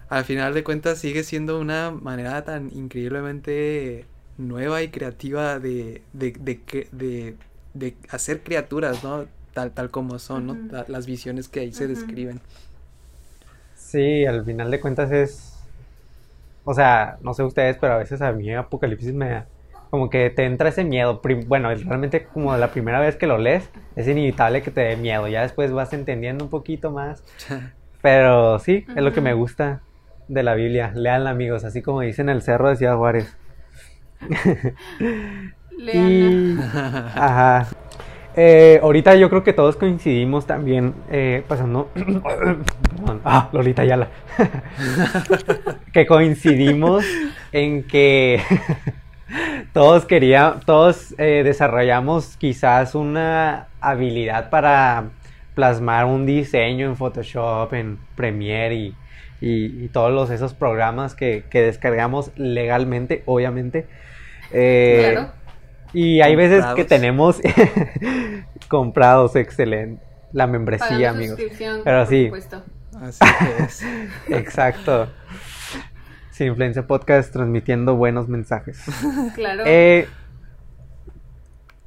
al 0.10 0.26
final 0.26 0.54
de 0.54 0.64
cuentas 0.64 1.00
sigue 1.00 1.24
siendo 1.24 1.60
una 1.60 1.92
manera 1.92 2.44
tan 2.44 2.72
increíblemente 2.74 4.06
nueva 4.38 4.82
y 4.82 4.90
creativa 4.90 5.60
de, 5.60 6.02
de, 6.14 6.32
de, 6.32 6.88
de 6.92 7.36
de 7.74 7.96
hacer 8.10 8.44
criaturas, 8.44 9.04
¿no? 9.04 9.26
Tal, 9.54 9.72
tal 9.72 9.92
como 9.92 10.20
son, 10.20 10.48
¿no? 10.48 10.58
Las 10.88 11.06
visiones 11.06 11.48
que 11.48 11.62
ahí 11.62 11.74
se 11.74 11.88
describen. 11.88 12.40
Sí, 13.92 14.26
al 14.26 14.46
final 14.46 14.72
de 14.72 14.80
cuentas 14.80 15.12
es... 15.12 15.60
O 16.64 16.74
sea, 16.74 17.18
no 17.22 17.34
sé 17.34 17.44
ustedes, 17.44 17.76
pero 17.76 17.94
a 17.94 17.98
veces 17.98 18.22
a 18.22 18.32
mí 18.32 18.54
Apocalipsis 18.54 19.14
me 19.14 19.30
da... 19.30 19.46
Como 19.90 20.10
que 20.10 20.30
te 20.30 20.46
entra 20.46 20.70
ese 20.70 20.86
miedo. 20.86 21.20
Bueno, 21.48 21.68
realmente 21.76 22.24
como 22.24 22.56
la 22.56 22.72
primera 22.72 23.02
vez 23.02 23.18
que 23.18 23.28
lo 23.28 23.38
lees, 23.38 23.70
es 23.98 24.08
inevitable 24.08 24.62
que 24.62 24.72
te 24.72 24.80
dé 24.80 24.96
miedo. 24.96 25.28
Ya 25.28 25.42
después 25.42 25.74
vas 25.74 25.92
entendiendo 25.92 26.46
un 26.46 26.50
poquito 26.50 26.92
más. 26.92 27.22
Pero 28.02 28.60
sí, 28.60 28.86
es 28.96 29.04
lo 29.04 29.12
que 29.12 29.20
me 29.20 29.34
gusta 29.34 29.82
de 30.30 30.44
la 30.44 30.54
Biblia. 30.54 30.94
Leanla, 30.96 31.32
amigos, 31.32 31.66
así 31.66 31.82
como 31.82 32.00
dicen 32.00 32.30
el 32.30 32.42
cerro 32.42 32.70
de 32.70 32.78
Ciudad 32.78 32.96
Juárez. 32.96 33.36
Y, 35.78 36.58
ajá. 36.60 37.68
Eh, 38.36 38.80
ahorita 38.82 39.16
yo 39.16 39.30
creo 39.30 39.44
que 39.44 39.54
todos 39.54 39.76
coincidimos 39.76 40.46
también, 40.46 40.94
eh, 41.10 41.44
pasando... 41.48 41.90
ah, 43.26 43.50
Lolita 43.52 43.84
Yala. 43.84 44.08
que 45.94 46.06
coincidimos 46.06 47.06
en 47.52 47.84
que 47.84 48.42
todos 49.74 50.06
querían, 50.06 50.62
todos 50.62 51.14
eh, 51.18 51.42
desarrollamos 51.44 52.38
quizás 52.38 52.96
una 52.96 53.68
habilidad 53.82 54.50
para 54.50 55.10
plasmar 55.54 56.06
un 56.06 56.26
diseño 56.26 56.88
en 56.88 56.96
Photoshop, 56.96 57.74
en 57.74 58.00
Premiere 58.16 58.76
y, 58.76 58.96
y, 59.42 59.90
todos 59.90 60.14
los, 60.14 60.30
esos 60.30 60.54
programas 60.54 61.16
que, 61.16 61.44
que 61.50 61.62
descargamos 61.64 62.32
legalmente, 62.38 63.24
obviamente. 63.26 63.88
claro 64.50 65.41
y 65.94 66.22
hay 66.22 66.36
veces 66.36 66.66
que 66.76 66.86
tenemos 66.86 67.42
comprados, 68.68 69.36
excelente. 69.36 70.04
La 70.34 70.48
membresía, 70.48 71.10
amigos. 71.10 71.38
Pero 71.84 72.06
sí. 72.06 72.32
Así 73.02 73.26
es. 73.60 73.84
Exacto. 74.30 75.10
Sin 76.32 76.48
Influencia 76.48 76.88
Podcast 76.88 77.34
transmitiendo 77.34 77.96
buenos 77.96 78.28
mensajes. 78.30 78.82
Claro. 79.36 79.64
Eh, 79.66 80.08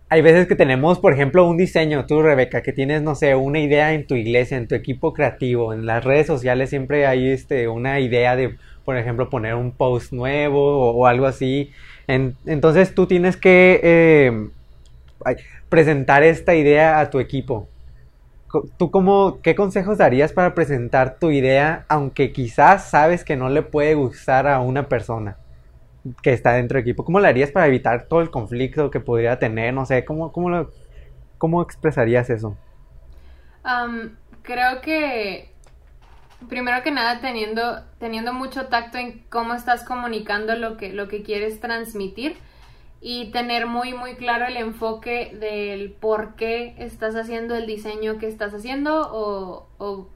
hay 0.09 0.23
veces 0.23 0.47
que 0.47 0.55
tenemos, 0.55 0.99
por 0.99 1.12
ejemplo, 1.12 1.49
un 1.49 1.57
diseño, 1.57 2.07
tú 2.07 2.23
Rebeca, 2.23 2.62
que 2.62 2.73
tienes, 2.73 3.03
no 3.03 3.14
sé, 3.14 3.35
una 3.35 3.59
idea 3.59 3.95
en 3.95 4.07
tu 4.07 4.14
iglesia, 4.14 4.57
en 4.57 4.69
tu 4.69 4.75
equipo 4.75 5.12
creativo, 5.12 5.73
en 5.73 5.87
las 5.87 6.05
redes 6.05 6.27
sociales 6.27 6.71
siempre 6.71 7.07
hay 7.07 7.31
este, 7.31 7.69
una 7.69 7.99
idea 8.01 8.37
de, 8.37 8.57
por 8.85 8.97
ejemplo, 8.97 9.31
poner 9.31 9.55
un 9.55 9.73
post 9.73 10.12
nuevo 10.12 10.93
o 10.93 11.07
algo 11.07 11.27
así 11.27 11.73
entonces 12.07 12.95
tú 12.95 13.07
tienes 13.07 13.37
que 13.37 13.81
eh, 13.83 14.49
presentar 15.69 16.23
esta 16.23 16.55
idea 16.55 17.01
a 17.01 17.11
tu 17.11 17.19
equipo. 17.19 17.69
¿Tú 18.77 18.90
cómo, 18.90 19.40
qué 19.43 19.57
consejos 19.57 19.99
darías 19.99 20.33
para 20.33 20.55
presentar 20.55 21.19
tu 21.19 21.31
idea, 21.31 21.87
aunque 21.88 22.33
quizás 22.33 22.88
sabes 22.88 23.25
que 23.25 23.37
no 23.37 23.49
le 23.49 23.62
puede 23.62 23.95
gustar 23.95 24.47
a 24.47 24.61
una 24.61 24.88
persona 24.88 25.38
que 26.23 26.33
está 26.33 26.53
dentro 26.53 26.77
del 26.77 26.83
equipo? 26.83 27.05
¿Cómo 27.05 27.19
lo 27.19 27.27
harías 27.27 27.51
para 27.51 27.67
evitar 27.67 28.07
todo 28.07 28.21
el 28.21 28.31
conflicto 28.31 28.90
que 28.90 29.01
podría 29.01 29.38
tener? 29.40 29.75
No 29.75 29.87
sé, 29.87 30.05
¿cómo, 30.05 30.31
cómo, 30.31 30.69
cómo 31.38 31.62
expresarías 31.62 32.31
eso? 32.31 32.57
creo 34.43 34.83
que 34.83 35.54
primero 36.48 36.83
que 36.83 36.90
nada 36.90 37.20
teniendo, 37.20 37.83
teniendo 37.98 38.33
mucho 38.33 38.66
tacto 38.66 38.98
en 38.98 39.24
cómo 39.30 39.54
estás 39.54 39.84
comunicando 39.84 40.55
lo 40.57 40.76
que, 40.76 40.92
lo 40.92 41.09
que 41.09 41.22
quieres 41.22 41.61
transmitir 41.61 42.36
y 43.07 43.30
tener 43.32 43.66
muy 43.66 43.92
muy 43.92 44.14
claro 44.14 44.47
el 44.47 44.57
enfoque 44.57 45.36
del 45.38 45.92
por 45.92 46.36
qué 46.36 46.74
estás 46.78 47.14
haciendo 47.16 47.55
el 47.55 47.66
diseño 47.66 48.18
que 48.18 48.26
estás 48.26 48.55
haciendo 48.55 49.11
o, 49.12 50.09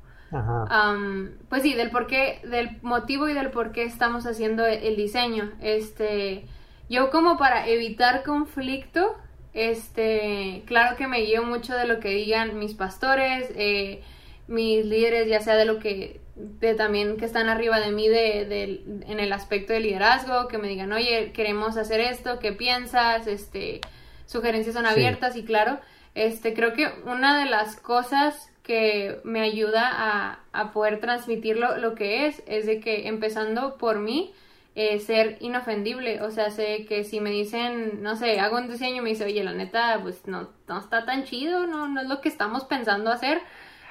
pues 1.50 1.62
sí, 1.62 1.74
del 1.74 1.90
por 1.90 2.06
qué, 2.06 2.40
del 2.44 2.78
motivo 2.80 3.28
y 3.28 3.34
del 3.34 3.50
por 3.50 3.72
qué 3.72 3.84
estamos 3.84 4.26
haciendo 4.26 4.64
el, 4.64 4.96
diseño. 4.96 5.52
Este, 5.60 6.46
yo 6.88 7.10
como 7.10 7.36
para 7.36 7.66
evitar 7.66 8.22
conflicto, 8.22 9.16
este, 9.52 10.62
claro 10.66 10.96
que 10.96 11.06
me 11.06 11.20
guío 11.20 11.42
mucho 11.42 11.74
de 11.74 11.86
lo 11.86 12.00
que 12.00 12.08
digan 12.08 12.58
mis 12.58 12.72
pastores, 12.72 13.52
eh, 13.54 14.02
mis 14.48 14.84
líderes, 14.84 15.28
ya 15.28 15.40
sea 15.40 15.56
de 15.56 15.64
lo 15.64 15.78
que, 15.78 16.20
de 16.34 16.74
también 16.74 17.16
que 17.16 17.24
están 17.24 17.48
arriba 17.48 17.78
de 17.80 17.92
mí 17.92 18.08
de, 18.08 18.82
en 19.06 19.20
el 19.20 19.32
aspecto 19.32 19.72
de 19.72 19.80
liderazgo, 19.80 20.48
que 20.48 20.58
me 20.58 20.68
digan, 20.68 20.92
oye, 20.92 21.32
queremos 21.32 21.76
hacer 21.76 22.00
esto, 22.00 22.38
¿qué 22.38 22.52
piensas? 22.52 23.26
Este, 23.26 23.80
sugerencias 24.26 24.74
son 24.74 24.86
abiertas 24.86 25.36
y 25.36 25.44
claro, 25.44 25.78
este, 26.14 26.54
creo 26.54 26.72
que 26.72 26.90
una 27.04 27.38
de 27.38 27.48
las 27.48 27.76
cosas 27.76 28.50
que 28.62 29.20
me 29.24 29.40
ayuda 29.40 29.88
a, 29.90 30.40
a 30.52 30.72
poder 30.72 31.00
transmitir 31.00 31.56
lo, 31.56 31.78
lo, 31.78 31.94
que 31.94 32.26
es, 32.26 32.42
es 32.46 32.66
de 32.66 32.80
que 32.80 33.08
empezando 33.08 33.78
por 33.78 33.98
mí, 33.98 34.34
eh, 34.74 35.00
ser 35.00 35.38
inofendible, 35.40 36.22
o 36.22 36.30
sea, 36.30 36.50
sé 36.50 36.86
que 36.86 37.02
si 37.02 37.18
me 37.18 37.30
dicen, 37.30 38.02
no 38.02 38.14
sé, 38.14 38.38
hago 38.38 38.58
un 38.58 38.68
diseño 38.70 38.98
y 38.98 39.00
me 39.00 39.08
dice, 39.10 39.24
oye, 39.24 39.42
la 39.42 39.52
neta, 39.52 39.98
pues 40.02 40.26
no, 40.26 40.50
no 40.68 40.78
está 40.78 41.04
tan 41.04 41.24
chido, 41.24 41.66
no, 41.66 41.88
no 41.88 42.00
es 42.00 42.08
lo 42.08 42.20
que 42.20 42.28
estamos 42.28 42.64
pensando 42.64 43.10
hacer, 43.10 43.40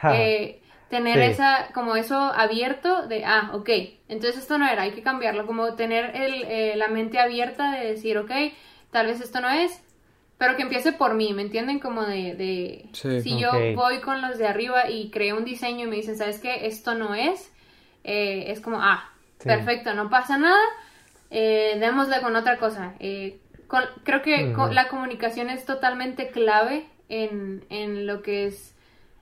eh, 0.03 0.61
tener 0.89 1.19
esa, 1.19 1.69
como 1.73 1.95
eso 1.95 2.17
abierto 2.17 3.07
de, 3.07 3.25
ah, 3.25 3.51
ok, 3.53 3.69
entonces 4.07 4.37
esto 4.37 4.57
no 4.57 4.67
era, 4.67 4.83
hay 4.83 4.91
que 4.91 5.03
cambiarlo, 5.03 5.45
como 5.45 5.73
tener 5.75 6.15
el, 6.15 6.43
eh, 6.43 6.75
la 6.77 6.87
mente 6.87 7.19
abierta 7.19 7.71
de 7.71 7.87
decir, 7.87 8.17
ok, 8.17 8.31
tal 8.91 9.07
vez 9.07 9.19
esto 9.21 9.41
no 9.41 9.49
es, 9.49 9.81
pero 10.37 10.55
que 10.55 10.61
empiece 10.61 10.91
por 10.91 11.15
mí, 11.15 11.33
¿me 11.33 11.41
entienden? 11.41 11.79
Como 11.79 12.03
de, 12.03 12.35
de 12.35 12.89
si 12.93 13.37
yo 13.37 13.51
voy 13.75 13.99
con 14.01 14.21
los 14.21 14.37
de 14.37 14.47
arriba 14.47 14.89
y 14.89 15.09
creo 15.09 15.37
un 15.37 15.45
diseño 15.45 15.85
y 15.85 15.89
me 15.89 15.95
dicen, 15.95 16.15
¿sabes 16.15 16.39
qué? 16.39 16.67
Esto 16.67 16.93
no 16.93 17.15
es, 17.15 17.51
eh, 18.03 18.45
es 18.51 18.61
como, 18.61 18.79
ah, 18.81 19.11
perfecto, 19.43 19.93
no 19.93 20.09
pasa 20.09 20.37
nada, 20.37 20.61
eh, 21.31 21.77
démosle 21.79 22.21
con 22.21 22.35
otra 22.35 22.57
cosa. 22.57 22.93
Eh, 22.99 23.39
creo 24.03 24.21
que 24.21 24.53
la 24.71 24.87
comunicación 24.87 25.49
es 25.49 25.65
totalmente 25.65 26.29
clave 26.29 26.85
en, 27.09 27.65
en 27.69 28.05
lo 28.05 28.21
que 28.21 28.45
es, 28.45 28.75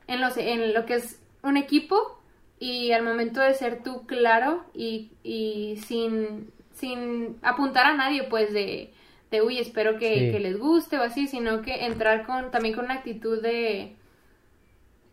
en, 0.08 0.22
los, 0.22 0.38
en 0.38 0.74
lo 0.74 0.86
que 0.86 0.95
es 0.95 1.22
un 1.43 1.58
equipo 1.58 2.20
y 2.60 2.91
al 2.91 3.03
momento 3.03 3.41
de 3.41 3.53
ser 3.53 3.84
tú 3.84 4.06
claro 4.06 4.66
y, 4.74 5.12
y 5.24 5.78
sin, 5.86 6.51
sin 6.74 7.38
apuntar 7.41 7.86
a 7.86 7.95
nadie, 7.95 8.24
pues 8.24 8.53
de 8.53 8.93
de, 9.32 9.41
uy, 9.41 9.60
espero 9.60 9.97
que, 9.97 10.38
les 10.39 10.58
guste 10.58 10.97
o 10.97 11.01
así, 11.01 11.28
sino 11.28 11.62
que 11.62 11.86
entrar 11.86 12.26
con 12.26 12.51
también 12.51 12.76
con 12.76 12.86
una 12.86 12.95
actitud 12.95 13.41
de, 13.41 13.95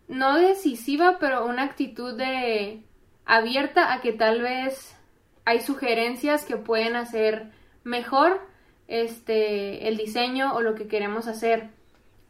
no 0.08 0.38
decisiva, 0.38 1.18
pero 1.18 1.46
una 1.46 1.64
actitud 1.64 2.16
de 2.16 2.82
abierta 3.24 3.92
a 3.92 4.00
que 4.00 4.12
tal 4.12 4.42
vez 4.42 4.96
hay 5.44 5.60
sugerencias 5.60 6.44
que 6.44 6.56
pueden 6.56 6.96
hacer 6.96 7.50
mejor 7.84 8.40
este 8.88 9.88
el 9.88 9.96
diseño 9.96 10.54
o 10.54 10.60
lo 10.60 10.74
que 10.74 10.86
queremos 10.86 11.26
hacer. 11.26 11.70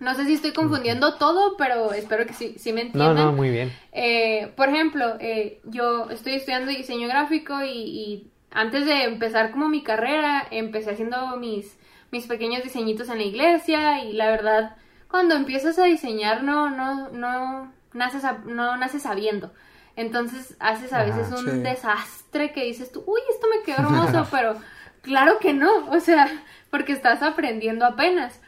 No 0.02 0.14
sé 0.14 0.24
si 0.26 0.34
estoy 0.34 0.52
confundiendo 0.52 1.14
todo, 1.14 1.56
pero 1.56 1.92
espero 1.92 2.26
que 2.26 2.34
sí, 2.34 2.56
sí 2.58 2.72
me 2.72 2.82
entiendan. 2.82 3.14
No, 3.14 3.24
no, 3.26 3.32
muy 3.32 3.50
bien. 3.50 3.72
Eh, 3.92 4.52
por 4.56 4.68
ejemplo, 4.68 5.16
eh, 5.20 5.60
yo 5.64 6.10
estoy 6.10 6.34
estudiando 6.34 6.70
diseño 6.70 7.06
gráfico 7.08 7.62
y 7.64 8.30
antes 8.50 8.84
de 8.84 9.04
empezar 9.04 9.50
como 9.50 9.68
mi 9.68 9.82
carrera, 9.82 10.46
empecé 10.50 10.90
haciendo 10.90 11.36
mis, 11.36 11.78
mis 12.10 12.26
pequeños 12.26 12.62
diseñitos 12.62 13.08
en 13.08 13.18
la 13.18 13.24
iglesia 13.24 14.04
y 14.04 14.12
la 14.12 14.30
verdad, 14.30 14.76
cuando 15.08 15.34
empiezas 15.34 15.78
a 15.78 15.84
diseñar 15.84 16.42
no, 16.42 16.68
no, 16.68 17.08
no, 17.10 17.72
naces, 17.92 18.22
no 18.44 18.76
naces 18.76 19.02
sabiendo. 19.02 19.52
Entonces 19.96 20.56
haces 20.58 20.92
a 20.92 21.04
veces 21.04 21.30
un 21.32 21.62
desastre 21.62 22.52
que 22.52 22.64
dices 22.64 22.92
tú, 22.92 23.02
uy, 23.06 23.20
esto 23.30 23.46
me 23.48 23.62
quedó 23.62 23.76
hermoso, 23.86 24.26
pero 24.30 24.56
claro 25.00 25.38
que 25.38 25.52
no, 25.52 25.86
o 25.90 26.00
sea, 26.00 26.28
porque 26.70 26.92
estás 26.92 27.22
aprendiendo 27.22 27.84
apenas. 27.84 28.40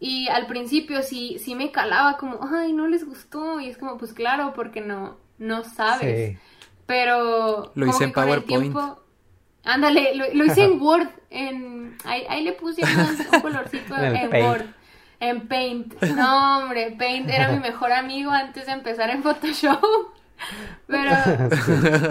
Y 0.00 0.28
al 0.28 0.46
principio 0.46 1.02
sí, 1.02 1.38
sí 1.38 1.54
me 1.54 1.70
calaba 1.72 2.16
como, 2.16 2.40
ay, 2.42 2.72
no 2.72 2.86
les 2.86 3.06
gustó. 3.06 3.60
Y 3.60 3.68
es 3.68 3.78
como, 3.78 3.96
pues 3.96 4.12
claro, 4.12 4.52
porque 4.54 4.80
no, 4.80 5.16
no 5.38 5.64
sabes. 5.64 6.38
Pero... 6.86 7.72
Lo 7.74 7.86
hice 7.86 8.04
en 8.04 8.12
PowerPoint. 8.12 8.76
Ándale, 9.64 10.14
lo, 10.14 10.44
hice 10.44 10.64
en 10.64 10.80
Word, 10.80 11.08
en, 11.30 11.96
ahí, 12.04 12.44
le 12.44 12.52
puse 12.52 12.82
un, 12.82 13.40
colorcito 13.40 13.96
en, 13.96 14.44
Word, 14.44 14.66
en 15.20 15.48
Paint. 15.48 16.02
No, 16.02 16.58
hombre, 16.58 16.94
Paint 16.98 17.30
era 17.30 17.50
mi 17.50 17.60
mejor 17.60 17.90
amigo 17.92 18.30
antes 18.30 18.66
de 18.66 18.72
empezar 18.72 19.08
en 19.08 19.22
Photoshop. 19.22 19.80
Pero, 20.86 21.10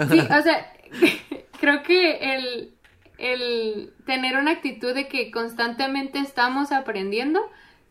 sí, 0.08 0.18
o 0.18 0.42
sea, 0.42 0.72
creo 1.60 1.84
que 1.84 2.34
el, 2.34 2.74
el 3.18 3.92
tener 4.04 4.36
una 4.36 4.50
actitud 4.50 4.92
de 4.92 5.06
que 5.06 5.30
constantemente 5.30 6.18
estamos 6.18 6.72
aprendiendo 6.72 7.40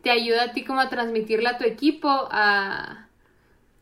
te 0.04 0.12
ayuda 0.12 0.44
a 0.44 0.52
ti 0.52 0.64
como 0.64 0.82
a 0.82 0.90
transmitirle 0.90 1.50
a 1.50 1.58
tu 1.58 1.64
equipo, 1.64 2.10
a, 2.10 3.08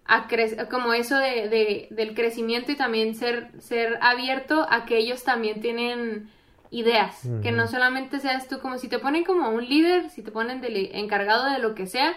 a 0.06 0.28
como 0.70 0.94
eso 0.94 1.18
de, 1.18 1.88
del 1.90 2.14
crecimiento 2.14 2.72
y 2.72 2.76
también 2.76 3.16
ser, 3.16 3.50
ser 3.60 3.98
abierto 4.02 4.68
a 4.70 4.86
que 4.86 4.98
ellos 4.98 5.24
también 5.24 5.62
tienen 5.62 6.30
ideas, 6.70 7.28
que 7.42 7.52
no 7.52 7.68
solamente 7.68 8.20
seas 8.20 8.48
tú, 8.48 8.60
como 8.60 8.78
si 8.78 8.88
te 8.88 9.00
ponen 9.00 9.26
como 9.26 9.50
un 9.50 9.68
líder, 9.68 10.10
si 10.10 10.22
te 10.22 10.32
ponen 10.32 10.62
encargado 10.64 11.52
de 11.52 11.60
lo 11.60 11.76
que 11.76 11.88
sea, 11.88 12.14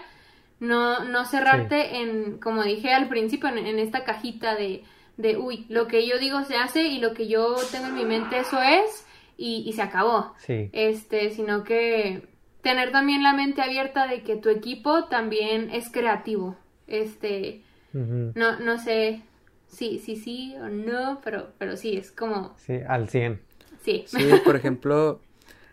no, 0.59 1.03
no 1.03 1.25
cerrarte 1.25 1.97
en, 1.97 2.37
como 2.37 2.63
dije 2.63 2.93
al 2.93 3.09
principio, 3.09 3.49
en, 3.49 3.79
esta 3.79 4.03
cajita 4.03 4.55
de, 4.55 4.83
de, 5.17 5.37
uy, 5.37 5.65
lo 5.67 5.87
que 5.87 6.07
yo 6.07 6.19
digo 6.19 6.43
se 6.43 6.57
hace 6.57 6.83
y 6.83 6.99
lo 6.99 7.13
que 7.13 7.27
yo 7.27 7.55
tengo 7.71 7.87
en 7.87 7.95
mi 7.95 8.05
mente 8.05 8.39
eso 8.39 8.61
es 8.61 9.05
y, 9.35 9.63
y 9.65 9.73
se 9.73 9.81
acabó. 9.81 10.33
Este, 10.47 11.31
sino 11.31 11.63
que 11.63 12.34
tener 12.65 12.91
también 12.91 13.21
la 13.21 13.31
mente 13.31 13.61
abierta 13.61 14.07
de 14.07 14.23
que 14.23 14.37
tu 14.37 14.49
equipo 14.49 15.05
también 15.05 15.69
es 15.69 15.91
creativo. 15.91 16.57
Este, 16.87 17.61
no, 17.93 18.59
no 18.59 18.79
sé 18.79 19.21
si 19.67 19.99
sí, 19.99 20.15
sí, 20.15 20.55
o 20.59 20.67
no, 20.67 21.21
pero, 21.23 21.51
pero 21.59 21.77
sí, 21.77 21.95
es 21.95 22.11
como... 22.11 22.55
Sí, 22.57 22.79
al 22.87 23.07
100. 23.07 23.39
Sí. 23.83 24.05
Sí, 24.07 24.31
por 24.43 24.55
ejemplo, 24.55 25.21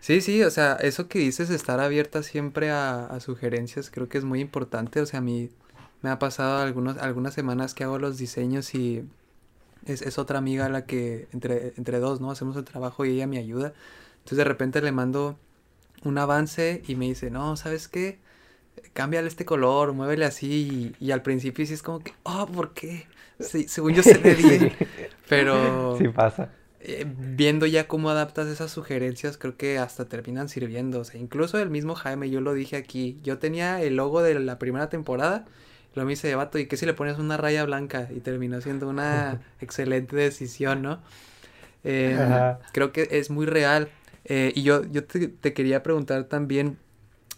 sí, 0.00 0.20
sí, 0.20 0.42
o 0.42 0.50
sea, 0.50 0.74
eso 0.74 1.08
que 1.08 1.20
dices, 1.20 1.48
estar 1.48 1.80
abierta 1.80 2.22
siempre 2.22 2.70
a, 2.70 3.18
sugerencias, 3.20 3.90
creo 3.90 4.10
que 4.10 4.18
es 4.18 4.24
muy 4.24 4.40
importante, 4.40 5.00
o 5.00 5.06
sea, 5.06 5.20
a 5.20 5.22
mí 5.22 5.48
me 6.02 6.10
ha 6.10 6.18
pasado 6.18 6.60
algunos, 6.60 6.98
algunas 6.98 7.32
semanas 7.32 7.72
que 7.72 7.84
hago 7.84 7.98
los 7.98 8.18
diseños 8.18 8.74
y 8.74 9.02
es, 9.86 10.02
es 10.02 10.18
otra 10.18 10.36
amiga 10.36 10.68
la 10.68 10.84
que, 10.84 11.26
entre, 11.32 11.72
entre 11.78 12.00
dos, 12.00 12.20
¿no? 12.20 12.30
Hacemos 12.30 12.54
el 12.58 12.64
trabajo 12.64 13.06
y 13.06 13.12
ella 13.12 13.26
me 13.26 13.38
ayuda. 13.38 13.72
Entonces 14.18 14.36
de 14.36 14.44
repente 14.44 14.82
le 14.82 14.92
mando 14.92 15.38
un 16.04 16.18
avance 16.18 16.82
y 16.86 16.96
me 16.96 17.06
dice, 17.06 17.30
no, 17.30 17.56
¿sabes 17.56 17.88
qué? 17.88 18.18
cámbiale 18.92 19.28
este 19.28 19.44
color, 19.44 19.92
muévele 19.92 20.24
así. 20.24 20.94
Y, 21.00 21.10
al 21.12 21.22
principio 21.22 21.66
sí 21.66 21.74
es 21.74 21.82
como 21.82 22.00
que, 22.00 22.12
oh, 22.24 22.46
¿por 22.46 22.72
qué? 22.74 23.06
según 23.38 23.94
yo 23.94 24.02
se 24.02 24.18
ve 24.18 24.34
bien. 24.36 24.72
Pero. 25.28 25.96
Sí 25.98 26.08
pasa. 26.08 26.50
Eh, 26.84 27.06
viendo 27.06 27.66
ya 27.66 27.86
cómo 27.86 28.10
adaptas 28.10 28.48
esas 28.48 28.70
sugerencias, 28.72 29.36
creo 29.36 29.56
que 29.56 29.78
hasta 29.78 30.06
terminan 30.06 30.48
sirviendo. 30.48 31.00
O 31.00 31.04
sea, 31.04 31.20
incluso 31.20 31.58
el 31.58 31.70
mismo 31.70 31.94
Jaime, 31.94 32.30
yo 32.30 32.40
lo 32.40 32.54
dije 32.54 32.76
aquí. 32.76 33.18
Yo 33.22 33.38
tenía 33.38 33.80
el 33.82 33.96
logo 33.96 34.22
de 34.22 34.38
la 34.38 34.58
primera 34.58 34.88
temporada. 34.88 35.44
Lo 35.94 36.04
me 36.06 36.14
hice 36.14 36.34
vato, 36.34 36.58
¿y 36.58 36.66
qué 36.66 36.76
si 36.78 36.86
le 36.86 36.94
pones 36.94 37.18
una 37.18 37.36
raya 37.36 37.64
blanca? 37.64 38.08
Y 38.14 38.20
terminó 38.20 38.60
siendo 38.60 38.88
una 38.88 39.42
excelente 39.60 40.16
decisión, 40.16 40.82
¿no? 40.82 41.00
Eh, 41.84 42.16
creo 42.72 42.92
que 42.92 43.08
es 43.10 43.30
muy 43.30 43.46
real. 43.46 43.90
Eh, 44.24 44.52
y 44.54 44.62
yo, 44.62 44.84
yo 44.84 45.04
te, 45.04 45.52
quería 45.52 45.82
preguntar 45.82 46.24
también, 46.24 46.78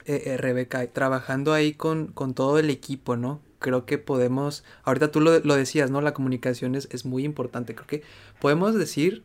eh, 0.07 0.23
eh, 0.27 0.37
Rebeca, 0.37 0.87
trabajando 0.89 1.53
ahí 1.53 1.73
con, 1.73 2.09
con, 2.09 2.35
todo 2.35 2.59
el 2.59 2.71
equipo, 2.71 3.17
¿no? 3.17 3.41
Creo 3.59 3.87
que 3.87 3.99
podemos, 3.99 4.65
ahorita 4.85 5.11
tú 5.11 5.21
lo, 5.21 5.39
lo 5.41 5.57
decías, 5.57 5.91
¿no? 5.91 6.01
La 6.03 6.13
comunicación 6.13 6.75
es, 6.75 6.89
es, 6.91 7.05
muy 7.07 7.25
importante. 7.25 7.75
Creo 7.75 7.87
que 7.87 8.03
podemos 8.41 8.75
decir, 8.75 9.25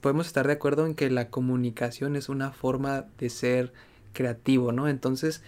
podemos 0.00 0.26
estar 0.28 0.46
de 0.46 0.52
acuerdo 0.52 0.86
en 0.86 0.94
que 0.94 1.10
la 1.10 1.28
comunicación 1.30 2.16
es 2.16 2.28
una 2.28 2.52
forma 2.52 3.06
de 3.18 3.30
ser 3.30 3.72
creativo, 4.12 4.72
¿no? 4.72 4.88
Entonces, 4.88 5.42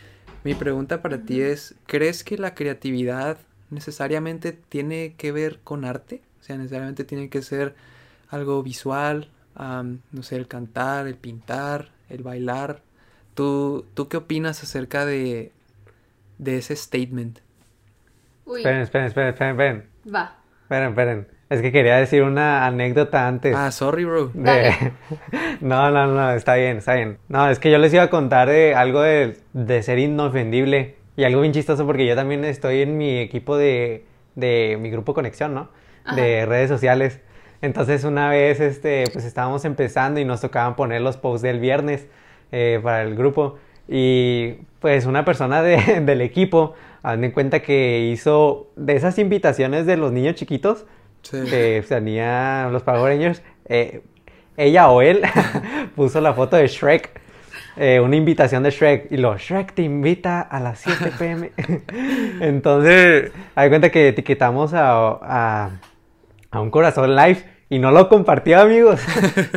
mi 0.45 0.55
pregunta 0.55 1.03
para 1.03 1.22
ti 1.22 1.41
es, 1.41 1.74
¿crees 1.86 2.24
que 2.24 2.39
la 2.39 2.55
creatividad 2.55 3.39
necesariamente 3.70 4.53
tiene 4.53 5.14
que 5.16 5.32
ver 5.32 5.61
con 5.62 5.84
arte? 5.84 6.22
O 6.41 6.45
sea, 6.45 6.57
necesariamente 6.57 7.05
tiene 7.05 7.28
que 7.28 7.43
ser 7.43 7.74
algo 8.28 8.62
visual, 8.62 9.30
no 9.59 10.22
sé, 10.22 10.36
el 10.36 10.46
cantar, 10.46 11.06
el 11.06 11.16
pintar, 11.16 11.90
el 12.09 12.22
bailar, 12.22 12.82
¿Tú, 13.38 13.86
¿Tú 13.94 14.09
qué 14.09 14.16
opinas 14.16 14.64
acerca 14.64 15.06
de, 15.06 15.52
de 16.38 16.56
ese 16.59 16.74
statement? 16.74 17.38
Uy. 18.44 18.62
Esperen, 18.62 18.80
esperen, 18.80 19.06
esperen, 19.06 19.28
esperen, 19.28 19.84
Va. 20.12 20.38
Esperen, 20.62 20.88
esperen. 20.88 21.28
Es 21.48 21.62
que 21.62 21.70
quería 21.70 21.98
decir 21.98 22.24
una 22.24 22.66
anécdota 22.66 23.28
antes. 23.28 23.54
Ah, 23.54 23.70
sorry, 23.70 24.04
bro. 24.04 24.32
no, 24.34 25.90
no, 25.92 26.06
no, 26.09 26.32
está 26.32 26.56
bien, 26.56 26.78
está 26.78 26.94
bien. 26.94 27.18
No, 27.28 27.48
es 27.48 27.61
que 27.61 27.70
yo 27.70 27.78
les 27.78 27.94
iba 27.94 28.02
a 28.02 28.11
contar 28.11 28.48
de 28.48 28.74
algo 28.74 29.02
de, 29.02 29.38
de 29.52 29.82
ser 29.84 30.00
inofendible 30.00 30.96
y 31.16 31.22
algo 31.22 31.42
bien 31.42 31.52
chistoso 31.52 31.86
porque 31.86 32.06
yo 32.09 32.16
también 32.16 32.44
estoy 32.44 32.82
en 32.82 32.98
mi 32.98 33.18
equipo 33.18 33.56
de, 33.56 34.04
de 34.34 34.78
mi 34.80 34.90
grupo 34.90 35.14
Conexión, 35.14 35.54
¿no? 35.54 35.70
De 36.16 36.44
redes 36.44 36.68
sociales. 36.68 37.20
Entonces 37.61 38.04
una 38.04 38.30
vez, 38.30 38.61
este, 38.61 39.04
pues 39.12 39.24
estábamos 39.24 39.64
empezando 39.64 40.20
y 40.20 40.24
nos 40.24 40.40
tocaban 40.40 40.76
poner 40.76 41.00
los 41.00 41.16
posts 41.16 41.42
del 41.42 41.61
viernes. 41.61 42.06
Eh, 42.50 42.80
para 42.82 43.02
el 43.02 43.14
grupo. 43.14 43.59
Y 43.88 44.54
pues 44.80 45.04
una 45.04 45.24
persona 45.24 45.62
de, 45.62 46.00
del 46.00 46.20
equipo, 46.22 46.74
hazme 47.02 47.26
en 47.26 47.32
cuenta 47.32 47.61
que 47.61 48.11
hizo 48.11 48.68
de 48.76 48.96
esas 48.96 49.18
invitaciones 49.18 49.84
de 49.84 49.96
los 49.98 50.12
niños 50.12 50.34
chiquitos, 50.34 50.86
que 51.30 51.84
tenía 51.86 52.68
los 52.72 52.82
Power 52.82 53.12
Rangers, 53.12 53.42
eh, 53.66 54.00
ella 54.56 54.88
o 54.88 55.02
él 55.02 55.20
puso 55.96 56.20
la 56.22 56.32
foto 56.32 56.56
de 56.56 56.68
Shrek. 56.68 57.20
eh, 57.76 58.00
una 58.00 58.16
invitación 58.16 58.62
de 58.62 58.70
Shrek 58.70 59.12
y 59.12 59.18
lo, 59.18 59.36
Shrek 59.36 59.74
te 59.74 59.82
invita 59.82 60.40
a 60.40 60.59
las 60.59 60.80
7 60.80 61.12
pm. 61.18 61.52
Entonces, 62.40 63.30
hay 63.54 63.68
cuenta 63.68 63.90
que 63.90 64.09
etiquetamos 64.09 64.72
a, 64.72 65.18
a, 65.22 65.70
a 66.51 66.61
un 66.61 66.70
corazón 66.70 67.14
live 67.14 67.44
y 67.70 67.78
no 67.78 67.90
lo 67.90 68.09
compartió, 68.09 68.61
amigos. 68.61 69.01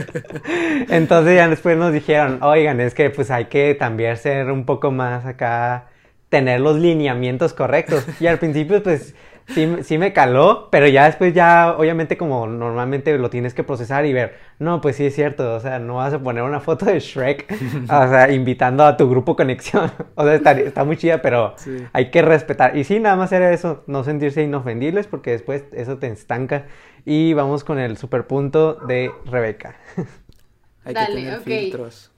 Entonces 0.89 1.35
ya 1.35 1.47
después 1.47 1.77
nos 1.77 1.93
dijeron, 1.93 2.39
oigan, 2.43 2.79
es 2.81 2.93
que 2.93 3.09
pues 3.09 3.31
hay 3.31 3.45
que 3.45 3.75
también 3.75 4.17
ser 4.17 4.51
un 4.51 4.65
poco 4.65 4.91
más 4.91 5.25
acá, 5.25 5.87
tener 6.29 6.59
los 6.59 6.77
lineamientos 6.77 7.53
correctos. 7.53 8.05
Y 8.19 8.27
al 8.27 8.39
principio 8.39 8.83
pues 8.83 9.15
sí, 9.47 9.67
sí 9.83 9.97
me 9.97 10.13
caló, 10.13 10.69
pero 10.71 10.87
ya 10.87 11.05
después 11.05 11.33
ya, 11.33 11.75
obviamente 11.77 12.17
como 12.17 12.47
normalmente 12.47 13.17
lo 13.17 13.29
tienes 13.29 13.53
que 13.53 13.63
procesar 13.63 14.05
y 14.05 14.13
ver, 14.13 14.35
no, 14.59 14.81
pues 14.81 14.95
sí 14.95 15.05
es 15.05 15.15
cierto, 15.15 15.55
o 15.55 15.59
sea, 15.59 15.79
no 15.79 15.95
vas 15.95 16.13
a 16.13 16.19
poner 16.19 16.43
una 16.43 16.59
foto 16.59 16.85
de 16.85 16.99
Shrek, 16.99 17.51
o 17.83 18.07
sea, 18.07 18.31
invitando 18.31 18.83
a 18.85 18.97
tu 18.97 19.09
grupo 19.09 19.35
conexión, 19.35 19.91
o 20.15 20.23
sea, 20.23 20.35
está, 20.35 20.51
está 20.51 20.83
muy 20.83 20.97
chida, 20.97 21.21
pero 21.21 21.55
hay 21.93 22.11
que 22.11 22.21
respetar. 22.21 22.77
Y 22.77 22.83
sí, 22.83 22.99
nada 22.99 23.15
más 23.15 23.31
era 23.31 23.51
eso, 23.51 23.83
no 23.87 24.03
sentirse 24.03 24.43
inofendibles, 24.43 25.07
porque 25.07 25.31
después 25.31 25.63
eso 25.73 25.97
te 25.97 26.07
estanca. 26.07 26.65
Y 27.05 27.33
vamos 27.33 27.63
con 27.63 27.79
el 27.79 27.97
superpunto 27.97 28.75
de 28.75 29.11
Rebeca. 29.25 29.75
hay 30.85 30.93
que 30.93 31.05
tener 31.05 31.39
filtros. 31.41 32.11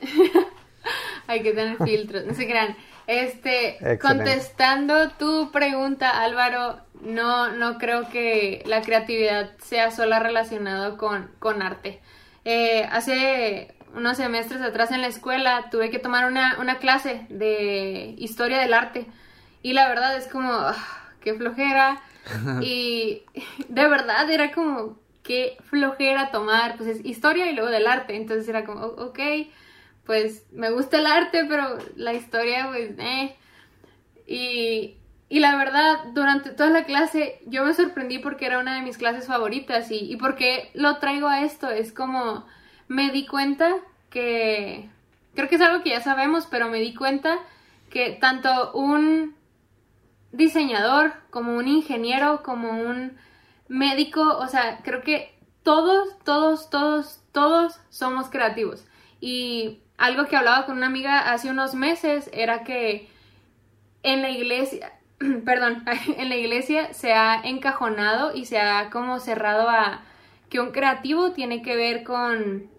hay 1.26 1.42
que 1.42 1.52
tener 1.52 1.76
filtros, 1.78 2.24
no 2.24 2.34
se 2.34 2.46
crean. 2.46 2.76
Este, 3.06 3.98
contestando 4.00 5.10
tu 5.10 5.50
pregunta, 5.50 6.22
Álvaro, 6.22 6.80
no, 7.02 7.50
no 7.52 7.78
creo 7.78 8.08
que 8.08 8.62
la 8.66 8.82
creatividad 8.82 9.50
sea 9.58 9.90
sola 9.90 10.20
relacionada 10.20 10.96
con, 10.96 11.30
con 11.38 11.62
arte. 11.62 12.00
Eh, 12.44 12.88
hace 12.90 13.74
unos 13.94 14.16
semestres 14.16 14.62
atrás 14.62 14.92
en 14.92 15.00
la 15.00 15.08
escuela 15.08 15.68
tuve 15.70 15.90
que 15.90 15.98
tomar 15.98 16.26
una, 16.26 16.58
una 16.60 16.78
clase 16.78 17.26
de 17.28 18.14
historia 18.18 18.58
del 18.58 18.74
arte 18.74 19.06
y 19.62 19.72
la 19.72 19.88
verdad 19.88 20.16
es 20.16 20.28
como, 20.28 20.52
ah, 20.52 20.76
qué 21.20 21.34
flojera. 21.34 22.00
Y 22.62 23.22
de 23.68 23.88
verdad 23.88 24.30
era 24.30 24.52
como, 24.52 24.98
qué 25.22 25.56
flojera 25.64 26.30
tomar, 26.30 26.76
pues 26.76 26.88
es 26.88 27.04
historia 27.04 27.50
y 27.50 27.54
luego 27.54 27.70
del 27.70 27.86
arte, 27.86 28.14
entonces 28.14 28.46
era 28.48 28.64
como, 28.64 28.82
ok 28.82 29.18
pues 30.10 30.44
me 30.50 30.70
gusta 30.70 30.98
el 30.98 31.06
arte, 31.06 31.44
pero 31.48 31.78
la 31.94 32.12
historia, 32.14 32.66
pues, 32.66 32.98
eh. 32.98 33.36
Y, 34.26 34.96
y 35.28 35.38
la 35.38 35.54
verdad, 35.54 36.00
durante 36.14 36.50
toda 36.50 36.68
la 36.68 36.82
clase 36.82 37.40
yo 37.46 37.64
me 37.64 37.74
sorprendí 37.74 38.18
porque 38.18 38.46
era 38.46 38.58
una 38.58 38.74
de 38.74 38.82
mis 38.82 38.98
clases 38.98 39.28
favoritas 39.28 39.88
y, 39.92 40.10
y 40.10 40.16
porque 40.16 40.72
lo 40.74 40.96
traigo 40.96 41.28
a 41.28 41.42
esto. 41.42 41.70
Es 41.70 41.92
como, 41.92 42.44
me 42.88 43.12
di 43.12 43.24
cuenta 43.24 43.72
que, 44.10 44.90
creo 45.36 45.48
que 45.48 45.54
es 45.54 45.60
algo 45.60 45.84
que 45.84 45.90
ya 45.90 46.00
sabemos, 46.00 46.48
pero 46.50 46.68
me 46.68 46.80
di 46.80 46.92
cuenta 46.92 47.38
que 47.88 48.10
tanto 48.10 48.72
un 48.72 49.36
diseñador 50.32 51.12
como 51.30 51.54
un 51.56 51.68
ingeniero, 51.68 52.42
como 52.42 52.68
un 52.68 53.16
médico, 53.68 54.38
o 54.38 54.48
sea, 54.48 54.80
creo 54.82 55.02
que 55.02 55.38
todos, 55.62 56.18
todos, 56.24 56.68
todos, 56.68 57.20
todos 57.30 57.78
somos 57.90 58.28
creativos. 58.28 58.84
Y 59.20 59.82
algo 60.00 60.26
que 60.26 60.36
hablaba 60.36 60.64
con 60.64 60.78
una 60.78 60.86
amiga 60.86 61.30
hace 61.30 61.50
unos 61.50 61.74
meses 61.74 62.30
era 62.32 62.64
que 62.64 63.06
en 64.02 64.22
la 64.22 64.30
iglesia, 64.30 64.94
perdón, 65.44 65.84
en 66.16 66.30
la 66.30 66.36
iglesia 66.36 66.94
se 66.94 67.12
ha 67.12 67.40
encajonado 67.44 68.34
y 68.34 68.46
se 68.46 68.58
ha 68.58 68.88
como 68.88 69.20
cerrado 69.20 69.68
a 69.68 70.00
que 70.48 70.58
un 70.58 70.72
creativo 70.72 71.32
tiene 71.32 71.60
que 71.60 71.76
ver 71.76 72.02
con 72.02 72.70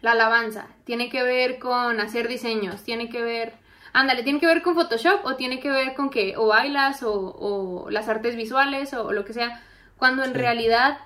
la 0.00 0.12
alabanza, 0.12 0.66
tiene 0.84 1.10
que 1.10 1.22
ver 1.22 1.58
con 1.58 2.00
hacer 2.00 2.28
diseños, 2.28 2.82
tiene 2.82 3.10
que 3.10 3.20
ver, 3.20 3.52
ándale, 3.92 4.22
tiene 4.22 4.40
que 4.40 4.46
ver 4.46 4.62
con 4.62 4.74
Photoshop 4.74 5.20
o 5.24 5.36
tiene 5.36 5.60
que 5.60 5.70
ver 5.70 5.94
con 5.94 6.08
que 6.08 6.34
o 6.38 6.46
bailas 6.46 7.02
o, 7.02 7.86
las 7.90 8.08
artes 8.08 8.36
visuales 8.36 8.94
o, 8.94 9.12
lo 9.12 9.26
que 9.26 9.34
sea, 9.34 9.62
cuando 9.98 10.24
en 10.24 10.32
realidad 10.32 10.96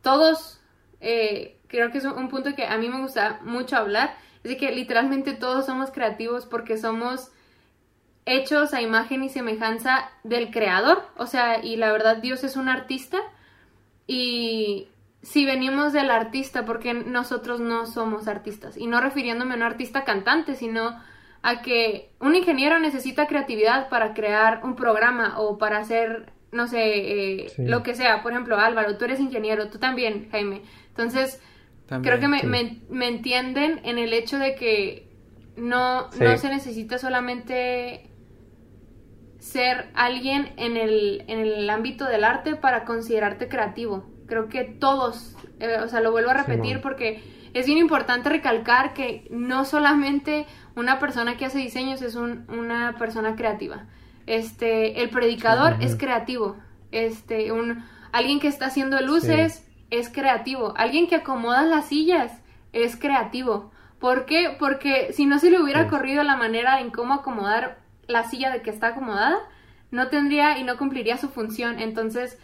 todos, 0.00 0.60
eh, 1.00 1.58
creo 1.66 1.90
que 1.90 1.98
es 1.98 2.04
un 2.04 2.28
punto 2.28 2.54
que 2.54 2.66
a 2.66 2.78
mí 2.78 2.88
me 2.88 3.00
gusta 3.00 3.40
mucho 3.42 3.76
hablar, 3.76 4.14
Así 4.48 4.56
que 4.56 4.72
literalmente 4.72 5.34
todos 5.34 5.66
somos 5.66 5.90
creativos 5.90 6.46
porque 6.46 6.78
somos 6.78 7.30
hechos 8.24 8.72
a 8.72 8.80
imagen 8.80 9.22
y 9.22 9.28
semejanza 9.28 10.10
del 10.24 10.50
creador. 10.50 11.02
O 11.18 11.26
sea, 11.26 11.62
y 11.62 11.76
la 11.76 11.92
verdad 11.92 12.16
Dios 12.16 12.42
es 12.44 12.56
un 12.56 12.70
artista. 12.70 13.18
Y 14.06 14.88
si 15.20 15.44
venimos 15.44 15.92
del 15.92 16.10
artista, 16.10 16.64
porque 16.64 16.94
nosotros 16.94 17.60
no 17.60 17.84
somos 17.84 18.26
artistas. 18.26 18.78
Y 18.78 18.86
no 18.86 19.02
refiriéndome 19.02 19.52
a 19.52 19.56
un 19.58 19.64
artista 19.64 20.04
cantante, 20.04 20.54
sino 20.54 20.98
a 21.42 21.60
que 21.60 22.10
un 22.18 22.34
ingeniero 22.34 22.78
necesita 22.78 23.26
creatividad 23.26 23.90
para 23.90 24.14
crear 24.14 24.64
un 24.64 24.76
programa 24.76 25.38
o 25.40 25.58
para 25.58 25.76
hacer, 25.76 26.32
no 26.52 26.68
sé, 26.68 27.42
eh, 27.44 27.52
lo 27.58 27.82
que 27.82 27.94
sea. 27.94 28.22
Por 28.22 28.32
ejemplo, 28.32 28.56
Álvaro, 28.56 28.96
tú 28.96 29.04
eres 29.04 29.20
ingeniero, 29.20 29.68
tú 29.68 29.78
también, 29.78 30.30
Jaime. 30.30 30.62
Entonces, 30.88 31.38
Creo 31.88 32.20
que 32.20 32.28
me, 32.28 33.06
entienden 33.06 33.80
en 33.84 33.98
el 33.98 34.12
hecho 34.12 34.38
de 34.38 34.54
que 34.54 35.08
no, 35.56 36.10
no 36.10 36.36
se 36.36 36.48
necesita 36.50 36.98
solamente 36.98 38.10
ser 39.38 39.88
alguien 39.94 40.52
en 40.56 40.76
el, 40.76 41.24
en 41.28 41.40
el 41.40 41.70
ámbito 41.70 42.04
del 42.04 42.24
arte 42.24 42.56
para 42.56 42.84
considerarte 42.84 43.48
creativo. 43.48 44.04
Creo 44.26 44.48
que 44.48 44.64
todos, 44.64 45.34
eh, 45.60 45.78
o 45.82 45.88
sea, 45.88 46.00
lo 46.00 46.10
vuelvo 46.10 46.30
a 46.30 46.34
repetir 46.34 46.82
porque 46.82 47.22
es 47.54 47.66
bien 47.66 47.78
importante 47.78 48.28
recalcar 48.28 48.92
que 48.92 49.26
no 49.30 49.64
solamente 49.64 50.46
una 50.76 50.98
persona 50.98 51.38
que 51.38 51.46
hace 51.46 51.58
diseños 51.58 52.02
es 52.02 52.14
una 52.14 52.96
persona 52.98 53.34
creativa. 53.36 53.86
Este, 54.26 55.00
el 55.00 55.08
predicador 55.08 55.76
es 55.80 55.96
creativo. 55.96 56.56
Este, 56.92 57.50
un, 57.50 57.82
alguien 58.12 58.40
que 58.40 58.48
está 58.48 58.66
haciendo 58.66 59.00
luces 59.00 59.67
es 59.90 60.08
creativo. 60.08 60.74
Alguien 60.76 61.08
que 61.08 61.16
acomoda 61.16 61.62
las 61.62 61.86
sillas 61.86 62.32
es 62.72 62.96
creativo. 62.96 63.70
¿Por 63.98 64.26
qué? 64.26 64.56
Porque 64.58 65.12
si 65.12 65.26
no 65.26 65.38
se 65.38 65.50
le 65.50 65.60
hubiera 65.60 65.88
corrido 65.88 66.22
la 66.22 66.36
manera 66.36 66.80
en 66.80 66.90
cómo 66.90 67.14
acomodar 67.14 67.78
la 68.06 68.24
silla 68.24 68.50
de 68.50 68.62
que 68.62 68.70
está 68.70 68.88
acomodada, 68.88 69.38
no 69.90 70.08
tendría 70.08 70.58
y 70.58 70.64
no 70.64 70.76
cumpliría 70.76 71.16
su 71.16 71.28
función. 71.28 71.80
Entonces, 71.80 72.38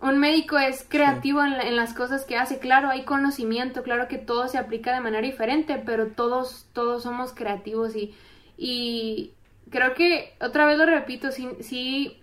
un 0.00 0.18
médico 0.18 0.58
es 0.58 0.84
creativo 0.86 1.42
en, 1.44 1.76
las 1.76 1.94
cosas 1.94 2.24
que 2.24 2.36
hace. 2.36 2.58
Claro, 2.58 2.90
hay 2.90 3.04
conocimiento, 3.04 3.82
claro 3.82 4.08
que 4.08 4.18
todo 4.18 4.48
se 4.48 4.58
aplica 4.58 4.92
de 4.92 5.00
manera 5.00 5.26
diferente, 5.26 5.80
pero 5.84 6.08
todos, 6.08 6.66
todos 6.72 7.04
somos 7.04 7.32
creativos 7.32 7.94
y, 7.96 8.14
y 8.56 9.32
creo 9.70 9.94
que, 9.94 10.34
otra 10.40 10.66
vez 10.66 10.76
lo 10.76 10.86
repito, 10.86 11.30
sí, 11.30 12.20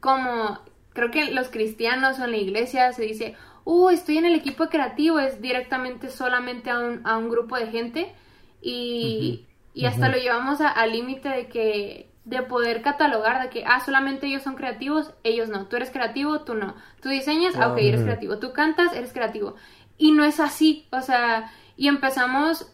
como 0.00 0.60
creo 0.94 1.10
que 1.10 1.30
los 1.32 1.48
cristianos 1.50 2.18
o 2.18 2.24
en 2.24 2.30
la 2.30 2.38
iglesia 2.38 2.92
se 2.94 3.02
dice, 3.02 3.36
uh, 3.66 3.90
estoy 3.90 4.16
en 4.16 4.24
el 4.24 4.34
equipo 4.34 4.68
creativo, 4.68 5.18
es 5.18 5.42
directamente 5.42 6.08
solamente 6.08 6.70
a 6.70 6.78
un, 6.78 7.06
a 7.06 7.18
un 7.18 7.28
grupo 7.28 7.56
de 7.56 7.66
gente. 7.66 8.14
Y, 8.62 9.44
y 9.74 9.84
hasta 9.84 10.08
lo 10.08 10.16
llevamos 10.16 10.60
al 10.60 10.92
límite 10.92 11.28
de 11.28 11.48
que 11.48 12.10
de 12.24 12.42
poder 12.42 12.82
catalogar 12.82 13.40
de 13.40 13.50
que, 13.50 13.64
ah, 13.64 13.78
solamente 13.78 14.26
ellos 14.26 14.42
son 14.42 14.56
creativos, 14.56 15.14
ellos 15.22 15.48
no, 15.48 15.66
tú 15.66 15.76
eres 15.76 15.90
creativo, 15.90 16.40
tú 16.40 16.54
no, 16.54 16.74
tú 17.00 17.08
diseñas, 17.08 17.54
ah, 17.56 17.70
ok, 17.70 17.78
eres 17.78 18.02
creativo, 18.02 18.38
tú 18.38 18.52
cantas, 18.52 18.92
eres 18.94 19.12
creativo. 19.12 19.54
Y 19.96 20.10
no 20.10 20.24
es 20.24 20.40
así, 20.40 20.88
o 20.90 21.02
sea, 21.02 21.52
y 21.76 21.86
empezamos, 21.86 22.72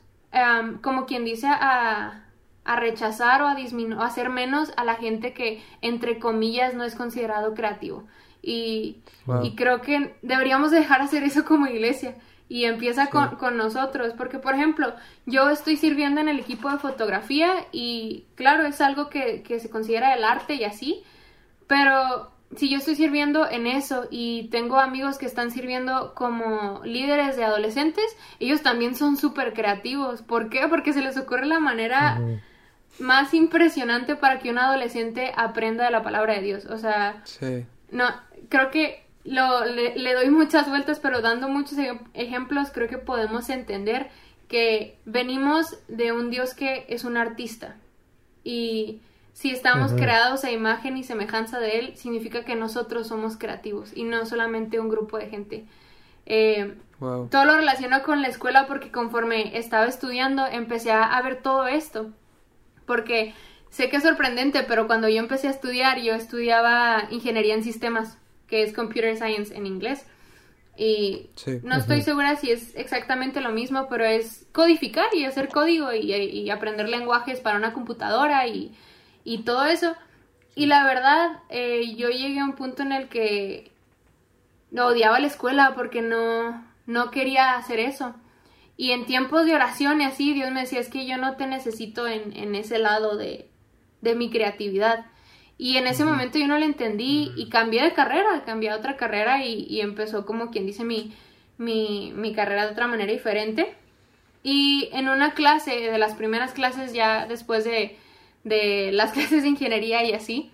como 0.81 1.05
quien 1.05 1.27
dice, 1.27 1.49
a, 1.49 2.25
a 2.65 2.77
rechazar 2.77 3.43
o 3.43 3.47
a 3.47 3.55
a 3.55 4.07
hacer 4.07 4.31
menos 4.31 4.73
a 4.79 4.85
la 4.85 4.95
gente 4.95 5.35
que, 5.35 5.63
entre 5.83 6.19
comillas, 6.19 6.73
no 6.73 6.85
es 6.85 6.95
considerado 6.95 7.53
creativo. 7.53 8.05
Y, 8.43 9.03
creo 9.57 9.81
que 9.81 10.17
deberíamos 10.23 10.71
dejar 10.71 11.01
hacer 11.01 11.23
eso 11.23 11.45
como 11.45 11.67
iglesia. 11.67 12.17
Y 12.49 12.65
empieza 12.67 13.07
con, 13.09 13.37
con, 13.37 13.57
nosotros, 13.57 14.13
porque 14.19 14.39
por 14.39 14.55
ejemplo, 14.55 14.93
yo 15.25 15.49
estoy 15.49 15.79
sirviendo 15.79 16.21
en 16.21 16.29
el 16.29 16.39
equipo 16.39 16.71
de 16.71 16.77
fotografía 16.77 17.51
y 17.73 18.27
claro, 18.35 18.67
es 18.67 18.83
algo 18.83 19.09
que, 19.09 19.43
que 19.43 19.59
se 19.59 19.71
considera 19.71 20.15
el 20.15 20.23
arte 20.23 20.55
y 20.57 20.65
así, 20.65 21.03
pero 21.67 22.31
si 22.57 22.69
yo 22.69 22.79
estoy 22.79 22.95
sirviendo 22.95 23.49
en 23.51 23.67
eso 23.67 24.07
y 24.11 24.49
tengo 24.51 24.79
amigos 24.79 25.19
que 25.19 25.27
están 25.27 25.51
sirviendo 25.51 26.15
como 26.15 26.83
líderes 26.85 27.37
de 27.37 27.45
adolescentes, 27.45 28.05
ellos 28.41 28.63
también 28.63 28.95
son 28.95 29.17
súper 29.17 29.55
creativos. 29.55 30.23
¿Por 30.23 30.51
qué? 30.51 30.69
Porque 30.69 30.93
se 30.93 31.01
les 31.01 31.17
ocurre 31.17 31.47
la 31.47 31.61
manera 31.61 32.21
más 32.99 33.33
impresionante 33.33 34.17
para 34.17 34.39
que 34.39 34.51
un 34.51 34.59
adolescente 34.59 35.33
aprenda 35.37 35.85
de 35.85 35.91
la 35.91 36.03
palabra 36.03 36.35
de 36.35 36.43
Dios. 36.43 36.67
O 36.67 36.77
sea, 36.77 37.23
no, 37.91 38.05
creo 38.53 38.71
que 38.71 39.03
lo, 39.25 39.65
le, 39.65 40.15
doy 40.15 40.29
muchas 40.29 40.69
vueltas, 40.69 41.01
pero 41.01 41.23
dando 41.23 41.49
muchos 41.49 41.79
ejemplos, 42.13 42.71
creo 42.71 42.87
que 42.87 42.99
podemos 42.99 43.49
entender 43.49 44.11
que 44.47 44.99
venimos 45.07 45.79
de 45.89 46.13
un 46.13 46.31
Dios 46.31 46.53
que 46.53 46.85
es 46.91 47.05
un 47.05 47.17
artista. 47.17 47.77
Y 48.45 49.01
si 49.33 49.51
estamos 49.51 49.93
creados 49.95 50.45
a 50.45 50.51
imagen 50.51 50.99
y 50.99 51.03
semejanza 51.03 51.61
de 51.61 51.79
Él, 51.79 51.97
significa 51.97 52.45
que 52.45 52.55
nosotros 52.55 53.07
somos 53.07 53.39
creativos 53.39 53.97
y 53.97 54.05
no 54.05 54.27
solamente 54.27 54.79
un 54.79 54.91
grupo 54.91 55.17
de 55.17 55.31
gente. 55.31 55.65
Eh, 56.27 56.77
todo 56.99 57.45
lo 57.47 57.57
relaciono 57.57 58.03
con 58.03 58.21
la 58.21 58.29
escuela 58.29 58.67
porque 58.67 58.93
conforme 58.93 59.57
estaba 59.57 59.87
estudiando 59.87 60.47
empecé 60.47 60.93
a 60.93 61.21
ver 61.23 61.41
todo 61.41 61.67
esto. 61.69 62.11
Porque 62.85 63.33
sé 63.71 63.89
que 63.89 63.97
es 63.97 64.03
sorprendente, 64.03 64.63
pero 64.65 64.87
cuando 64.87 65.09
yo 65.09 65.21
empecé 65.21 65.49
a 65.49 65.53
estudiar, 65.53 65.99
yo 66.01 66.15
estudiaba 66.15 67.05
ingeniería 67.11 67.55
en 67.55 67.65
sistemas, 67.65 68.19
que 68.53 68.63
es 68.63 68.75
computer 68.75 69.17
science 69.17 69.57
en 69.57 69.65
inglés. 69.65 70.05
Y 70.77 71.31
no 71.63 71.75
estoy 71.75 72.03
segura 72.03 72.37
si 72.37 72.51
es 72.51 72.77
exactamente 72.77 73.41
lo 73.41 73.51
mismo, 73.51 73.89
pero 73.89 74.05
es 74.05 74.47
codificar 74.53 75.07
y 75.15 75.25
hacer 75.25 75.49
código 75.49 75.91
y, 75.95 76.51
aprender 76.51 76.91
lenguajes 76.91 77.41
para 77.41 77.57
una 77.57 77.73
computadora 77.73 78.47
y, 78.47 78.75
todo 79.47 79.65
eso. 79.65 79.97
Y 80.55 80.67
la 80.67 80.85
verdad, 80.85 81.41
eh, 81.49 81.95
yo 81.97 82.11
llegué 82.11 82.41
a 82.41 82.45
un 82.45 82.53
punto 82.53 82.83
en 82.83 82.93
el 82.93 83.09
que 83.09 83.73
odiaba 84.77 85.19
la 85.19 85.29
escuela 85.29 85.73
porque 85.75 86.03
no, 86.03 86.63
no 86.85 87.11
quería 87.11 87.57
hacer 87.57 87.81
eso. 87.81 88.15
Y 88.77 88.91
en 88.91 89.07
tiempos 89.07 89.47
de 89.47 89.55
oración 89.55 90.03
y 90.03 90.05
así, 90.05 90.35
Dios 90.35 90.51
me 90.51 90.61
decía, 90.61 90.81
es 90.81 90.91
que 90.91 91.07
yo 91.07 91.17
no 91.17 91.37
te 91.37 91.47
necesito 91.47 92.07
en, 92.07 92.37
en 92.37 92.55
ese 92.55 92.79
lado 92.79 93.17
de, 93.17 93.49
de 94.03 94.15
mi 94.15 94.29
creatividad. 94.29 95.07
Y 95.63 95.77
en 95.77 95.87
ese 95.87 96.05
momento 96.05 96.41
yo 96.41 96.49
no 96.49 96.59
le 96.59 96.67
entendí 96.67 97.31
y 97.37 97.49
cambié 97.49 97.85
de 97.85 97.93
carrera, 97.93 98.43
cambié 98.45 98.71
a 98.71 98.77
otra 98.77 98.97
carrera 98.97 99.47
y, 99.47 99.81
empezó 99.81 100.27
como 100.27 100.51
quien 100.51 100.67
dice 100.67 100.83
mi, 100.83 101.15
mi, 101.57 102.13
mi, 102.17 102.35
carrera 102.35 102.67
de 102.67 102.73
otra 102.73 102.89
manera 102.89 103.13
diferente. 103.13 103.73
Y 104.43 104.89
en 104.91 105.09
una 105.09 105.35
clase, 105.35 105.71
de 105.71 105.99
las 105.99 106.15
primeras 106.15 106.53
clases 106.53 106.93
ya 106.93 107.27
después 107.27 107.63
de, 107.63 107.97
de 108.43 108.91
las 108.91 109.13
clases 109.17 109.45
de 109.45 109.51
ingeniería 109.51 110.03
y 110.03 110.15
así, 110.15 110.51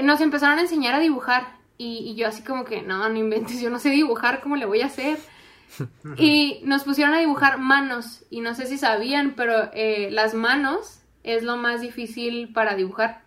nos 0.00 0.20
empezaron 0.20 0.60
a 0.60 0.62
enseñar 0.62 0.94
a 0.94 1.00
dibujar. 1.00 1.56
Y, 1.76 2.14
yo 2.14 2.28
así 2.28 2.44
como 2.44 2.64
que, 2.64 2.82
no, 2.82 3.08
no 3.08 3.18
inventes, 3.18 3.60
yo 3.60 3.70
no 3.70 3.80
sé 3.80 3.90
dibujar, 3.90 4.40
¿cómo 4.40 4.54
le 4.54 4.66
voy 4.66 4.82
a 4.82 4.86
hacer? 4.86 5.18
y 6.16 6.60
nos 6.62 6.84
pusieron 6.84 7.12
a 7.12 7.18
dibujar 7.18 7.58
manos. 7.58 8.22
Y 8.30 8.40
no 8.40 8.54
sé 8.54 8.66
si 8.66 8.78
sabían, 8.78 9.34
pero 9.34 9.68
eh, 9.74 10.10
las 10.12 10.32
manos 10.32 11.00
es 11.24 11.42
lo 11.42 11.56
más 11.56 11.80
difícil 11.80 12.52
para 12.52 12.76
dibujar. 12.76 13.25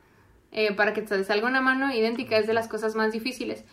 Eh, 0.51 0.73
para 0.73 0.93
que 0.93 1.01
te 1.01 1.23
salga 1.23 1.47
una 1.47 1.61
mano 1.61 1.93
idéntica 1.93 2.37
es 2.37 2.47
de 2.47 2.53
las 2.53 2.67
cosas 2.67 2.95
más 2.95 3.11
difíciles. 3.11 3.65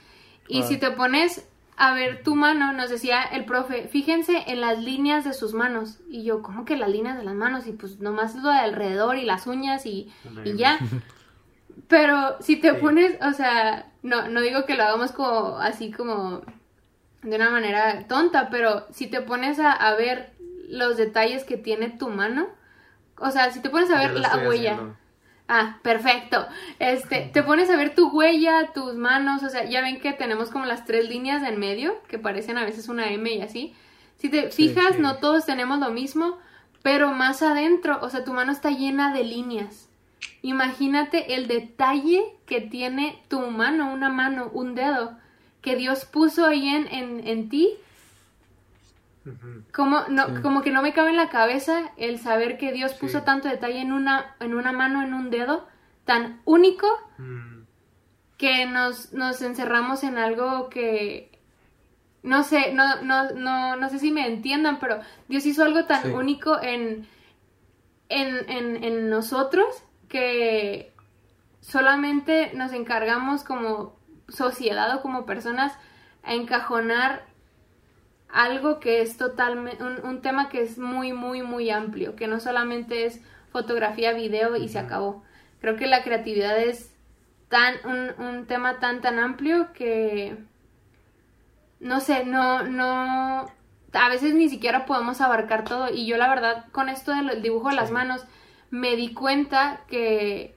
Y 0.48 0.62
si 0.62 0.76
te 0.76 0.90
pones 0.90 1.48
a 1.76 1.92
ver 1.94 2.22
tu 2.22 2.36
mano, 2.36 2.72
nos 2.72 2.90
decía 2.90 3.22
el 3.22 3.44
profe, 3.44 3.88
fíjense 3.88 4.44
en 4.46 4.60
las 4.60 4.78
líneas 4.78 5.24
de 5.24 5.32
sus 5.32 5.54
manos. 5.54 5.98
Y 6.08 6.24
yo, 6.24 6.42
¿cómo 6.42 6.64
que 6.64 6.76
las 6.76 6.88
líneas 6.88 7.16
de 7.16 7.24
las 7.24 7.34
manos? 7.34 7.66
Y 7.66 7.72
pues 7.72 7.98
nomás 7.98 8.34
lo 8.36 8.50
de 8.50 8.58
alrededor 8.58 9.16
y 9.16 9.24
las 9.24 9.46
uñas 9.46 9.86
y, 9.86 10.12
y 10.44 10.56
ya. 10.56 10.78
Pero 11.88 12.36
si 12.40 12.56
te 12.56 12.74
pones, 12.74 13.18
o 13.22 13.32
sea, 13.32 13.92
no, 14.02 14.28
no 14.28 14.40
digo 14.40 14.64
que 14.64 14.74
lo 14.74 14.84
hagamos 14.84 15.12
como 15.12 15.58
así 15.58 15.90
como 15.90 16.42
de 17.22 17.36
una 17.36 17.50
manera 17.50 18.06
tonta, 18.08 18.48
pero 18.50 18.86
si 18.90 19.08
te 19.08 19.20
pones 19.20 19.58
a, 19.58 19.72
a 19.72 19.94
ver 19.94 20.32
los 20.68 20.96
detalles 20.96 21.44
que 21.44 21.56
tiene 21.56 21.90
tu 21.90 22.08
mano, 22.08 22.48
o 23.18 23.30
sea, 23.30 23.50
si 23.50 23.60
te 23.60 23.70
pones 23.70 23.90
a 23.90 23.98
ver 23.98 24.14
la 24.14 24.48
huella. 24.48 24.96
Ah, 25.48 25.78
perfecto. 25.82 26.46
Este, 26.78 27.30
te 27.32 27.42
pones 27.42 27.70
a 27.70 27.76
ver 27.76 27.94
tu 27.94 28.08
huella, 28.08 28.72
tus 28.74 28.94
manos, 28.94 29.42
o 29.42 29.48
sea, 29.48 29.64
ya 29.64 29.80
ven 29.80 30.00
que 30.00 30.12
tenemos 30.12 30.50
como 30.50 30.64
las 30.64 30.84
tres 30.84 31.08
líneas 31.08 31.42
en 31.44 31.58
medio, 31.58 32.02
que 32.08 32.18
parecen 32.18 32.58
a 32.58 32.64
veces 32.64 32.88
una 32.88 33.10
M 33.12 33.32
y 33.32 33.40
así. 33.42 33.74
Si 34.16 34.28
te 34.28 34.50
fijas, 34.50 34.98
no 34.98 35.18
todos 35.18 35.46
tenemos 35.46 35.78
lo 35.78 35.90
mismo, 35.90 36.38
pero 36.82 37.12
más 37.12 37.42
adentro, 37.42 37.98
o 38.02 38.10
sea, 38.10 38.24
tu 38.24 38.32
mano 38.32 38.50
está 38.50 38.70
llena 38.70 39.12
de 39.12 39.24
líneas. 39.24 39.88
Imagínate 40.42 41.34
el 41.34 41.46
detalle 41.46 42.24
que 42.46 42.60
tiene 42.60 43.22
tu 43.28 43.40
mano, 43.40 43.92
una 43.92 44.08
mano, 44.08 44.50
un 44.52 44.74
dedo, 44.74 45.16
que 45.60 45.76
Dios 45.76 46.04
puso 46.06 46.46
ahí 46.46 46.68
en, 46.68 46.88
en, 46.88 47.26
en 47.26 47.48
ti 47.48 47.76
como, 49.72 50.02
no, 50.08 50.42
como 50.42 50.62
que 50.62 50.70
no 50.70 50.82
me 50.82 50.92
cabe 50.92 51.10
en 51.10 51.16
la 51.16 51.28
cabeza 51.28 51.90
el 51.96 52.18
saber 52.18 52.58
que 52.58 52.72
Dios 52.72 52.94
puso 52.94 53.22
tanto 53.22 53.48
detalle 53.48 53.80
en 53.80 53.92
una, 53.92 54.36
en 54.40 54.54
una 54.54 54.72
mano, 54.72 55.02
en 55.02 55.14
un 55.14 55.30
dedo, 55.30 55.66
tan 56.04 56.40
único, 56.44 56.86
mm. 57.18 57.62
que 58.36 58.66
nos, 58.66 59.12
nos 59.12 59.42
encerramos 59.42 60.04
en 60.04 60.18
algo 60.18 60.68
que, 60.68 61.38
no 62.22 62.42
sé, 62.42 62.72
no, 62.72 63.02
no, 63.02 63.30
no, 63.32 63.76
no 63.76 63.88
sé 63.88 63.98
si 63.98 64.10
me 64.10 64.26
entiendan, 64.26 64.78
pero 64.78 65.00
Dios 65.28 65.46
hizo 65.46 65.64
algo 65.64 65.84
tan 65.84 66.12
único 66.12 66.60
en, 66.62 67.06
en, 68.08 68.50
en, 68.50 68.84
en 68.84 69.10
nosotros 69.10 69.66
que 70.08 70.92
solamente 71.60 72.52
nos 72.54 72.72
encargamos 72.72 73.42
como 73.42 73.96
sociedad 74.28 74.94
o 74.96 75.02
como 75.02 75.26
personas 75.26 75.72
a 76.22 76.34
encajonar 76.34 77.24
algo 78.28 78.80
que 78.80 79.02
es 79.02 79.16
totalmente, 79.16 79.82
un, 79.82 80.20
tema 80.20 80.48
que 80.48 80.62
es 80.62 80.78
muy, 80.78 81.12
muy, 81.12 81.42
muy 81.42 81.70
amplio, 81.70 82.16
que 82.16 82.26
no 82.26 82.40
solamente 82.40 83.06
es 83.06 83.20
fotografía, 83.50 84.12
video 84.12 84.56
y 84.56 84.68
se 84.68 84.78
acabó. 84.78 85.22
Creo 85.60 85.76
que 85.76 85.86
la 85.86 86.02
creatividad 86.02 86.58
es 86.58 86.94
tan, 87.48 87.74
un, 88.18 88.46
tema 88.46 88.78
tan, 88.78 89.00
tan 89.00 89.18
amplio 89.18 89.72
que, 89.72 90.36
no 91.80 92.00
sé, 92.00 92.24
no, 92.24 92.62
no, 92.64 93.46
a 93.92 94.08
veces 94.08 94.34
ni 94.34 94.48
siquiera 94.48 94.86
podemos 94.86 95.20
abarcar 95.20 95.64
todo. 95.64 95.88
Y 95.92 96.06
yo 96.06 96.16
la 96.16 96.28
verdad, 96.28 96.66
con 96.72 96.88
esto 96.88 97.14
del 97.14 97.42
dibujo 97.42 97.70
de 97.70 97.76
las 97.76 97.90
manos, 97.90 98.24
me 98.70 98.96
di 98.96 99.14
cuenta 99.14 99.80
que, 99.88 100.56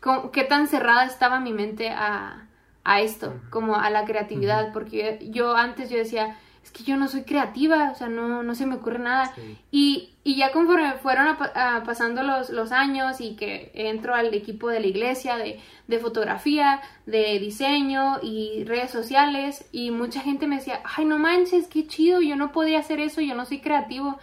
con, 0.00 0.30
qué 0.30 0.44
tan 0.44 0.68
cerrada 0.68 1.04
estaba 1.04 1.40
mi 1.40 1.52
mente 1.52 1.88
a, 1.90 2.43
a 2.84 3.00
esto, 3.00 3.40
como 3.50 3.76
a 3.76 3.90
la 3.90 4.04
creatividad, 4.04 4.72
porque 4.72 5.18
yo 5.30 5.56
antes 5.56 5.90
yo 5.90 5.96
decía, 5.96 6.38
es 6.62 6.70
que 6.70 6.82
yo 6.82 6.96
no 6.96 7.08
soy 7.08 7.24
creativa, 7.24 7.90
o 7.90 7.94
sea, 7.94 8.08
no, 8.08 8.42
no 8.42 8.54
se 8.54 8.64
me 8.64 8.76
ocurre 8.76 8.98
nada. 8.98 9.34
Y, 9.70 10.14
y, 10.24 10.36
ya 10.36 10.50
conforme 10.50 10.94
fueron 10.94 11.36
pasando 11.84 12.22
los, 12.22 12.48
los, 12.48 12.72
años 12.72 13.20
y 13.20 13.36
que 13.36 13.70
entro 13.74 14.14
al 14.14 14.32
equipo 14.32 14.68
de 14.68 14.80
la 14.80 14.86
iglesia 14.86 15.36
de, 15.36 15.60
de, 15.88 15.98
fotografía, 15.98 16.80
de 17.04 17.38
diseño 17.38 18.18
y 18.22 18.64
redes 18.64 18.90
sociales, 18.90 19.66
y 19.72 19.90
mucha 19.90 20.20
gente 20.20 20.46
me 20.46 20.56
decía, 20.56 20.80
ay, 20.84 21.04
no 21.04 21.18
manches, 21.18 21.68
qué 21.68 21.86
chido, 21.86 22.22
yo 22.22 22.34
no 22.36 22.50
podía 22.50 22.78
hacer 22.78 22.98
eso, 23.00 23.20
yo 23.20 23.34
no 23.34 23.44
soy 23.44 23.60
creativo. 23.60 24.18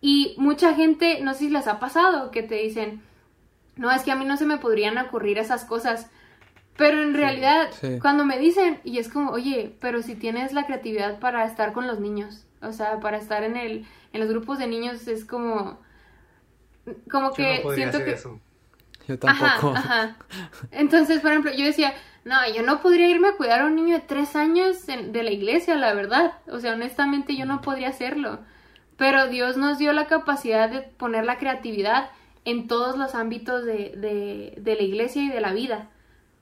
Y 0.00 0.34
mucha 0.38 0.74
gente, 0.74 1.20
no 1.20 1.32
sé 1.32 1.40
si 1.40 1.50
les 1.50 1.66
ha 1.66 1.78
pasado, 1.80 2.30
que 2.30 2.42
te 2.42 2.56
dicen, 2.56 3.02
no, 3.76 3.90
es 3.90 4.02
que 4.04 4.12
a 4.12 4.16
mí 4.16 4.24
no 4.24 4.36
se 4.36 4.46
me 4.46 4.58
podrían 4.58 4.96
ocurrir 4.98 5.38
esas 5.38 5.64
cosas. 5.64 6.10
Pero 6.76 7.02
en 7.02 7.14
realidad, 7.14 7.70
cuando 8.00 8.24
me 8.24 8.38
dicen, 8.38 8.80
y 8.82 8.98
es 8.98 9.08
como, 9.08 9.30
oye, 9.30 9.76
pero 9.80 10.02
si 10.02 10.16
tienes 10.16 10.52
la 10.52 10.66
creatividad 10.66 11.20
para 11.20 11.44
estar 11.44 11.72
con 11.72 11.86
los 11.86 12.00
niños, 12.00 12.46
o 12.62 12.72
sea, 12.72 12.98
para 12.98 13.16
estar 13.16 13.44
en 13.44 13.56
el, 13.56 13.86
en 14.12 14.20
los 14.20 14.28
grupos 14.28 14.58
de 14.58 14.66
niños, 14.66 15.06
es 15.06 15.24
como, 15.24 15.78
como 17.10 17.32
que 17.32 17.62
siento 17.74 17.98
que... 18.04 18.12
Eso. 18.12 18.40
Yo 19.06 19.18
tampoco. 19.18 19.74
Ajá, 19.76 20.16
Entonces, 20.70 21.20
por 21.20 21.30
ejemplo, 21.30 21.52
yo 21.52 21.64
decía, 21.64 21.94
no, 22.24 22.36
yo 22.54 22.62
no 22.62 22.80
podría 22.80 23.08
irme 23.08 23.28
a 23.28 23.36
cuidar 23.36 23.60
a 23.60 23.66
un 23.66 23.76
niño 23.76 23.96
de 23.96 24.00
tres 24.00 24.34
años 24.34 24.86
de 24.86 25.22
la 25.22 25.30
iglesia, 25.30 25.76
la 25.76 25.92
verdad. 25.92 26.38
O 26.48 26.58
sea, 26.58 26.72
honestamente 26.72 27.36
yo 27.36 27.44
no 27.44 27.60
podría 27.60 27.90
hacerlo. 27.90 28.40
Pero 28.96 29.28
Dios 29.28 29.56
nos 29.56 29.78
dio 29.78 29.92
la 29.92 30.06
capacidad 30.06 30.70
de 30.70 30.80
poner 30.80 31.24
la 31.24 31.38
creatividad 31.38 32.10
en 32.44 32.66
todos 32.66 32.96
los 32.96 33.14
ámbitos 33.14 33.64
de, 33.64 33.92
de, 33.96 34.54
de 34.56 34.74
la 34.76 34.82
iglesia 34.82 35.22
y 35.22 35.28
de 35.28 35.40
la 35.40 35.52
vida. 35.52 35.90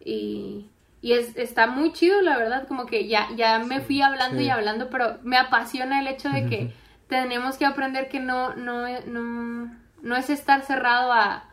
Y, 0.04 0.70
y 1.00 1.12
es, 1.12 1.36
está 1.36 1.66
muy 1.66 1.92
chido, 1.92 2.20
la 2.22 2.38
verdad, 2.38 2.66
como 2.66 2.86
que 2.86 3.08
ya, 3.08 3.28
ya 3.36 3.58
me 3.58 3.80
fui 3.80 4.02
hablando 4.02 4.40
y 4.40 4.48
hablando, 4.48 4.90
pero 4.90 5.18
me 5.22 5.36
apasiona 5.36 6.00
el 6.00 6.06
hecho 6.06 6.28
de 6.28 6.46
que 6.48 6.72
tenemos 7.08 7.56
que 7.56 7.66
aprender 7.66 8.08
que 8.08 8.20
no, 8.20 8.54
no, 8.54 8.86
no, 9.06 9.76
no 10.02 10.16
es 10.16 10.30
estar 10.30 10.62
cerrado 10.62 11.12
a, 11.12 11.48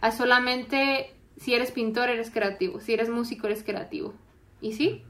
a 0.00 0.10
solamente 0.10 1.14
si 1.36 1.54
eres 1.54 1.72
pintor 1.72 2.10
eres 2.10 2.30
creativo, 2.30 2.80
si 2.80 2.92
eres 2.94 3.08
músico 3.08 3.46
eres 3.46 3.62
creativo. 3.62 4.14
¿Y 4.60 4.72
sí? 4.72 5.04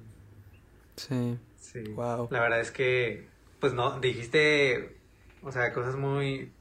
Sí. 0.96 1.38
Sí. 1.56 1.80
Wow. 1.94 2.28
La 2.30 2.40
verdad 2.40 2.60
es 2.60 2.70
que, 2.70 3.28
pues 3.60 3.72
no, 3.72 4.00
dijiste, 4.00 4.96
o 5.42 5.52
sea, 5.52 5.72
cosas 5.72 5.96
muy, 5.96 6.52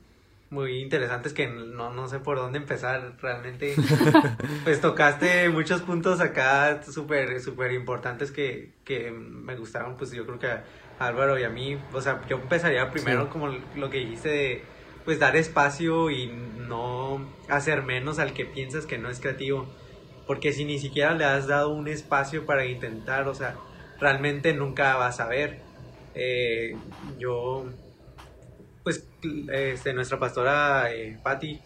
muy 0.53 0.81
interesantes 0.81 1.33
que 1.33 1.47
no, 1.47 1.91
no 1.91 2.07
sé 2.07 2.19
por 2.19 2.37
dónde 2.37 2.59
empezar 2.59 3.17
realmente. 3.21 3.75
pues 4.63 4.79
tocaste 4.79 5.49
muchos 5.49 5.81
puntos 5.81 6.21
acá 6.21 6.81
súper, 6.83 7.41
súper 7.41 7.71
importantes 7.73 8.31
que, 8.31 8.71
que 8.85 9.11
me 9.11 9.55
gustaron, 9.55 9.97
pues 9.97 10.11
yo 10.11 10.25
creo 10.25 10.39
que 10.39 10.47
a 10.47 10.63
Álvaro 10.99 11.37
y 11.39 11.43
a 11.43 11.49
mí, 11.49 11.77
o 11.91 12.01
sea, 12.01 12.21
yo 12.29 12.37
empezaría 12.37 12.89
primero 12.91 13.29
como 13.29 13.47
lo 13.47 13.89
que 13.89 13.97
dijiste 13.97 14.29
de, 14.29 14.63
pues 15.03 15.19
dar 15.19 15.35
espacio 15.35 16.11
y 16.11 16.27
no 16.27 17.27
hacer 17.49 17.81
menos 17.81 18.19
al 18.19 18.33
que 18.33 18.45
piensas 18.45 18.85
que 18.85 18.97
no 18.97 19.09
es 19.09 19.19
creativo. 19.19 19.67
Porque 20.27 20.53
si 20.53 20.63
ni 20.63 20.79
siquiera 20.79 21.13
le 21.13 21.25
has 21.25 21.47
dado 21.47 21.69
un 21.69 21.87
espacio 21.87 22.45
para 22.45 22.65
intentar, 22.65 23.27
o 23.27 23.35
sea, 23.35 23.55
realmente 23.99 24.53
nunca 24.53 24.95
vas 24.95 25.19
a 25.19 25.27
ver. 25.27 25.59
Eh, 26.15 26.77
yo 27.17 27.65
pues 28.83 29.07
este, 29.51 29.93
nuestra 29.93 30.19
pastora 30.19 30.93
eh, 30.93 31.17
Patti 31.23 31.59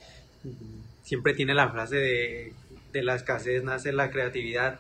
siempre 1.02 1.34
tiene 1.34 1.54
la 1.54 1.70
frase 1.70 1.96
de, 1.96 2.54
de 2.92 3.04
la 3.04 3.16
escasez 3.16 3.64
nace 3.64 3.92
la 3.92 4.12
creatividad 4.12 4.80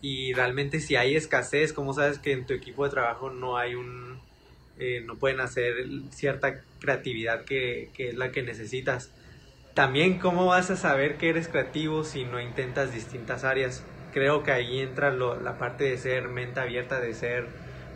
y 0.00 0.32
realmente 0.32 0.80
si 0.80 0.96
hay 0.96 1.16
escasez, 1.16 1.72
¿cómo 1.72 1.92
sabes 1.92 2.18
que 2.18 2.32
en 2.32 2.46
tu 2.46 2.54
equipo 2.54 2.84
de 2.84 2.90
trabajo 2.90 3.30
no 3.30 3.56
hay 3.58 3.74
un, 3.74 4.20
eh, 4.78 5.02
no 5.04 5.16
pueden 5.16 5.40
hacer 5.40 5.74
cierta 6.10 6.62
creatividad 6.78 7.44
que, 7.44 7.90
que, 7.94 8.10
es 8.10 8.14
la 8.14 8.30
que 8.30 8.42
necesitas? 8.42 9.12
También, 9.74 10.18
¿cómo 10.18 10.46
vas 10.46 10.70
a 10.70 10.76
saber 10.76 11.16
que 11.16 11.28
eres 11.28 11.48
creativo 11.48 12.04
si 12.04 12.24
no 12.24 12.40
intentas 12.40 12.92
distintas 12.92 13.44
áreas? 13.44 13.84
Creo 14.12 14.42
que 14.42 14.52
ahí 14.52 14.80
entra 14.80 15.12
la 15.12 15.58
parte 15.58 15.84
de 15.84 15.98
ser 15.98 16.28
mente 16.28 16.60
abierta, 16.60 17.00
de 17.00 17.14
ser, 17.14 17.46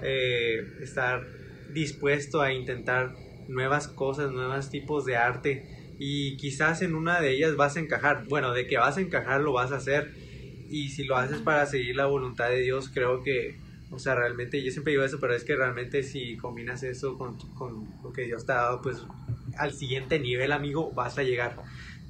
eh, 0.02 0.66
estar 0.80 1.24
dispuesto 1.72 2.40
a 2.40 2.52
intentar 2.52 3.14
nuevas 3.48 3.88
cosas, 3.88 4.32
nuevos 4.32 4.70
tipos 4.70 5.04
de 5.04 5.16
arte 5.16 5.94
y 5.98 6.36
quizás 6.36 6.82
en 6.82 6.94
una 6.94 7.20
de 7.20 7.30
ellas 7.30 7.56
vas 7.56 7.76
a 7.76 7.80
encajar. 7.80 8.26
Bueno, 8.28 8.52
de 8.52 8.66
que 8.66 8.78
vas 8.78 8.96
a 8.96 9.00
encajar 9.00 9.40
lo 9.40 9.52
vas 9.52 9.72
a 9.72 9.76
hacer 9.76 10.12
y 10.68 10.88
si 10.88 11.04
lo 11.04 11.16
haces 11.16 11.38
para 11.38 11.66
seguir 11.66 11.96
la 11.96 12.06
voluntad 12.06 12.48
de 12.48 12.60
Dios, 12.60 12.90
creo 12.92 13.22
que, 13.22 13.56
o 13.90 13.98
sea, 13.98 14.14
realmente, 14.14 14.62
yo 14.62 14.70
siempre 14.70 14.92
digo 14.92 15.04
eso, 15.04 15.20
pero 15.20 15.34
es 15.34 15.44
que 15.44 15.54
realmente 15.54 16.02
si 16.02 16.36
combinas 16.38 16.82
eso 16.82 17.18
con, 17.18 17.36
con 17.54 17.88
lo 18.02 18.12
que 18.12 18.22
Dios 18.22 18.46
te 18.46 18.52
ha 18.52 18.56
dado, 18.56 18.82
pues 18.82 18.98
al 19.58 19.74
siguiente 19.74 20.18
nivel, 20.18 20.50
amigo, 20.50 20.90
vas 20.92 21.18
a 21.18 21.22
llegar. 21.22 21.56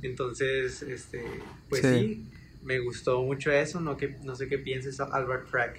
Entonces, 0.03 0.83
este, 0.83 1.25
pues 1.69 1.83
sí, 1.83 2.25
me 2.63 2.79
gustó 2.79 3.23
mucho 3.23 3.51
eso, 3.51 3.81
no, 3.81 3.97
que, 3.97 4.17
no 4.23 4.37
sé 4.37 4.49
qué 4.49 4.59
pienses, 4.59 5.01
Albert 5.01 5.49
Frank. 5.49 5.75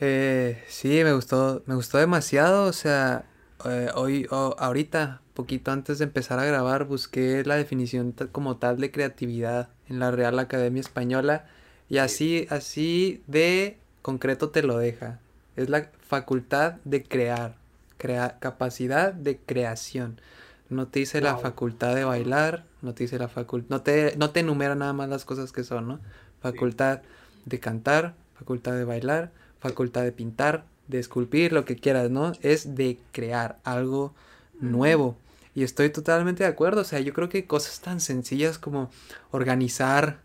Eh, 0.00 0.62
sí, 0.66 1.04
me 1.04 1.12
gustó, 1.12 1.62
me 1.66 1.74
gustó 1.74 1.98
demasiado, 1.98 2.64
o 2.64 2.72
sea, 2.72 3.29
eh, 3.64 3.90
hoy, 3.94 4.26
ahorita, 4.30 5.20
poquito 5.34 5.70
antes 5.70 5.98
de 5.98 6.04
empezar 6.04 6.38
a 6.38 6.44
grabar, 6.44 6.84
busqué 6.84 7.42
la 7.44 7.56
definición 7.56 8.14
como 8.32 8.56
tal 8.56 8.78
de 8.78 8.90
creatividad 8.90 9.68
en 9.88 9.98
la 9.98 10.10
Real 10.10 10.38
Academia 10.38 10.80
Española 10.80 11.46
y 11.88 11.98
así, 11.98 12.46
así 12.50 13.22
de 13.26 13.76
concreto 14.02 14.50
te 14.50 14.62
lo 14.62 14.78
deja. 14.78 15.18
Es 15.56 15.68
la 15.68 15.90
facultad 16.06 16.74
de 16.84 17.02
crear, 17.02 17.56
crea 17.98 18.38
capacidad 18.38 19.12
de 19.12 19.38
creación. 19.38 20.20
No 20.68 20.86
te 20.86 21.00
dice 21.00 21.20
la 21.20 21.36
facultad 21.36 21.96
de 21.96 22.04
bailar, 22.04 22.64
no 22.80 22.94
te 22.94 23.04
dice 23.04 23.18
la 23.18 23.28
facultad, 23.28 23.68
no 23.70 23.82
te, 23.82 24.14
no 24.16 24.30
te 24.30 24.40
enumera 24.40 24.76
nada 24.76 24.92
más 24.92 25.08
las 25.08 25.24
cosas 25.24 25.50
que 25.50 25.64
son, 25.64 25.88
¿no? 25.88 26.00
Facultad 26.40 27.02
de 27.44 27.58
cantar, 27.58 28.14
facultad 28.38 28.74
de 28.74 28.84
bailar, 28.84 29.32
facultad 29.58 30.02
de 30.02 30.12
pintar, 30.12 30.64
de 30.90 30.98
esculpir, 30.98 31.52
lo 31.52 31.64
que 31.64 31.76
quieras, 31.76 32.10
¿no? 32.10 32.32
Es 32.42 32.74
de 32.74 32.98
crear 33.12 33.58
algo 33.64 34.14
nuevo. 34.60 35.16
Y 35.54 35.64
estoy 35.64 35.90
totalmente 35.90 36.44
de 36.44 36.50
acuerdo, 36.50 36.82
o 36.82 36.84
sea, 36.84 37.00
yo 37.00 37.12
creo 37.12 37.28
que 37.28 37.46
cosas 37.46 37.80
tan 37.80 38.00
sencillas 38.00 38.58
como 38.58 38.90
organizar 39.30 40.20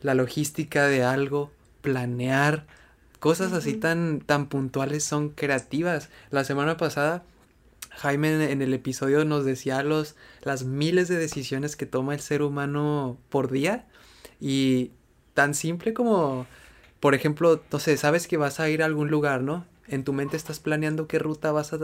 la 0.00 0.14
logística 0.14 0.86
de 0.86 1.04
algo, 1.04 1.50
planear, 1.82 2.66
cosas 3.18 3.52
así 3.52 3.74
tan, 3.74 4.20
tan 4.20 4.46
puntuales 4.48 5.04
son 5.04 5.28
creativas. 5.28 6.08
La 6.30 6.44
semana 6.44 6.76
pasada, 6.76 7.22
Jaime 7.90 8.50
en 8.50 8.62
el 8.62 8.72
episodio 8.72 9.24
nos 9.24 9.44
decía 9.44 9.82
los, 9.82 10.16
las 10.42 10.64
miles 10.64 11.08
de 11.08 11.16
decisiones 11.16 11.76
que 11.76 11.86
toma 11.86 12.14
el 12.14 12.20
ser 12.20 12.42
humano 12.42 13.18
por 13.28 13.50
día 13.50 13.86
y 14.40 14.92
tan 15.34 15.54
simple 15.54 15.92
como, 15.92 16.46
por 17.00 17.14
ejemplo, 17.14 17.62
no 17.70 17.78
sé, 17.78 17.96
sabes 17.96 18.26
que 18.26 18.38
vas 18.38 18.60
a 18.60 18.68
ir 18.70 18.82
a 18.82 18.86
algún 18.86 19.10
lugar, 19.10 19.42
¿no? 19.42 19.66
En 19.90 20.04
tu 20.04 20.12
mente 20.12 20.36
estás 20.36 20.60
planeando 20.60 21.06
qué 21.06 21.18
ruta 21.18 21.52
vas 21.52 21.72
a, 21.72 21.78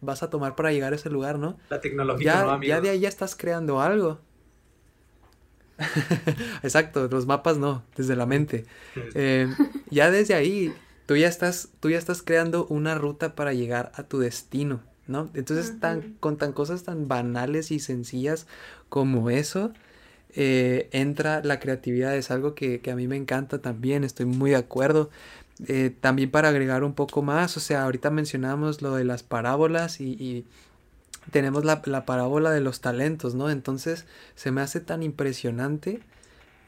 vas 0.00 0.22
a 0.22 0.30
tomar 0.30 0.54
para 0.56 0.72
llegar 0.72 0.92
a 0.92 0.96
ese 0.96 1.10
lugar, 1.10 1.38
¿no? 1.38 1.56
La 1.70 1.80
tecnología, 1.80 2.32
ya, 2.32 2.44
¿no, 2.44 2.62
Ya 2.62 2.80
de 2.80 2.90
ahí 2.90 3.00
ya 3.00 3.08
estás 3.08 3.34
creando 3.36 3.80
algo. 3.80 4.18
Exacto, 6.62 7.08
los 7.08 7.26
mapas 7.26 7.58
no, 7.58 7.82
desde 7.96 8.16
la 8.16 8.26
mente. 8.26 8.66
Eh, 9.14 9.48
ya 9.90 10.10
desde 10.10 10.34
ahí, 10.34 10.74
tú 11.06 11.16
ya 11.16 11.28
estás, 11.28 11.68
tú 11.80 11.90
ya 11.90 11.98
estás 11.98 12.22
creando 12.22 12.66
una 12.66 12.94
ruta 12.94 13.34
para 13.34 13.52
llegar 13.52 13.92
a 13.94 14.02
tu 14.04 14.18
destino, 14.18 14.80
¿no? 15.06 15.30
Entonces, 15.34 15.78
tan, 15.80 16.14
con 16.20 16.36
tan 16.36 16.52
cosas 16.52 16.82
tan 16.84 17.08
banales 17.08 17.70
y 17.70 17.80
sencillas 17.80 18.46
como 18.88 19.30
eso, 19.30 19.72
eh, 20.34 20.88
entra 20.92 21.42
la 21.44 21.60
creatividad. 21.60 22.16
Es 22.16 22.30
algo 22.30 22.54
que, 22.54 22.80
que, 22.80 22.90
a 22.90 22.96
mí 22.96 23.08
me 23.08 23.16
encanta 23.16 23.60
también, 23.60 24.04
estoy 24.04 24.26
muy 24.26 24.50
de 24.50 24.56
acuerdo. 24.56 25.10
Eh, 25.68 25.94
también 26.00 26.30
para 26.30 26.48
agregar 26.48 26.82
un 26.84 26.94
poco 26.94 27.22
más, 27.22 27.56
o 27.56 27.60
sea, 27.60 27.84
ahorita 27.84 28.10
mencionamos 28.10 28.82
lo 28.82 28.94
de 28.94 29.04
las 29.04 29.22
parábolas 29.22 30.00
y, 30.00 30.46
tenemos 31.30 31.64
la, 31.64 31.82
parábola 32.04 32.50
de 32.50 32.60
los 32.60 32.80
talentos, 32.80 33.36
¿no? 33.36 33.48
Entonces 33.48 34.06
se 34.34 34.50
me 34.50 34.60
hace 34.60 34.80
tan 34.80 35.04
impresionante 35.04 36.00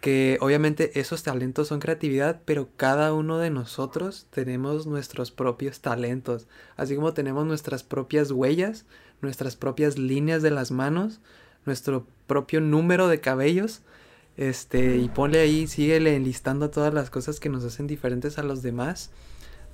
que 0.00 0.38
obviamente 0.40 1.00
esos 1.00 1.24
talentos 1.24 1.68
son 1.68 1.80
creatividad, 1.80 2.40
pero 2.44 2.68
cada 2.76 3.12
uno 3.14 3.38
de 3.38 3.50
nosotros 3.50 4.26
tenemos 4.30 4.86
nuestros 4.86 5.32
propios 5.32 5.80
talentos, 5.80 6.46
así 6.76 6.94
como 6.94 7.14
tenemos 7.14 7.46
nuestras 7.46 7.82
propias 7.82 8.30
huellas, 8.30 8.84
nuestras 9.22 9.56
propias 9.56 9.98
líneas 9.98 10.42
de 10.42 10.50
las 10.50 10.70
manos, 10.70 11.20
nuestro 11.66 12.06
propio 12.26 12.60
número 12.60 13.08
de 13.08 13.20
cabellos, 13.20 13.80
este, 14.36 14.96
y 14.96 15.08
ponle 15.08 15.40
ahí, 15.40 15.66
síguele 15.66 16.16
enlistando 16.16 16.70
todas 16.70 16.92
las 16.92 17.10
cosas 17.10 17.40
que 17.40 17.48
nos 17.48 17.64
hacen 17.64 17.86
diferentes 17.86 18.38
a 18.38 18.42
los 18.42 18.62
demás. 18.62 19.10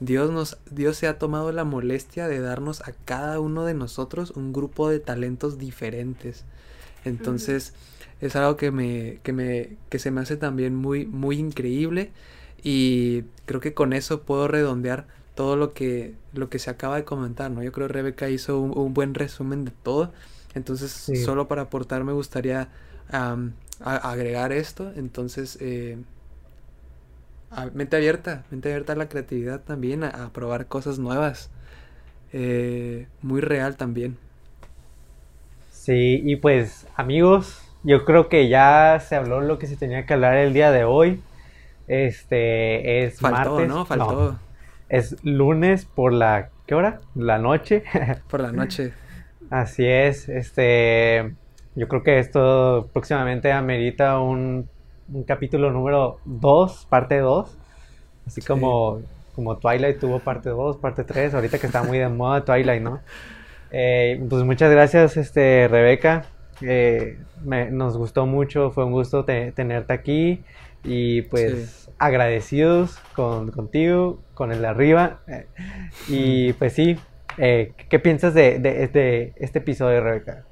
Dios 0.00 0.30
nos, 0.30 0.58
Dios 0.70 0.96
se 0.96 1.06
ha 1.06 1.18
tomado 1.18 1.52
la 1.52 1.64
molestia 1.64 2.26
de 2.26 2.40
darnos 2.40 2.80
a 2.82 2.92
cada 3.04 3.40
uno 3.40 3.64
de 3.64 3.74
nosotros 3.74 4.30
un 4.30 4.52
grupo 4.52 4.88
de 4.88 4.98
talentos 4.98 5.58
diferentes. 5.58 6.44
Entonces, 7.04 7.74
es 8.20 8.36
algo 8.36 8.56
que 8.56 8.70
me, 8.70 9.20
que 9.22 9.32
me, 9.32 9.76
que 9.88 9.98
se 9.98 10.10
me 10.10 10.20
hace 10.20 10.36
también 10.36 10.74
muy, 10.74 11.06
muy 11.06 11.38
increíble. 11.38 12.12
Y 12.62 13.22
creo 13.46 13.60
que 13.60 13.72
con 13.72 13.92
eso 13.92 14.22
puedo 14.22 14.48
redondear 14.48 15.06
todo 15.34 15.56
lo 15.56 15.72
que, 15.72 16.14
lo 16.34 16.50
que 16.50 16.58
se 16.58 16.68
acaba 16.68 16.96
de 16.96 17.04
comentar, 17.04 17.50
¿no? 17.50 17.62
Yo 17.62 17.72
creo 17.72 17.86
que 17.86 17.94
Rebeca 17.94 18.28
hizo 18.28 18.60
un, 18.60 18.92
buen 18.92 19.14
resumen 19.14 19.64
de 19.64 19.72
todo. 19.82 20.12
Entonces, 20.54 21.10
solo 21.24 21.48
para 21.48 21.62
aportar 21.62 22.04
me 22.04 22.12
gustaría 22.12 22.68
agregar 23.12 24.52
esto. 24.52 24.92
Entonces, 24.96 25.58
eh, 25.60 25.98
mente 27.74 27.96
abierta, 27.96 28.44
mente 28.50 28.68
abierta 28.68 28.92
a 28.92 28.96
la 28.96 29.08
creatividad 29.08 29.60
también, 29.60 30.04
a, 30.04 30.30
probar 30.32 30.66
cosas 30.66 30.98
nuevas. 30.98 31.50
Eh, 32.32 33.06
muy 33.22 33.40
real 33.40 33.76
también. 33.76 34.16
Sí, 35.70 36.20
y 36.24 36.36
pues 36.36 36.86
amigos, 36.94 37.60
yo 37.82 38.04
creo 38.04 38.28
que 38.28 38.48
ya 38.48 39.00
se 39.00 39.16
habló 39.16 39.40
lo 39.40 39.58
que 39.58 39.66
se 39.66 39.76
tenía 39.76 40.06
que 40.06 40.14
hablar 40.14 40.36
el 40.36 40.52
día 40.52 40.70
de 40.70 40.84
hoy. 40.84 41.22
Este 41.88 43.04
es 43.04 43.18
Faltó, 43.18 43.50
martes. 43.50 43.68
¿no? 43.68 43.84
Faltó. 43.84 44.38
es 44.88 45.16
lunes 45.24 45.86
por 45.86 46.12
la 46.12 46.50
¿qué 46.66 46.76
hora? 46.76 47.00
La 47.16 47.38
noche. 47.38 47.82
por 48.30 48.40
la 48.40 48.52
noche. 48.52 48.92
Así 49.50 49.84
es. 49.84 50.28
Este 50.28 51.34
yo 51.74 51.88
creo 51.88 52.02
que 52.02 52.18
esto 52.18 52.88
próximamente 52.92 53.52
amerita 53.52 54.18
un, 54.18 54.68
un 55.12 55.24
capítulo 55.24 55.70
número 55.70 56.18
2, 56.24 56.86
parte 56.88 57.18
2. 57.18 57.56
Así 58.26 58.42
como, 58.42 59.00
como 59.34 59.56
Twilight 59.56 59.98
tuvo 59.98 60.20
parte 60.20 60.50
2, 60.50 60.76
parte 60.78 61.04
3, 61.04 61.34
ahorita 61.34 61.58
que 61.58 61.66
está 61.66 61.82
muy 61.82 61.98
de 61.98 62.08
moda 62.08 62.44
Twilight, 62.44 62.82
¿no? 62.82 63.00
Eh, 63.72 64.24
pues 64.28 64.42
muchas 64.44 64.70
gracias, 64.70 65.16
este, 65.16 65.68
Rebeca. 65.68 66.24
Eh, 66.60 67.18
nos 67.42 67.96
gustó 67.96 68.26
mucho, 68.26 68.70
fue 68.70 68.84
un 68.84 68.92
gusto 68.92 69.24
tenerte 69.24 69.92
aquí 69.92 70.42
y 70.84 71.22
pues 71.22 71.90
agradecidos 71.98 72.98
con, 73.14 73.50
contigo, 73.50 74.20
con 74.34 74.52
el 74.52 74.60
de 74.62 74.68
arriba. 74.68 75.20
y 76.08 76.52
pues 76.54 76.74
sí, 76.74 76.98
eh, 77.38 77.72
¿qué 77.88 77.98
piensas 77.98 78.34
de, 78.34 78.58
de, 78.58 78.88
de 78.88 79.32
este 79.36 79.60
episodio, 79.60 80.00
Rebeca? 80.02 80.44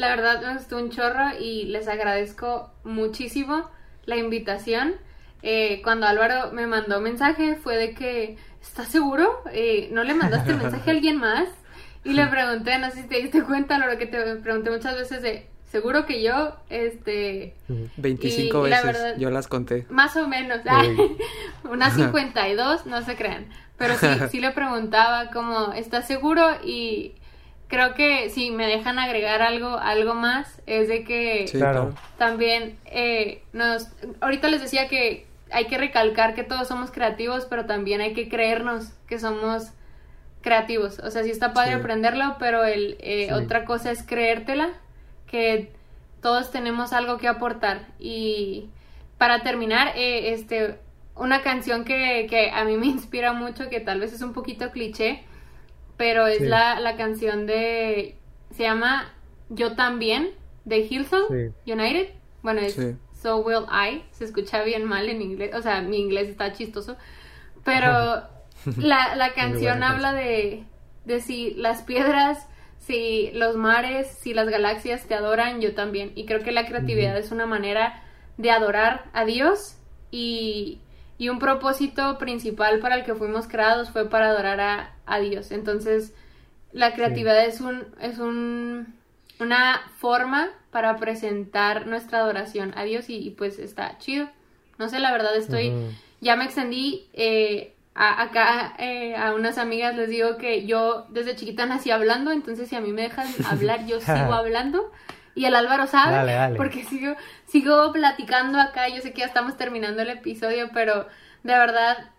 La 0.00 0.08
verdad 0.08 0.40
me 0.40 0.54
gustó 0.54 0.78
un 0.78 0.88
chorro 0.88 1.38
y 1.38 1.64
les 1.64 1.86
agradezco 1.86 2.72
muchísimo 2.84 3.68
la 4.06 4.16
invitación. 4.16 4.94
Eh, 5.42 5.82
cuando 5.84 6.06
Álvaro 6.06 6.52
me 6.52 6.66
mandó 6.66 7.02
mensaje 7.02 7.56
fue 7.56 7.76
de 7.76 7.92
que, 7.92 8.38
¿estás 8.62 8.88
seguro? 8.88 9.42
Eh, 9.52 9.90
¿No 9.92 10.02
le 10.02 10.14
mandaste 10.14 10.54
mensaje 10.54 10.90
a 10.90 10.94
alguien 10.94 11.18
más? 11.18 11.50
Y 12.02 12.14
le 12.14 12.26
pregunté, 12.28 12.78
no 12.78 12.90
sé 12.90 13.02
si 13.02 13.08
te 13.08 13.20
diste 13.20 13.42
cuenta, 13.42 13.76
lo 13.76 13.98
que 13.98 14.06
te 14.06 14.36
pregunté 14.36 14.70
muchas 14.70 14.96
veces 14.96 15.20
de, 15.20 15.46
seguro 15.70 16.06
que 16.06 16.22
yo, 16.22 16.56
este... 16.70 17.54
25 17.98 18.62
veces, 18.62 19.18
yo 19.18 19.28
las 19.28 19.48
conté. 19.48 19.84
Más 19.90 20.16
o 20.16 20.26
menos, 20.26 20.60
unas 21.70 21.94
52, 21.94 22.86
no 22.86 23.02
se 23.02 23.16
crean. 23.16 23.50
Pero 23.76 23.98
sí, 23.98 24.06
sí 24.30 24.40
le 24.40 24.52
preguntaba 24.52 25.28
como, 25.30 25.74
¿estás 25.74 26.06
seguro? 26.06 26.56
Y 26.64 27.16
creo 27.70 27.94
que 27.94 28.28
si 28.30 28.50
me 28.50 28.66
dejan 28.66 28.98
agregar 28.98 29.40
algo, 29.42 29.78
algo 29.78 30.14
más, 30.14 30.60
es 30.66 30.88
de 30.88 31.04
que 31.04 31.46
también 32.18 32.76
eh, 32.84 33.42
nos, 33.52 33.88
ahorita 34.20 34.48
les 34.48 34.60
decía 34.60 34.88
que 34.88 35.26
hay 35.52 35.66
que 35.66 35.78
recalcar 35.78 36.34
que 36.34 36.42
todos 36.42 36.66
somos 36.66 36.90
creativos, 36.90 37.46
pero 37.48 37.66
también 37.66 38.00
hay 38.00 38.12
que 38.12 38.28
creernos 38.28 38.88
que 39.06 39.20
somos 39.20 39.70
creativos. 40.42 40.98
O 40.98 41.10
sea, 41.12 41.22
sí 41.22 41.30
está 41.30 41.52
padre 41.52 41.74
aprenderlo, 41.74 42.36
pero 42.40 42.64
el, 42.64 42.96
eh, 43.00 43.32
otra 43.32 43.64
cosa 43.64 43.92
es 43.92 44.02
creértela, 44.02 44.70
que 45.28 45.72
todos 46.20 46.50
tenemos 46.50 46.92
algo 46.92 47.18
que 47.18 47.28
aportar. 47.28 47.86
Y 48.00 48.68
para 49.16 49.42
terminar, 49.44 49.92
eh, 49.96 50.32
este, 50.32 50.80
una 51.14 51.42
canción 51.42 51.84
que, 51.84 52.26
que, 52.28 52.50
a 52.50 52.64
mí 52.64 52.76
me 52.76 52.86
inspira 52.88 53.32
mucho, 53.32 53.68
que 53.68 53.78
tal 53.78 54.00
vez 54.00 54.12
es 54.12 54.22
un 54.22 54.32
poquito 54.32 54.72
cliché, 54.72 55.24
pero 56.00 56.26
es 56.26 56.40
la, 56.40 56.80
la, 56.80 56.96
canción 56.96 57.44
de... 57.44 58.16
Se 58.52 58.62
llama 58.62 59.12
Yo 59.50 59.76
también, 59.76 60.30
de 60.64 60.78
Hillsong 60.78 61.52
United. 61.66 62.14
Bueno, 62.40 62.62
es 62.62 62.80
So 63.12 63.36
Will 63.40 63.66
I. 63.70 64.02
Se 64.10 64.24
escucha 64.24 64.62
bien 64.62 64.84
mal 64.84 65.10
en 65.10 65.20
inglés, 65.20 65.54
o 65.54 65.60
sea, 65.60 65.82
mi 65.82 65.98
inglés 65.98 66.30
está 66.30 66.54
chistoso. 66.54 66.96
Pero 67.66 67.90
la, 68.78 69.14
la 69.14 69.34
canción 69.34 69.82
habla 69.82 70.14
de, 70.14 70.64
de 71.04 71.20
si 71.20 71.50
las 71.50 71.82
piedras 71.82 72.46
si 72.78 73.30
los 73.34 73.56
mares, 73.56 74.08
si 74.08 74.32
las 74.32 74.48
galaxias 74.48 75.06
te 75.06 75.14
adoran, 75.14 75.60
yo 75.60 75.74
también. 75.74 76.12
Y 76.14 76.24
creo 76.24 76.42
que 76.42 76.50
la 76.50 76.64
creatividad 76.64 77.18
es 77.18 77.30
una 77.30 77.44
manera 77.44 78.04
de 78.38 78.50
adorar 78.50 79.10
a 79.12 79.26
Dios 79.26 79.76
y, 80.10 80.80
y, 81.18 81.28
un 81.28 81.38
propósito 81.38 82.16
principal 82.16 82.78
para 82.78 82.94
el 82.94 83.04
que 83.04 83.14
fuimos 83.14 83.46
creados 83.48 83.90
fue 83.90 84.08
para 84.08 84.30
adorar 84.30 84.60
a, 84.62 84.94
a 85.10 85.18
Dios. 85.20 85.50
Entonces, 85.50 86.14
la 86.72 86.94
creatividad 86.94 87.44
es 87.44 87.60
un, 87.60 87.84
es 88.00 88.18
un, 88.18 88.94
una 89.38 89.82
forma 89.98 90.50
para 90.70 90.96
presentar 90.96 91.86
nuestra 91.86 92.18
adoración 92.18 92.72
a 92.76 92.84
Dios 92.84 93.06
y, 93.08 93.30
pues 93.30 93.58
está 93.58 93.98
chido. 93.98 94.28
No 94.78 94.88
sé, 94.88 94.98
la 94.98 95.12
verdad 95.12 95.36
estoy, 95.36 95.72
ya 96.20 96.36
me 96.36 96.44
extendí, 96.44 97.08
eh, 97.12 97.74
acá 97.94 98.74
eh, 98.78 99.14
a 99.16 99.34
unas 99.34 99.58
amigas 99.58 99.94
les 99.94 100.08
digo 100.08 100.36
que 100.38 100.64
yo 100.64 101.06
desde 101.10 101.36
chiquita 101.36 101.66
nací 101.66 101.90
hablando, 101.90 102.30
entonces 102.30 102.68
si 102.68 102.76
a 102.76 102.80
mí 102.80 102.92
me 102.92 103.02
dejan 103.02 103.26
hablar, 103.50 103.86
yo 103.86 104.00
sigo 104.00 104.32
hablando. 104.32 104.90
Y 105.34 105.44
el 105.44 105.54
Álvaro 105.54 105.86
sabe, 105.86 106.56
porque 106.56 106.84
sigo, 106.84 107.14
sigo 107.46 107.92
platicando 107.92 108.60
acá. 108.60 108.88
Yo 108.88 109.00
sé 109.00 109.12
que 109.12 109.20
ya 109.20 109.26
estamos 109.26 109.56
terminando 109.56 110.02
el 110.02 110.10
episodio, 110.10 110.70
pero 110.74 111.06
de 111.44 111.54
verdad 111.54 112.10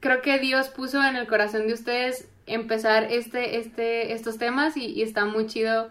creo 0.00 0.22
que 0.22 0.38
Dios 0.38 0.68
puso 0.68 1.02
en 1.02 1.16
el 1.16 1.26
corazón 1.26 1.66
de 1.66 1.74
ustedes 1.74 2.28
empezar 2.46 3.04
este, 3.04 3.58
este, 3.58 4.12
estos 4.12 4.38
temas 4.38 4.76
y, 4.76 4.86
y 4.86 5.02
está 5.02 5.24
muy 5.24 5.46
chido 5.46 5.88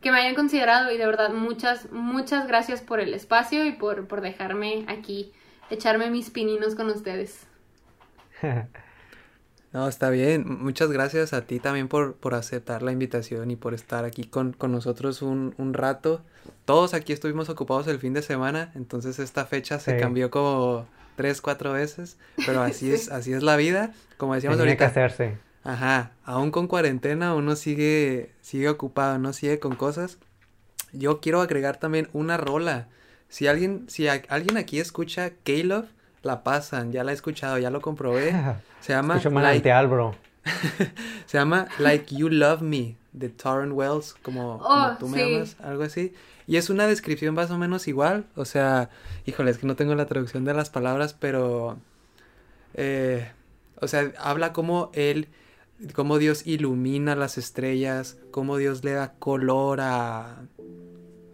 que 0.00 0.10
me 0.10 0.18
hayan 0.18 0.34
considerado 0.34 0.90
y 0.90 0.96
de 0.96 1.06
verdad 1.06 1.30
muchas, 1.30 1.90
muchas 1.92 2.48
gracias 2.48 2.80
por 2.80 3.00
el 3.00 3.14
espacio 3.14 3.66
y 3.66 3.72
por, 3.72 4.06
por 4.08 4.20
dejarme 4.22 4.84
aquí 4.88 5.32
echarme 5.70 6.10
mis 6.10 6.30
pininos 6.30 6.74
con 6.74 6.88
ustedes. 6.88 7.46
No, 9.72 9.86
está 9.86 10.10
bien. 10.10 10.44
Muchas 10.48 10.90
gracias 10.90 11.32
a 11.32 11.42
ti 11.42 11.60
también 11.60 11.86
por, 11.86 12.16
por 12.16 12.34
aceptar 12.34 12.82
la 12.82 12.90
invitación 12.90 13.52
y 13.52 13.56
por 13.56 13.72
estar 13.72 14.04
aquí 14.04 14.24
con, 14.24 14.56
nosotros 14.60 15.22
un, 15.22 15.54
rato. 15.74 16.22
Todos 16.64 16.92
aquí 16.92 17.12
estuvimos 17.12 17.48
ocupados 17.48 17.86
el 17.86 18.00
fin 18.00 18.12
de 18.12 18.22
semana, 18.22 18.72
entonces 18.74 19.20
esta 19.20 19.46
fecha 19.46 19.78
se 19.78 19.96
cambió 19.96 20.28
como 20.28 20.88
tres, 21.20 21.42
cuatro 21.42 21.72
veces, 21.74 22.16
pero 22.46 22.62
así 22.62 22.90
es, 22.94 23.10
así 23.10 23.34
es 23.34 23.42
la 23.42 23.56
vida. 23.56 23.92
Como 24.16 24.34
decíamos 24.34 24.56
Tenía 24.56 24.72
ahorita. 24.72 24.86
que 24.86 24.90
hacerse. 24.90 25.38
Ajá, 25.62 26.12
aún 26.24 26.50
con 26.50 26.66
cuarentena 26.66 27.34
uno 27.34 27.54
sigue, 27.56 28.32
sigue 28.40 28.70
ocupado, 28.70 29.18
no 29.18 29.34
sigue 29.34 29.58
con 29.58 29.76
cosas. 29.76 30.16
Yo 30.92 31.20
quiero 31.20 31.42
agregar 31.42 31.76
también 31.76 32.08
una 32.14 32.38
rola. 32.38 32.88
Si 33.28 33.46
alguien, 33.46 33.84
si 33.88 34.08
alguien 34.08 34.56
aquí 34.56 34.80
escucha 34.80 35.32
K-Love, 35.44 35.88
la 36.22 36.42
pasan, 36.42 36.90
ya 36.92 37.04
la 37.04 37.10
he 37.10 37.14
escuchado, 37.14 37.58
ya 37.58 37.68
lo 37.68 37.82
comprobé. 37.82 38.32
Se 38.80 38.94
llama 38.94 39.20
like, 39.22 39.70
bro. 39.86 40.14
se 41.26 41.36
llama 41.36 41.68
Like 41.78 42.16
You 42.16 42.30
Love 42.30 42.62
Me 42.62 42.96
de 43.12 43.28
Torrent 43.28 43.74
Wells, 43.74 44.14
como, 44.22 44.58
oh, 44.62 44.96
tú 44.98 45.06
me 45.06 45.22
amas, 45.36 45.56
algo 45.60 45.82
así. 45.82 46.14
Y 46.50 46.56
es 46.56 46.68
una 46.68 46.88
descripción 46.88 47.36
más 47.36 47.52
o 47.52 47.58
menos 47.58 47.86
igual, 47.86 48.26
o 48.34 48.44
sea, 48.44 48.90
híjole, 49.24 49.52
es 49.52 49.58
que 49.58 49.68
no 49.68 49.76
tengo 49.76 49.94
la 49.94 50.06
traducción 50.06 50.44
de 50.44 50.52
las 50.52 50.68
palabras, 50.68 51.14
pero 51.14 51.78
eh, 52.74 53.30
o 53.80 53.86
sea, 53.86 54.12
habla 54.18 54.52
como 54.52 54.90
él 54.92 55.28
cómo 55.94 56.18
Dios 56.18 56.48
ilumina 56.48 57.14
las 57.14 57.38
estrellas, 57.38 58.18
cómo 58.32 58.56
Dios 58.56 58.82
le 58.82 58.94
da 58.94 59.12
color 59.12 59.80
a 59.80 60.42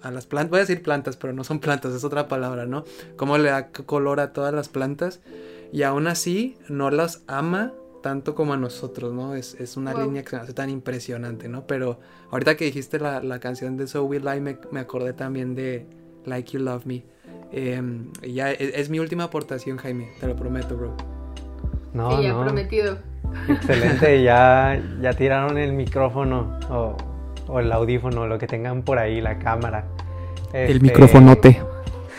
a 0.03 0.11
las 0.11 0.27
plantas, 0.27 0.51
voy 0.51 0.59
a 0.59 0.65
decir 0.65 0.83
plantas, 0.83 1.17
pero 1.17 1.33
no 1.33 1.45
son 1.45 1.61
plantas, 1.61 1.95
es 1.95 2.05
otra 2.05 2.29
palabra, 2.29 2.67
¿no? 2.67 2.85
Cómo 3.17 3.39
le 3.39 3.49
da 3.49 3.69
color 3.71 4.21
a 4.21 4.35
todas 4.35 4.53
las 4.53 4.69
plantas 4.69 5.21
y 5.73 5.83
aún 5.83 6.09
así 6.09 6.59
no 6.69 6.91
las 6.91 7.23
ama 7.27 7.73
tanto 8.07 8.37
como 8.37 8.53
a 8.53 8.57
nosotros, 8.57 9.13
¿no? 9.13 9.35
Es, 9.35 9.77
una 9.77 9.93
línea 9.93 10.23
que 10.23 10.31
se 10.31 10.37
me 10.37 10.43
hace 10.43 10.53
tan 10.53 10.71
impresionante, 10.71 11.49
¿no? 11.49 11.67
Pero 11.67 11.99
ahorita 12.31 12.57
que 12.57 12.67
dijiste 12.67 13.01
la, 13.01 13.41
canción 13.41 13.77
de 13.77 13.89
So 13.89 14.05
Will 14.05 14.23
I, 14.33 14.39
me, 14.39 14.79
acordé 14.79 15.13
también 15.13 15.57
de 15.57 15.89
Like 16.25 16.53
You 16.53 16.61
Love 16.61 16.87
Me. 16.87 17.03
Em, 17.51 18.13
ya 18.23 18.53
e, 18.53 18.81
es, 18.81 18.91
mi 18.91 19.01
última 19.01 19.25
aportación, 19.25 19.77
Jaime, 19.79 20.09
te 20.21 20.29
lo 20.29 20.37
prometo, 20.37 20.77
bro. 20.77 20.97
No, 21.95 22.23
ya 22.23 22.41
prometido. 22.41 22.99
Excelente, 23.49 24.23
ya, 24.23 24.81
ya 25.01 25.13
tiraron 25.15 25.59
el 25.59 25.73
micrófono 25.73 26.61
o 27.49 27.59
el 27.59 27.73
audífono, 27.73 28.29
lo 28.29 28.39
que 28.39 28.47
tengan 28.47 28.83
por 28.83 29.01
ahí, 29.01 29.21
la 29.21 29.41
cámara. 29.41 29.89
El 30.53 30.77
este, 30.77 30.81
micrófonote. 30.81 31.61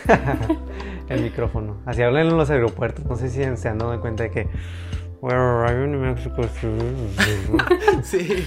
el 1.08 1.22
micrófono. 1.22 1.78
Así 1.86 2.02
hablan 2.02 2.28
en 2.28 2.36
los 2.36 2.50
aeropuertos. 2.50 3.06
No 3.06 3.16
sé 3.16 3.30
si 3.30 3.42
se 3.56 3.70
han 3.70 3.78
dado 3.78 4.02
cuenta 4.02 4.24
de 4.24 4.32
que. 4.32 4.48
Where 5.20 5.40
are 5.40 5.76
you 5.76 5.84
in 5.86 6.00
Mexico? 6.00 6.44
sí. 8.04 8.46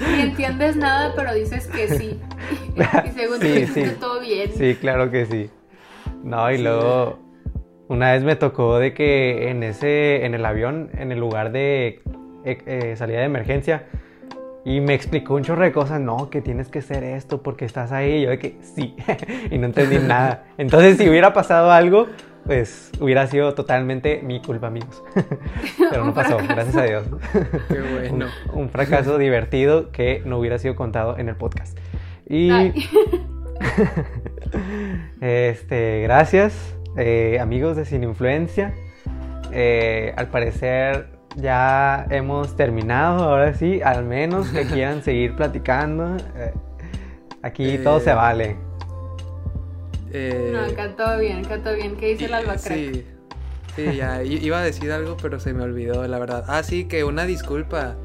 Ni 0.00 0.20
entiendes 0.22 0.76
nada, 0.76 1.12
pero 1.14 1.32
dices 1.32 1.66
que 1.68 1.88
sí. 1.88 2.20
Y 2.74 3.10
según 3.12 3.40
sí, 3.40 3.66
sí. 3.66 3.84
todo 4.00 4.20
bien. 4.20 4.50
Sí, 4.52 4.76
claro 4.80 5.10
que 5.10 5.26
sí. 5.26 5.50
No, 6.24 6.50
y 6.50 6.58
luego. 6.58 7.18
Una 7.88 8.12
vez 8.12 8.22
me 8.22 8.36
tocó 8.36 8.78
de 8.78 8.92
que 8.92 9.48
en 9.48 9.62
ese. 9.62 10.26
En 10.26 10.34
el 10.34 10.44
avión, 10.44 10.90
en 10.98 11.12
el 11.12 11.20
lugar 11.20 11.52
de 11.52 12.02
eh, 12.44 12.58
eh, 12.66 12.96
salida 12.96 13.20
de 13.20 13.24
emergencia 13.24 13.86
y 14.68 14.80
me 14.80 14.92
explicó 14.92 15.34
un 15.34 15.44
chorro 15.44 15.62
de 15.64 15.72
cosas, 15.72 15.98
no, 15.98 16.28
que 16.28 16.42
tienes 16.42 16.68
que 16.68 16.80
hacer 16.80 17.02
esto 17.02 17.42
porque 17.42 17.64
estás 17.64 17.90
ahí. 17.90 18.16
Y 18.16 18.22
yo 18.22 18.30
de 18.30 18.38
que 18.38 18.58
sí, 18.60 18.94
y 19.50 19.56
no 19.56 19.66
entendí 19.66 19.98
nada. 19.98 20.44
Entonces, 20.58 20.98
si 20.98 21.08
hubiera 21.08 21.32
pasado 21.32 21.70
algo, 21.70 22.08
pues 22.48 22.90
hubiera 22.98 23.26
sido 23.26 23.52
totalmente 23.52 24.22
mi 24.22 24.40
culpa, 24.40 24.68
amigos. 24.68 25.04
Pero 25.90 26.02
no 26.02 26.14
pasó, 26.14 26.38
gracias 26.38 26.76
a 26.76 26.84
Dios. 26.84 27.04
Qué 27.68 27.78
bueno. 27.78 28.26
Un, 28.54 28.70
fracaso 28.70 29.18
divertido 29.18 29.92
que 29.92 30.22
no 30.24 30.38
hubiera 30.38 30.58
sido 30.58 30.74
contado 30.74 31.18
en 31.18 31.28
el 31.28 31.36
podcast. 31.36 31.76
Y. 32.26 32.50
este, 35.20 36.00
gracias, 36.04 36.74
eh, 36.96 37.38
amigos 37.38 37.76
de 37.76 37.84
Sin 37.84 38.02
Influencia. 38.02 38.72
Eh, 39.52 40.14
al 40.16 40.28
parecer 40.28 41.10
ya 41.36 42.06
hemos 42.08 42.56
terminado, 42.56 43.24
ahora 43.24 43.52
sí, 43.52 43.82
al 43.84 44.04
menos 44.04 44.48
que 44.48 44.64
quieran 44.64 45.02
seguir 45.04 45.36
platicando. 45.36 46.16
Eh, 46.16 46.54
aquí 47.42 47.76
todo 47.76 48.00
se 48.00 48.12
eh, 48.12 48.14
vale. 48.14 48.67
Eh, 50.12 50.50
no, 50.52 50.60
acá 50.60 50.94
todo 50.96 51.18
bien, 51.18 51.44
acá 51.44 51.62
todo 51.62 51.74
bien. 51.74 51.96
¿Qué 51.96 52.08
dice 52.08 52.26
el 52.26 52.34
albacrac? 52.34 52.76
Sí, 52.76 53.04
sí, 53.76 53.96
ya 53.96 54.22
iba 54.22 54.58
a 54.58 54.62
decir 54.62 54.90
algo, 54.92 55.16
pero 55.20 55.40
se 55.40 55.52
me 55.52 55.62
olvidó, 55.62 56.06
la 56.06 56.18
verdad. 56.18 56.44
Ah, 56.48 56.62
sí, 56.62 56.84
que 56.84 57.04
una 57.04 57.24
disculpa. 57.24 57.96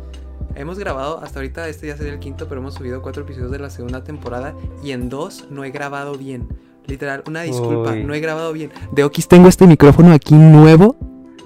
Hemos 0.56 0.78
grabado, 0.78 1.20
hasta 1.24 1.40
ahorita 1.40 1.68
este 1.68 1.88
ya 1.88 1.98
sería 1.98 2.14
el 2.14 2.20
quinto, 2.20 2.48
pero 2.48 2.62
hemos 2.62 2.76
subido 2.76 3.02
cuatro 3.02 3.24
episodios 3.24 3.50
de 3.50 3.58
la 3.58 3.72
segunda 3.72 4.04
temporada 4.04 4.54
y 4.84 4.92
en 4.92 5.10
dos 5.10 5.48
no 5.50 5.64
he 5.64 5.72
grabado 5.72 6.16
bien. 6.16 6.48
Literal, 6.86 7.24
una 7.28 7.42
disculpa, 7.44 7.96
no 7.96 8.14
he 8.14 8.20
grabado 8.20 8.54
bien. 8.54 8.72
De 8.92 9.04
Okis 9.04 9.28
tengo 9.28 9.48
este 9.48 9.66
micrófono 9.66 10.12
aquí 10.12 10.36
nuevo. 10.36 10.96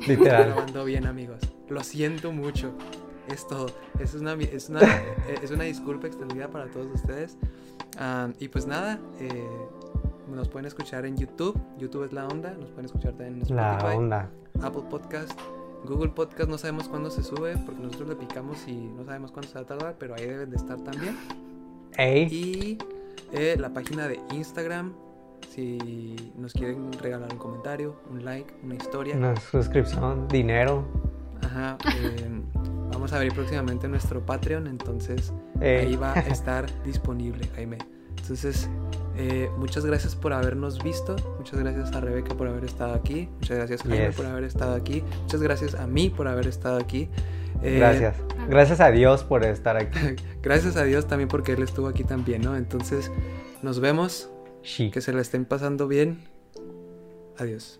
Literal. 0.06 0.48
grabando 0.48 0.84
bien, 0.84 1.06
amigos. 1.06 1.40
Lo 1.70 1.84
siento 1.84 2.32
mucho. 2.32 2.74
Esto 3.32 3.68
es 4.00 4.14
una, 4.16 4.34
es 4.34 4.70
una, 4.70 4.80
es 5.44 5.52
una 5.52 5.66
disculpa 5.66 6.08
extendida 6.08 6.48
para 6.48 6.68
todos 6.68 6.88
ustedes. 6.94 7.38
y 8.40 8.48
pues 8.48 8.66
nada, 8.68 9.00
eh, 9.20 9.48
nos 10.36 10.50
pueden 10.50 10.66
escuchar 10.66 11.06
en 11.06 11.18
YouTube. 11.18 11.60
YouTube 11.78 12.04
es 12.06 12.14
la 12.14 12.28
onda. 12.28 12.54
Nos 12.54 12.70
pueden 12.70 12.86
escuchar 12.86 13.14
también 13.14 13.36
en 13.36 13.42
Spotify. 13.42 13.56
La 13.56 13.96
onda. 13.96 14.30
Apple 14.62 14.84
Podcast. 14.90 15.40
Google 15.86 16.10
Podcast 16.10 16.50
no 16.50 16.58
sabemos 16.58 16.90
cuándo 16.90 17.10
se 17.10 17.24
sube 17.24 17.56
porque 17.66 17.82
nosotros 17.82 18.10
le 18.10 18.16
picamos 18.16 18.68
y 18.68 18.76
no 18.76 19.06
sabemos 19.06 19.32
cuándo 19.32 19.48
se 19.48 19.56
va 19.56 19.62
a 19.62 19.66
tardar, 19.66 19.96
pero 19.98 20.16
ahí 20.16 20.26
deben 20.26 20.50
de 20.50 20.58
estar 20.58 20.80
también. 20.82 21.16
Y 21.98 22.78
eh, 23.32 23.56
la 23.58 23.74
página 23.74 24.08
de 24.08 24.20
Instagram, 24.32 24.94
si 25.50 26.32
nos 26.36 26.54
quieren 26.54 26.92
regalar 26.94 27.32
un 27.32 27.40
comentario, 27.40 27.96
un 28.10 28.26
like, 28.26 28.54
una 28.64 28.76
historia. 28.76 29.16
Una 29.16 29.36
suscripción, 29.36 30.28
dinero. 30.28 30.86
Ajá. 31.44 31.78
Em, 32.02 32.44
vamos 32.92 33.14
a 33.14 33.18
abrir 33.18 33.34
próximamente 33.34 33.88
nuestro 33.88 34.26
Patreon, 34.26 34.68
entonces 34.68 35.32
ahí 35.62 35.96
va 35.96 36.14
a 36.14 36.20
estar 36.28 36.66
disponible, 36.84 37.48
Jaime. 37.56 37.78
Entonces, 38.28 38.70
eh, 39.16 39.50
muchas 39.58 39.86
gracias 39.86 40.16
por 40.16 40.34
habernos 40.34 40.84
visto. 40.84 41.16
Muchas 41.38 41.58
gracias 41.60 41.94
a 41.94 42.02
Rebeca 42.02 42.36
por 42.36 42.46
haber 42.50 42.66
estado 42.66 42.94
aquí. 42.94 43.30
Muchas 43.40 43.58
gracias 43.58 43.86
a 43.86 43.88
Jaime 43.88 44.12
por 44.12 44.26
haber 44.26 44.44
estado 44.44 44.76
aquí. 44.76 45.02
Muchas 45.22 45.42
gracias 45.42 45.76
a 45.76 45.88
mí 45.88 46.10
por 46.10 46.28
haber 46.28 46.48
estado 46.48 46.78
aquí. 46.78 47.10
Eh, 47.62 47.78
gracias. 47.78 48.18
Gracias 48.50 48.82
a 48.82 48.92
Dios 48.92 49.24
por 49.24 49.46
estar 49.46 49.78
aquí. 49.78 49.98
gracias 50.42 50.76
a 50.76 50.84
Dios 50.84 51.08
también 51.08 51.30
porque 51.30 51.54
Él 51.54 51.64
estuvo 51.64 51.88
aquí 51.88 52.04
también, 52.04 52.42
¿no? 52.42 52.58
Entonces, 52.58 53.10
nos 53.62 53.80
vemos. 53.80 54.30
Que 54.92 55.00
se 55.00 55.14
la 55.14 55.22
estén 55.22 55.46
pasando 55.46 55.88
bien. 55.88 56.28
Adiós. 57.38 57.80